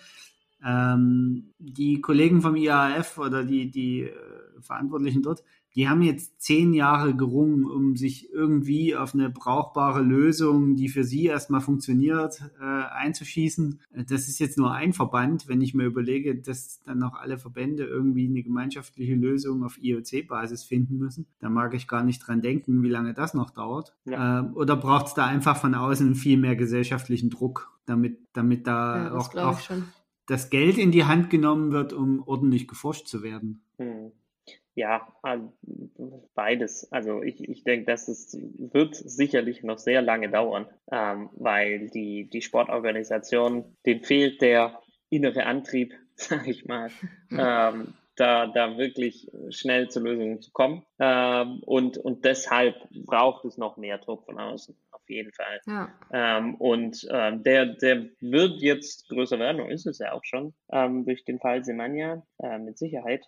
Ähm, 0.66 1.52
die 1.60 2.00
Kollegen 2.00 2.42
vom 2.42 2.56
IAF 2.56 3.18
oder 3.18 3.44
die, 3.44 3.70
die 3.70 4.00
äh, 4.00 4.12
Verantwortlichen 4.60 5.22
dort, 5.22 5.44
die 5.76 5.88
haben 5.88 6.02
jetzt 6.02 6.40
zehn 6.40 6.74
Jahre 6.74 7.14
gerungen, 7.14 7.64
um 7.64 7.96
sich 7.96 8.32
irgendwie 8.32 8.96
auf 8.96 9.14
eine 9.14 9.30
brauchbare 9.30 10.02
Lösung, 10.02 10.74
die 10.74 10.88
für 10.88 11.04
sie 11.04 11.26
erstmal 11.26 11.60
funktioniert, 11.60 12.42
äh, 12.60 12.64
einzuschießen. 12.64 13.80
Das 14.08 14.28
ist 14.28 14.40
jetzt 14.40 14.58
nur 14.58 14.72
ein 14.72 14.92
Verband. 14.92 15.46
Wenn 15.46 15.60
ich 15.60 15.74
mir 15.74 15.84
überlege, 15.84 16.34
dass 16.34 16.82
dann 16.82 16.98
noch 16.98 17.14
alle 17.14 17.38
Verbände 17.38 17.84
irgendwie 17.84 18.26
eine 18.26 18.42
gemeinschaftliche 18.42 19.14
Lösung 19.14 19.62
auf 19.62 19.78
IOC-Basis 19.80 20.64
finden 20.64 20.98
müssen, 20.98 21.26
dann 21.38 21.52
mag 21.52 21.72
ich 21.74 21.86
gar 21.86 22.02
nicht 22.02 22.26
dran 22.26 22.42
denken, 22.42 22.82
wie 22.82 22.88
lange 22.88 23.14
das 23.14 23.34
noch 23.34 23.50
dauert. 23.50 23.94
Ja. 24.06 24.40
Äh, 24.40 24.50
oder 24.52 24.76
braucht 24.76 25.06
es 25.06 25.14
da 25.14 25.26
einfach 25.26 25.56
von 25.56 25.76
außen 25.76 26.16
viel 26.16 26.36
mehr 26.36 26.56
gesellschaftlichen 26.56 27.30
Druck, 27.30 27.70
damit, 27.86 28.18
damit 28.32 28.66
da 28.66 29.04
ja, 29.04 29.14
auch, 29.14 29.34
auch 29.36 29.60
das 30.26 30.50
Geld 30.50 30.78
in 30.78 30.90
die 30.90 31.04
Hand 31.04 31.30
genommen 31.30 31.70
wird, 31.70 31.92
um 31.92 32.22
ordentlich 32.26 32.66
geforscht 32.66 33.06
zu 33.06 33.22
werden? 33.22 33.62
Hm. 33.78 34.10
Ja, 34.74 35.08
beides. 36.34 36.90
Also 36.92 37.22
ich, 37.22 37.48
ich 37.48 37.64
denke, 37.64 37.86
das 37.86 38.08
ist, 38.08 38.36
wird 38.72 38.94
sicherlich 38.94 39.62
noch 39.62 39.78
sehr 39.78 40.00
lange 40.00 40.30
dauern, 40.30 40.66
ähm, 40.92 41.30
weil 41.32 41.90
die, 41.90 42.28
die 42.30 42.42
Sportorganisation, 42.42 43.76
denen 43.84 44.02
fehlt 44.02 44.40
der 44.40 44.80
innere 45.10 45.44
Antrieb, 45.44 45.94
sag 46.14 46.46
ich 46.46 46.66
mal, 46.66 46.90
ähm, 47.30 47.94
da, 48.16 48.46
da 48.46 48.76
wirklich 48.76 49.30
schnell 49.48 49.88
zu 49.88 50.00
Lösungen 50.00 50.40
zu 50.42 50.52
kommen. 50.52 50.84
Ähm, 50.98 51.62
und, 51.64 51.96
und 51.98 52.24
deshalb 52.24 52.76
braucht 52.90 53.44
es 53.46 53.56
noch 53.56 53.76
mehr 53.76 53.98
Druck 53.98 54.24
von 54.26 54.38
außen, 54.38 54.76
auf 54.92 55.08
jeden 55.08 55.32
Fall. 55.32 55.60
Ja. 55.66 55.88
Ähm, 56.12 56.54
und 56.56 57.08
ähm, 57.10 57.42
der, 57.42 57.66
der 57.66 58.10
wird 58.20 58.60
jetzt 58.60 59.08
größer 59.08 59.38
werden, 59.38 59.62
und 59.62 59.70
ist 59.70 59.86
es 59.86 59.98
ja 59.98 60.12
auch 60.12 60.24
schon, 60.24 60.54
ähm, 60.70 61.04
durch 61.06 61.24
den 61.24 61.40
Fall 61.40 61.64
Semania, 61.64 62.22
äh, 62.38 62.58
mit 62.58 62.78
Sicherheit. 62.78 63.24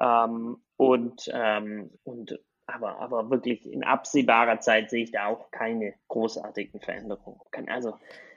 Ähm, 0.00 0.58
und, 0.76 1.30
ähm, 1.32 1.90
und 2.04 2.38
aber, 2.66 2.98
aber 2.98 3.30
wirklich 3.30 3.70
in 3.70 3.84
absehbarer 3.84 4.60
Zeit 4.60 4.90
sehe 4.90 5.04
ich 5.04 5.12
da 5.12 5.26
auch 5.26 5.50
keine 5.50 5.94
großartigen 6.08 6.80
Veränderungen. 6.80 7.40
Also 7.68 7.94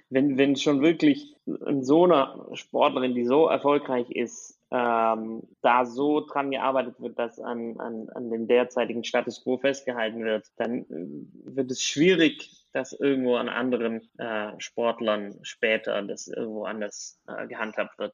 wenn, 0.09 0.37
wenn 0.37 0.55
schon 0.55 0.81
wirklich 0.81 1.35
so 1.81 2.03
eine 2.05 2.35
Sportlerin, 2.53 3.15
die 3.15 3.25
so 3.25 3.47
erfolgreich 3.47 4.09
ist, 4.11 4.59
ähm, 4.71 5.41
da 5.61 5.85
so 5.85 6.21
dran 6.21 6.51
gearbeitet 6.51 6.99
wird, 6.99 7.17
dass 7.17 7.39
an, 7.39 7.79
an, 7.79 8.09
an 8.09 8.29
dem 8.29 8.47
derzeitigen 8.47 9.03
Status 9.03 9.43
quo 9.43 9.57
festgehalten 9.57 10.23
wird, 10.23 10.45
dann 10.57 10.81
äh, 10.83 11.55
wird 11.55 11.71
es 11.71 11.81
schwierig, 11.83 12.67
dass 12.71 12.93
irgendwo 12.93 13.35
an 13.35 13.49
anderen 13.49 14.07
äh, 14.19 14.51
Sportlern 14.59 15.39
später 15.41 16.03
das 16.03 16.27
irgendwo 16.27 16.65
anders 16.65 17.19
äh, 17.27 17.47
gehandhabt 17.47 17.97
wird. 17.97 18.13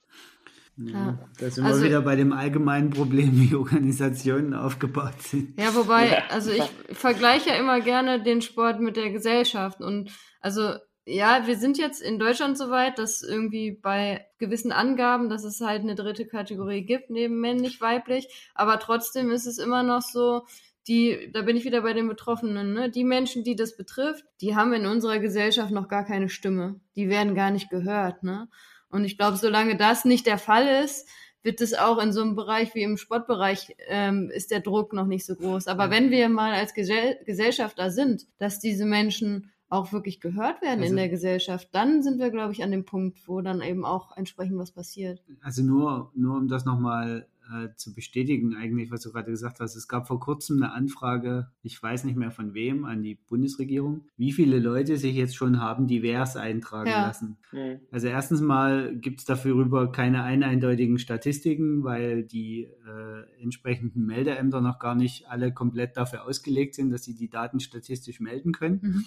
Ja, 0.78 1.18
da 1.40 1.50
sind 1.50 1.66
also, 1.66 1.82
wir 1.82 1.90
wieder 1.90 2.02
bei 2.02 2.16
dem 2.16 2.34
allgemeinen 2.34 2.90
Problem, 2.90 3.40
wie 3.40 3.56
Organisationen 3.56 4.54
aufgebaut 4.54 5.22
sind. 5.22 5.60
Ja, 5.60 5.74
wobei, 5.74 6.24
also 6.30 6.52
ich 6.52 6.70
vergleiche 6.92 7.50
ja 7.50 7.56
immer 7.56 7.80
gerne 7.80 8.22
den 8.22 8.42
Sport 8.42 8.82
mit 8.82 8.98
der 8.98 9.12
Gesellschaft 9.12 9.82
und 9.82 10.12
also 10.42 10.74
ja, 11.08 11.46
wir 11.46 11.56
sind 11.56 11.78
jetzt 11.78 12.02
in 12.02 12.18
Deutschland 12.18 12.58
so 12.58 12.72
weit, 12.72 12.98
dass 12.98 13.22
irgendwie 13.22 13.72
bei 13.72 14.26
gewissen 14.40 14.72
Angaben, 14.72 15.30
dass 15.30 15.44
es 15.44 15.62
halt 15.62 15.82
eine 15.82 15.96
dritte 15.96 16.26
Kategorie 16.26 16.84
gibt, 16.84 17.12
neben 17.12 17.40
männlich, 17.40 17.80
weiblich, 17.80 18.28
aber 18.56 18.80
trotzdem 18.80 19.30
ist 19.30 19.46
es 19.46 19.60
immer 19.60 19.84
noch 19.84 20.02
so, 20.02 20.42
die, 20.88 21.32
da 21.32 21.42
bin 21.44 21.58
ich 21.58 21.66
wieder 21.66 21.82
bei 21.82 21.94
den 21.94 22.08
Betroffenen, 22.08 22.74
ne? 22.74 22.90
Die 22.90 23.04
Menschen, 23.04 23.44
die 23.44 23.56
das 23.56 23.76
betrifft, 23.76 24.24
die 24.42 24.56
haben 24.56 24.74
in 24.74 24.86
unserer 24.86 25.20
Gesellschaft 25.20 25.72
noch 25.72 25.88
gar 25.88 26.06
keine 26.06 26.30
Stimme. 26.30 26.80
Die 26.96 27.10
werden 27.10 27.34
gar 27.34 27.50
nicht 27.50 27.70
gehört, 27.70 28.22
ne? 28.22 28.48
Und 28.96 29.04
ich 29.04 29.18
glaube, 29.18 29.36
solange 29.36 29.76
das 29.76 30.06
nicht 30.06 30.26
der 30.26 30.38
Fall 30.38 30.84
ist, 30.84 31.08
wird 31.44 31.60
es 31.60 31.74
auch 31.74 32.02
in 32.02 32.14
so 32.14 32.22
einem 32.22 32.36
Bereich 32.36 32.74
wie 32.76 32.82
im 32.82 32.98
Sportbereich, 32.98 33.76
ähm, 33.88 34.32
ist 34.34 34.52
der 34.52 34.62
Druck 34.62 34.94
noch 34.94 35.06
nicht 35.06 35.26
so 35.26 35.36
groß. 35.36 35.68
Aber 35.68 35.92
wenn 35.92 36.10
wir 36.12 36.30
mal 36.30 36.54
als 36.54 36.74
Gesell 36.74 37.20
Gesellschaft 37.26 37.78
da 37.78 37.92
sind, 37.92 38.26
dass 38.40 38.60
diese 38.60 38.86
Menschen 38.86 39.52
auch 39.68 39.92
wirklich 39.92 40.22
gehört 40.22 40.62
werden 40.62 40.80
also, 40.80 40.92
in 40.92 40.96
der 40.96 41.10
Gesellschaft, 41.10 41.68
dann 41.74 42.04
sind 42.04 42.20
wir, 42.20 42.30
glaube 42.30 42.54
ich, 42.54 42.64
an 42.64 42.72
dem 42.72 42.86
Punkt, 42.86 43.28
wo 43.28 43.42
dann 43.42 43.62
eben 43.62 43.84
auch 43.84 44.16
entsprechend 44.16 44.58
was 44.58 44.72
passiert. 44.72 45.22
Also 45.42 45.62
nur, 45.62 46.12
nur 46.16 46.38
um 46.38 46.48
das 46.48 46.64
nochmal 46.64 47.28
äh, 47.54 47.70
zu 47.76 47.94
bestätigen, 47.94 48.56
eigentlich, 48.56 48.92
was 48.92 49.02
du 49.02 49.12
gerade 49.12 49.32
gesagt 49.32 49.60
hast. 49.60 49.76
Es 49.76 49.88
gab 49.88 50.08
vor 50.08 50.20
kurzem 50.20 50.62
eine 50.62 50.74
Anfrage, 50.74 51.52
ich 51.62 51.82
weiß 51.82 52.04
nicht 52.04 52.16
mehr 52.16 52.32
von 52.32 52.54
wem, 52.54 52.86
an 52.86 53.04
die 53.04 53.16
Bundesregierung, 53.16 54.08
wie 54.18 54.32
viele 54.32 54.60
Leute 54.60 54.98
sich 54.98 55.16
jetzt 55.16 55.36
schon 55.36 55.62
haben 55.62 55.88
divers 55.88 56.38
eintragen 56.38 56.90
ja. 56.90 57.08
lassen. 57.08 57.38
Mhm. 57.52 57.80
Also 57.92 58.08
erstens 58.08 58.42
mal 58.42 58.96
gibt 58.96 59.20
es 59.20 59.26
dafür 59.26 59.92
keine 59.92 60.24
eindeutigen 60.24 61.00
Statistiken, 61.00 61.84
weil 61.84 62.24
die 62.24 62.64
äh, 62.64 63.42
entsprechenden 63.42 64.06
Meldeämter 64.06 64.62
noch 64.62 64.80
gar 64.80 64.96
nicht 64.96 65.28
alle 65.28 65.54
komplett 65.54 65.98
dafür 65.98 66.26
ausgelegt 66.26 66.76
sind, 66.76 66.92
dass 66.92 67.04
sie 67.04 67.16
die 67.16 67.30
Daten 67.30 67.60
statistisch 67.60 68.20
melden 68.20 68.54
können. 68.54 68.80
Mhm. 68.82 69.06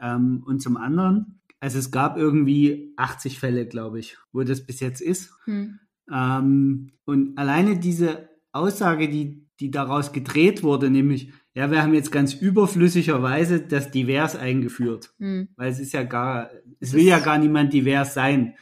Ähm, 0.00 0.42
und 0.46 0.60
zum 0.60 0.76
anderen, 0.76 1.40
also 1.60 1.78
es 1.78 1.90
gab 1.90 2.16
irgendwie 2.16 2.92
80 2.96 3.38
Fälle, 3.38 3.66
glaube 3.66 3.98
ich, 3.98 4.18
wo 4.32 4.42
das 4.42 4.64
bis 4.64 4.80
jetzt 4.80 5.00
ist. 5.00 5.32
Mhm. 5.46 5.80
Ähm, 6.12 6.92
und 7.04 7.38
alleine 7.38 7.78
diese 7.78 8.28
Aussage, 8.52 9.08
die, 9.08 9.46
die 9.60 9.70
daraus 9.70 10.12
gedreht 10.12 10.62
wurde, 10.62 10.90
nämlich, 10.90 11.32
ja, 11.54 11.70
wir 11.70 11.82
haben 11.82 11.94
jetzt 11.94 12.12
ganz 12.12 12.34
überflüssigerweise 12.34 13.60
das 13.60 13.90
divers 13.90 14.36
eingeführt. 14.36 15.10
Mhm. 15.18 15.48
Weil 15.56 15.70
es 15.70 15.78
ist 15.78 15.92
ja 15.92 16.02
gar, 16.02 16.50
es 16.80 16.92
will 16.92 17.04
ja 17.04 17.18
gar 17.18 17.38
niemand 17.38 17.72
divers 17.72 18.14
sein. 18.14 18.54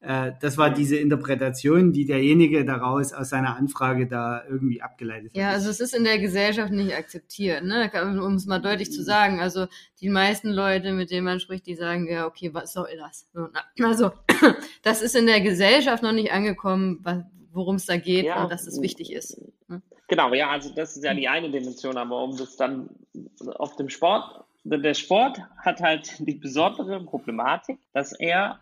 Äh, 0.00 0.32
das 0.40 0.56
war 0.56 0.70
diese 0.70 0.96
Interpretation, 0.96 1.92
die 1.92 2.06
derjenige 2.06 2.64
daraus 2.64 3.12
aus 3.12 3.28
seiner 3.28 3.56
Anfrage 3.56 4.06
da 4.06 4.42
irgendwie 4.48 4.80
abgeleitet 4.80 5.30
hat. 5.30 5.36
Ja, 5.36 5.50
also 5.50 5.68
es 5.68 5.78
ist 5.78 5.94
in 5.94 6.04
der 6.04 6.18
Gesellschaft 6.18 6.72
nicht 6.72 6.94
akzeptiert, 6.94 7.64
ne? 7.64 7.90
um 8.22 8.34
es 8.34 8.46
mal 8.46 8.60
deutlich 8.60 8.90
zu 8.90 9.02
sagen. 9.02 9.40
Also 9.40 9.66
die 10.00 10.08
meisten 10.08 10.48
Leute, 10.48 10.92
mit 10.92 11.10
denen 11.10 11.26
man 11.26 11.38
spricht, 11.38 11.66
die 11.66 11.74
sagen, 11.74 12.08
ja, 12.10 12.26
okay, 12.26 12.54
was 12.54 12.72
soll 12.72 12.88
das? 12.98 13.28
Also 13.82 14.12
das 14.82 15.02
ist 15.02 15.16
in 15.16 15.26
der 15.26 15.40
Gesellschaft 15.40 16.02
noch 16.02 16.12
nicht 16.12 16.32
angekommen, 16.32 17.04
worum 17.52 17.76
es 17.76 17.86
da 17.86 17.96
geht 17.96 18.26
ja. 18.26 18.42
und 18.42 18.50
dass 18.52 18.66
es 18.66 18.80
wichtig 18.80 19.12
ist. 19.12 19.40
Ne? 19.68 19.82
Genau, 20.08 20.34
ja, 20.34 20.50
also 20.50 20.70
das 20.74 20.96
ist 20.96 21.04
ja 21.04 21.14
die 21.14 21.28
eine 21.28 21.50
Dimension, 21.50 21.96
aber 21.96 22.22
um 22.22 22.36
das 22.36 22.56
dann 22.56 22.90
auf 23.58 23.76
dem 23.76 23.88
Sport 23.88 24.44
der 24.64 24.94
Sport 24.94 25.40
hat 25.58 25.80
halt 25.80 26.14
die 26.18 26.34
besondere 26.34 27.02
Problematik, 27.04 27.78
dass 27.92 28.12
er 28.12 28.60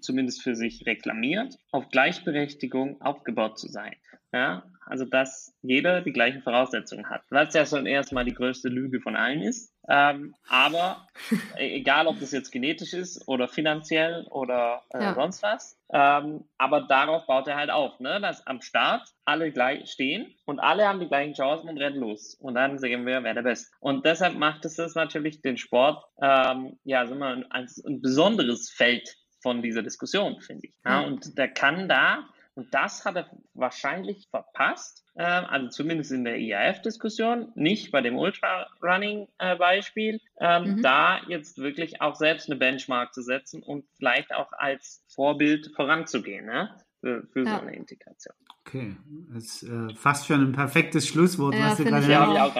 zumindest 0.00 0.42
für 0.42 0.56
sich 0.56 0.86
reklamiert, 0.86 1.58
auf 1.70 1.88
Gleichberechtigung 1.90 3.00
aufgebaut 3.00 3.58
zu 3.58 3.68
sein. 3.68 3.94
Ja, 4.32 4.64
also 4.86 5.04
dass 5.04 5.54
jeder 5.62 6.00
die 6.00 6.12
gleichen 6.12 6.42
Voraussetzungen 6.42 7.10
hat. 7.10 7.22
Was 7.30 7.54
ja 7.54 7.66
schon 7.66 7.86
erstmal 7.86 8.24
die 8.24 8.34
größte 8.34 8.68
Lüge 8.68 9.00
von 9.00 9.16
allen 9.16 9.42
ist. 9.42 9.72
Ähm, 9.88 10.34
aber 10.48 11.06
e-, 11.58 11.76
egal, 11.76 12.06
ob 12.06 12.18
das 12.20 12.32
jetzt 12.32 12.50
genetisch 12.50 12.92
ist 12.92 13.26
oder 13.28 13.48
finanziell 13.48 14.26
oder 14.30 14.82
äh, 14.94 15.02
ja. 15.02 15.14
sonst 15.14 15.42
was. 15.42 15.78
Ähm, 15.92 16.44
aber 16.58 16.82
darauf 16.82 17.26
baut 17.26 17.46
er 17.46 17.56
halt 17.56 17.70
auf, 17.70 18.00
ne? 18.00 18.20
dass 18.20 18.46
am 18.46 18.60
Start 18.60 19.08
alle 19.24 19.52
gleich 19.52 19.90
stehen 19.90 20.34
und 20.44 20.58
alle 20.58 20.88
haben 20.88 21.00
die 21.00 21.08
gleichen 21.08 21.34
Chancen 21.34 21.68
und 21.68 21.78
rennen 21.78 22.00
los. 22.00 22.34
Und 22.34 22.54
dann 22.54 22.78
sehen 22.78 23.06
wir, 23.06 23.22
wer 23.22 23.34
der 23.34 23.42
Beste. 23.42 23.70
Und 23.80 24.04
deshalb 24.04 24.34
macht 24.34 24.64
es 24.64 24.76
das 24.76 24.94
natürlich 24.94 25.42
den 25.42 25.56
Sport 25.56 26.04
ähm, 26.20 26.78
ja, 26.84 27.06
sagen 27.06 27.20
wir, 27.20 27.44
als 27.50 27.84
ein 27.84 28.00
besonderes 28.00 28.70
Feld 28.70 29.16
von 29.42 29.62
dieser 29.62 29.82
Diskussion, 29.82 30.40
finde 30.40 30.68
ich. 30.68 30.74
Ja, 30.84 31.00
und 31.00 31.38
der 31.38 31.48
kann 31.48 31.88
da, 31.88 32.28
und 32.56 32.72
das 32.72 33.04
hat 33.04 33.16
er 33.16 33.30
wahrscheinlich 33.52 34.28
verpasst, 34.30 35.04
äh, 35.14 35.22
also 35.24 35.68
zumindest 35.68 36.10
in 36.10 36.24
der 36.24 36.38
IAF-Diskussion, 36.38 37.52
nicht 37.54 37.92
bei 37.92 38.00
dem 38.00 38.16
Ultra-Running-Beispiel, 38.16 40.14
äh, 40.14 40.18
ähm, 40.40 40.76
mhm. 40.76 40.82
da 40.82 41.20
jetzt 41.28 41.58
wirklich 41.58 42.00
auch 42.00 42.14
selbst 42.14 42.48
eine 42.48 42.58
Benchmark 42.58 43.12
zu 43.12 43.20
setzen 43.20 43.62
und 43.62 43.84
vielleicht 43.98 44.34
auch 44.34 44.52
als 44.52 45.04
Vorbild 45.14 45.70
voranzugehen. 45.76 46.46
Ne? 46.46 46.70
Für, 47.00 47.26
für 47.30 47.44
ja. 47.44 47.56
so 47.56 47.60
eine 47.60 47.76
Integration. 47.76 48.34
Okay, 48.66 48.96
das 49.34 49.44
ist 49.44 49.62
äh, 49.64 49.94
fast 49.94 50.26
schon 50.26 50.40
ein 50.40 50.52
perfektes 50.52 51.06
Schlusswort, 51.06 51.54
ja, 51.54 51.70
was 51.70 51.76
du 51.76 51.84
gerade 51.84 52.06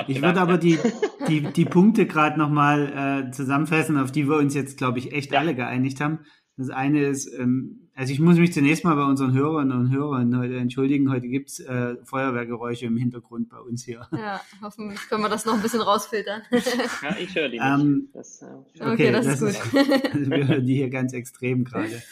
ich, 0.06 0.16
ich 0.16 0.22
würde 0.22 0.40
aber 0.40 0.58
die, 0.58 0.78
die, 1.26 1.40
die 1.40 1.64
Punkte 1.64 2.06
gerade 2.06 2.38
nochmal 2.38 3.26
äh, 3.28 3.30
zusammenfassen, 3.32 3.96
auf 3.96 4.12
die 4.12 4.28
wir 4.28 4.36
uns 4.36 4.54
jetzt, 4.54 4.76
glaube 4.76 4.98
ich, 4.98 5.12
echt 5.12 5.32
ja. 5.32 5.40
alle 5.40 5.54
geeinigt 5.54 6.02
haben. 6.02 6.26
Das 6.58 6.68
eine 6.68 7.06
ist, 7.06 7.32
ähm, 7.38 7.85
also 7.96 8.12
ich 8.12 8.20
muss 8.20 8.36
mich 8.36 8.52
zunächst 8.52 8.84
mal 8.84 8.94
bei 8.94 9.04
unseren 9.04 9.32
Hörerinnen 9.32 9.76
und 9.76 9.90
Hörern 9.90 10.38
heute 10.38 10.56
entschuldigen. 10.58 11.10
Heute 11.10 11.28
gibt's 11.28 11.60
äh, 11.60 11.96
Feuerwehrgeräusche 12.04 12.84
im 12.84 12.98
Hintergrund 12.98 13.48
bei 13.48 13.58
uns 13.58 13.84
hier. 13.84 14.06
Ja, 14.12 14.38
hoffentlich 14.60 15.00
können 15.08 15.22
wir 15.22 15.30
das 15.30 15.46
noch 15.46 15.54
ein 15.54 15.62
bisschen 15.62 15.80
rausfiltern. 15.80 16.42
ja, 16.50 17.16
ich 17.18 17.34
höre 17.34 17.48
die 17.48 17.58
nicht. 17.58 17.66
Ähm, 17.66 18.10
das, 18.12 18.42
äh, 18.42 18.46
okay, 18.80 18.92
okay, 18.92 19.12
das, 19.12 19.26
das 19.26 19.40
ist 19.40 19.70
gut. 19.70 19.80
Ist, 19.80 20.14
also 20.14 20.30
wir 20.30 20.46
hören 20.46 20.66
die 20.66 20.74
hier 20.74 20.90
ganz 20.90 21.14
extrem 21.14 21.64
gerade. 21.64 22.02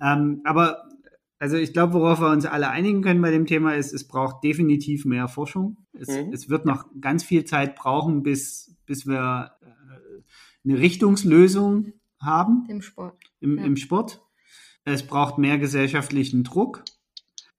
Ähm, 0.00 0.42
aber 0.44 0.84
also 1.40 1.56
ich 1.56 1.72
glaube, 1.72 1.94
worauf 1.94 2.20
wir 2.20 2.30
uns 2.30 2.46
alle 2.46 2.68
einigen 2.68 3.02
können 3.02 3.20
bei 3.20 3.32
dem 3.32 3.46
Thema 3.46 3.74
ist, 3.74 3.92
es 3.92 4.06
braucht 4.06 4.44
definitiv 4.44 5.04
mehr 5.04 5.26
Forschung. 5.26 5.76
Es, 5.92 6.06
mhm. 6.06 6.32
es 6.32 6.50
wird 6.50 6.66
noch 6.66 6.86
ganz 7.00 7.24
viel 7.24 7.44
Zeit 7.44 7.74
brauchen, 7.74 8.22
bis, 8.22 8.76
bis 8.86 9.08
wir 9.08 9.50
äh, 9.60 10.68
eine 10.70 10.78
Richtungslösung 10.78 11.94
haben. 12.20 12.64
Im 12.68 12.80
Sport. 12.80 13.18
Im, 13.40 13.58
ja. 13.58 13.64
im 13.64 13.76
Sport. 13.76 14.22
Es 14.84 15.06
braucht 15.06 15.38
mehr 15.38 15.58
gesellschaftlichen 15.58 16.44
Druck. 16.44 16.84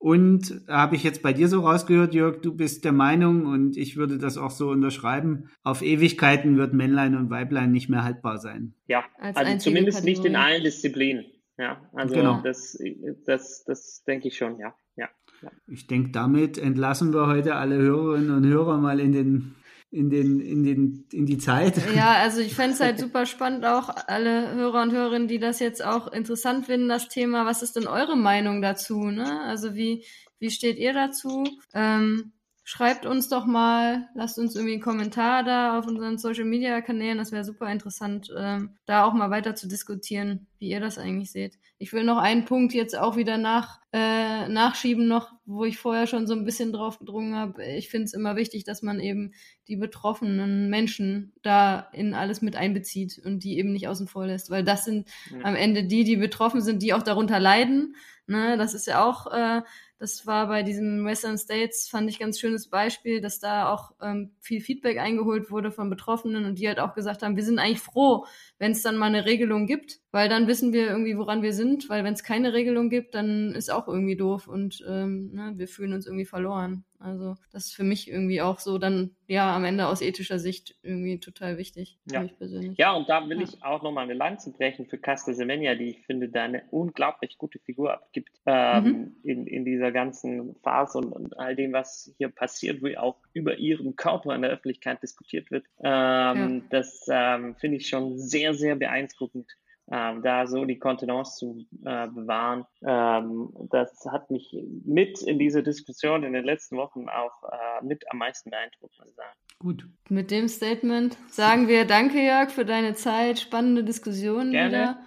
Und 0.03 0.61
habe 0.67 0.97
ich 0.97 1.03
jetzt 1.03 1.23
bei 1.23 1.31
dir 1.31 1.47
so 1.47 1.61
rausgehört, 1.61 2.13
Jörg, 2.13 2.41
du 2.41 2.53
bist 2.53 2.83
der 2.83 2.91
Meinung, 2.91 3.45
und 3.45 3.77
ich 3.77 3.95
würde 3.95 4.17
das 4.17 4.37
auch 4.37 4.51
so 4.51 4.69
unterschreiben, 4.69 5.49
auf 5.63 5.81
Ewigkeiten 5.81 6.57
wird 6.57 6.73
Männlein 6.73 7.15
und 7.15 7.29
Weiblein 7.29 7.71
nicht 7.71 7.87
mehr 7.87 8.03
haltbar 8.03 8.37
sein. 8.37 8.73
Ja, 8.87 9.05
Als 9.17 9.37
also 9.37 9.57
zumindest 9.59 9.99
Kategorie. 9.99 10.17
nicht 10.17 10.25
in 10.25 10.35
allen 10.35 10.61
Disziplinen. 10.61 11.25
Ja, 11.57 11.89
also 11.93 12.15
genau. 12.15 12.41
das, 12.43 12.77
das, 13.25 13.63
das 13.65 14.03
denke 14.03 14.27
ich 14.27 14.35
schon, 14.35 14.59
ja. 14.59 14.75
ja, 14.97 15.07
ja. 15.41 15.51
Ich 15.67 15.87
denke, 15.87 16.11
damit 16.11 16.57
entlassen 16.57 17.13
wir 17.13 17.27
heute 17.27 17.55
alle 17.55 17.77
Hörerinnen 17.77 18.35
und 18.35 18.45
Hörer 18.45 18.79
mal 18.79 18.99
in 18.99 19.13
den 19.13 19.55
in, 19.93 20.09
den, 20.09 20.39
in, 20.39 20.63
den, 20.63 21.05
in 21.11 21.25
die 21.25 21.37
Zeit. 21.37 21.75
Ja, 21.95 22.13
also 22.21 22.41
ich 22.41 22.55
fände 22.55 22.73
es 22.73 22.79
halt 22.79 22.99
super 22.99 23.25
spannend, 23.25 23.63
auch 23.65 23.89
alle 24.07 24.53
Hörer 24.55 24.81
und 24.81 24.91
Hörerinnen, 24.91 25.27
die 25.27 25.39
das 25.39 25.59
jetzt 25.59 25.85
auch 25.85 26.11
interessant 26.11 26.65
finden, 26.65 26.89
das 26.89 27.09
Thema. 27.09 27.45
Was 27.45 27.61
ist 27.61 27.75
denn 27.75 27.87
eure 27.87 28.17
Meinung 28.17 28.61
dazu? 28.61 29.05
Ne? 29.05 29.41
Also 29.41 29.75
wie, 29.75 30.03
wie 30.39 30.49
steht 30.49 30.77
ihr 30.77 30.93
dazu? 30.93 31.43
Ähm, 31.73 32.33
schreibt 32.65 33.05
uns 33.05 33.27
doch 33.27 33.45
mal, 33.45 34.07
lasst 34.15 34.39
uns 34.39 34.55
irgendwie 34.55 34.73
einen 34.73 34.81
Kommentar 34.81 35.43
da 35.43 35.77
auf 35.77 35.85
unseren 35.85 36.17
Social 36.17 36.45
Media 36.45 36.79
Kanälen. 36.79 37.17
Das 37.17 37.33
wäre 37.33 37.43
super 37.43 37.69
interessant, 37.69 38.29
ähm, 38.37 38.77
da 38.85 39.03
auch 39.03 39.13
mal 39.13 39.29
weiter 39.29 39.53
zu 39.53 39.67
diskutieren, 39.67 40.47
wie 40.59 40.69
ihr 40.69 40.79
das 40.79 40.97
eigentlich 40.97 41.29
seht. 41.29 41.59
Ich 41.77 41.91
will 41.91 42.05
noch 42.05 42.17
einen 42.17 42.45
Punkt 42.45 42.73
jetzt 42.73 42.97
auch 42.97 43.17
wieder 43.17 43.37
nach, 43.37 43.81
äh, 43.91 44.47
nachschieben, 44.47 45.09
noch, 45.09 45.33
wo 45.45 45.65
ich 45.65 45.77
vorher 45.77 46.07
schon 46.07 46.25
so 46.25 46.33
ein 46.33 46.45
bisschen 46.45 46.71
drauf 46.71 46.99
gedrungen 46.99 47.35
habe. 47.35 47.65
Ich 47.65 47.89
finde 47.89 48.05
es 48.05 48.13
immer 48.13 48.37
wichtig, 48.37 48.63
dass 48.63 48.81
man 48.81 49.01
eben 49.01 49.33
die 49.67 49.75
betroffenen 49.75 50.69
Menschen 50.69 51.33
da 51.41 51.89
in 51.91 52.13
alles 52.13 52.41
mit 52.41 52.55
einbezieht 52.55 53.19
und 53.25 53.43
die 53.43 53.57
eben 53.57 53.73
nicht 53.73 53.89
außen 53.89 54.07
vor 54.07 54.25
lässt, 54.25 54.49
weil 54.49 54.63
das 54.63 54.85
sind 54.85 55.09
ja. 55.31 55.43
am 55.43 55.55
Ende 55.55 55.83
die, 55.83 56.05
die 56.05 56.15
betroffen 56.15 56.61
sind, 56.61 56.81
die 56.81 56.93
auch 56.93 57.03
darunter 57.03 57.41
leiden. 57.41 57.97
Ne? 58.25 58.55
Das 58.55 58.73
ist 58.73 58.87
ja 58.87 59.03
auch 59.03 59.27
äh, 59.33 59.61
Das 60.03 60.27
war 60.27 60.47
bei 60.47 60.63
diesem 60.63 61.05
Western 61.05 61.37
States, 61.37 61.87
fand 61.87 62.09
ich 62.09 62.19
ganz 62.19 62.37
schönes 62.37 62.67
Beispiel, 62.67 63.21
dass 63.21 63.39
da 63.39 63.71
auch 63.71 63.93
ähm, 64.01 64.31
viel 64.41 64.59
Feedback 64.59 64.97
eingeholt 64.97 65.49
wurde 65.49 65.71
von 65.71 65.89
Betroffenen 65.89 66.43
und 66.43 66.59
die 66.59 66.67
halt 66.67 66.77
auch 66.77 66.93
gesagt 66.93 67.23
haben, 67.23 67.37
wir 67.37 67.43
sind 67.45 67.57
eigentlich 67.57 67.79
froh, 67.79 68.25
wenn 68.59 68.73
es 68.73 68.81
dann 68.81 68.97
mal 68.97 69.05
eine 69.05 69.23
Regelung 69.23 69.65
gibt, 69.65 70.01
weil 70.11 70.27
dann 70.27 70.45
wissen 70.47 70.73
wir 70.73 70.87
irgendwie, 70.87 71.17
woran 71.17 71.41
wir 71.41 71.53
sind, 71.53 71.87
weil 71.87 72.03
wenn 72.03 72.15
es 72.15 72.23
keine 72.23 72.51
Regelung 72.51 72.89
gibt, 72.89 73.15
dann 73.15 73.55
ist 73.55 73.71
auch 73.71 73.87
irgendwie 73.87 74.17
doof 74.17 74.49
und 74.49 74.83
ähm, 74.85 75.31
ne, 75.31 75.53
wir 75.55 75.69
fühlen 75.69 75.93
uns 75.93 76.05
irgendwie 76.05 76.25
verloren. 76.25 76.83
Also 77.03 77.35
das 77.51 77.65
ist 77.65 77.75
für 77.75 77.83
mich 77.83 78.09
irgendwie 78.09 78.41
auch 78.41 78.59
so 78.59 78.77
dann, 78.77 79.11
ja, 79.27 79.53
am 79.53 79.65
Ende 79.65 79.87
aus 79.87 80.01
ethischer 80.01 80.39
Sicht 80.39 80.75
irgendwie 80.83 81.19
total 81.19 81.57
wichtig, 81.57 81.99
ja. 82.05 82.19
für 82.19 82.23
mich 82.23 82.37
persönlich. 82.37 82.77
Ja, 82.77 82.93
und 82.93 83.09
da 83.09 83.27
will 83.27 83.39
ja. 83.39 83.43
ich 83.43 83.61
auch 83.61 83.83
nochmal 83.83 84.05
eine 84.05 84.13
Lanze 84.13 84.53
brechen 84.53 84.85
für 84.85 84.97
Casta 84.97 85.33
Semenya, 85.33 85.75
die 85.75 85.89
ich 85.89 86.05
finde, 86.05 86.29
da 86.29 86.43
eine 86.43 86.63
unglaublich 86.71 87.37
gute 87.37 87.59
Figur 87.59 87.93
abgibt 87.93 88.39
ähm, 88.45 88.83
mhm. 88.83 89.15
in, 89.23 89.47
in 89.47 89.65
dieser 89.65 89.91
ganzen 89.91 90.55
Phase 90.63 90.99
und, 90.99 91.11
und, 91.11 91.37
all 91.37 91.57
dem, 91.57 91.73
was 91.73 92.13
hier 92.17 92.29
passiert, 92.29 92.81
wie 92.81 92.97
auch 92.97 93.17
über 93.33 93.57
ihren 93.57 93.97
Körper 93.97 94.33
in 94.33 94.41
der 94.41 94.51
Öffentlichkeit 94.51 95.03
diskutiert 95.03 95.51
wird. 95.51 95.65
Ähm, 95.83 95.83
ja. 95.83 96.61
Das 96.69 97.05
ähm, 97.09 97.55
finde 97.55 97.77
ich 97.77 97.89
schon 97.89 98.17
sehr, 98.17 98.53
sehr 98.53 98.75
beeindruckend 98.75 99.57
ähm, 99.91 100.21
da 100.21 100.47
so 100.47 100.65
die 100.65 100.79
Kontenance 100.79 101.37
zu 101.37 101.65
äh, 101.85 102.07
bewahren. 102.07 102.65
Ähm, 102.85 103.49
das 103.69 104.05
hat 104.09 104.31
mich 104.31 104.55
mit 104.85 105.21
in 105.21 105.39
dieser 105.39 105.61
Diskussion 105.61 106.23
in 106.23 106.33
den 106.33 106.45
letzten 106.45 106.77
Wochen 106.77 107.09
auch 107.09 107.43
äh, 107.51 107.85
mit 107.85 108.09
am 108.11 108.17
meisten 108.19 108.49
beeindruckt, 108.49 108.97
muss 108.97 109.09
ich 109.09 109.15
sagen. 109.15 109.37
Gut. 109.59 109.87
Mit 110.09 110.31
dem 110.31 110.47
Statement 110.47 111.17
sagen 111.29 111.67
wir 111.67 111.85
Danke, 111.85 112.19
Jörg, 112.23 112.49
für 112.49 112.65
deine 112.65 112.93
Zeit. 112.93 113.39
Spannende 113.39 113.83
Diskussion 113.83 114.51
Gerne. 114.51 114.69
wieder. 114.69 114.99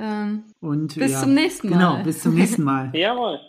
Ähm, 0.00 0.44
Und, 0.60 0.96
bis 0.96 1.12
ja, 1.12 1.20
zum 1.20 1.34
nächsten 1.34 1.70
Mal. 1.70 1.78
Genau, 1.78 2.02
bis 2.02 2.22
zum 2.22 2.34
nächsten 2.34 2.62
Mal. 2.64 2.90
Jawohl. 2.94 3.40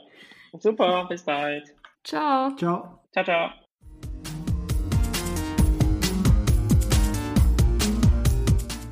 Super, 0.60 1.06
bis 1.08 1.24
bald. 1.24 1.74
Ciao. 2.04 2.56
Ciao. 2.56 3.00
Ciao, 3.12 3.24
ciao. 3.24 3.69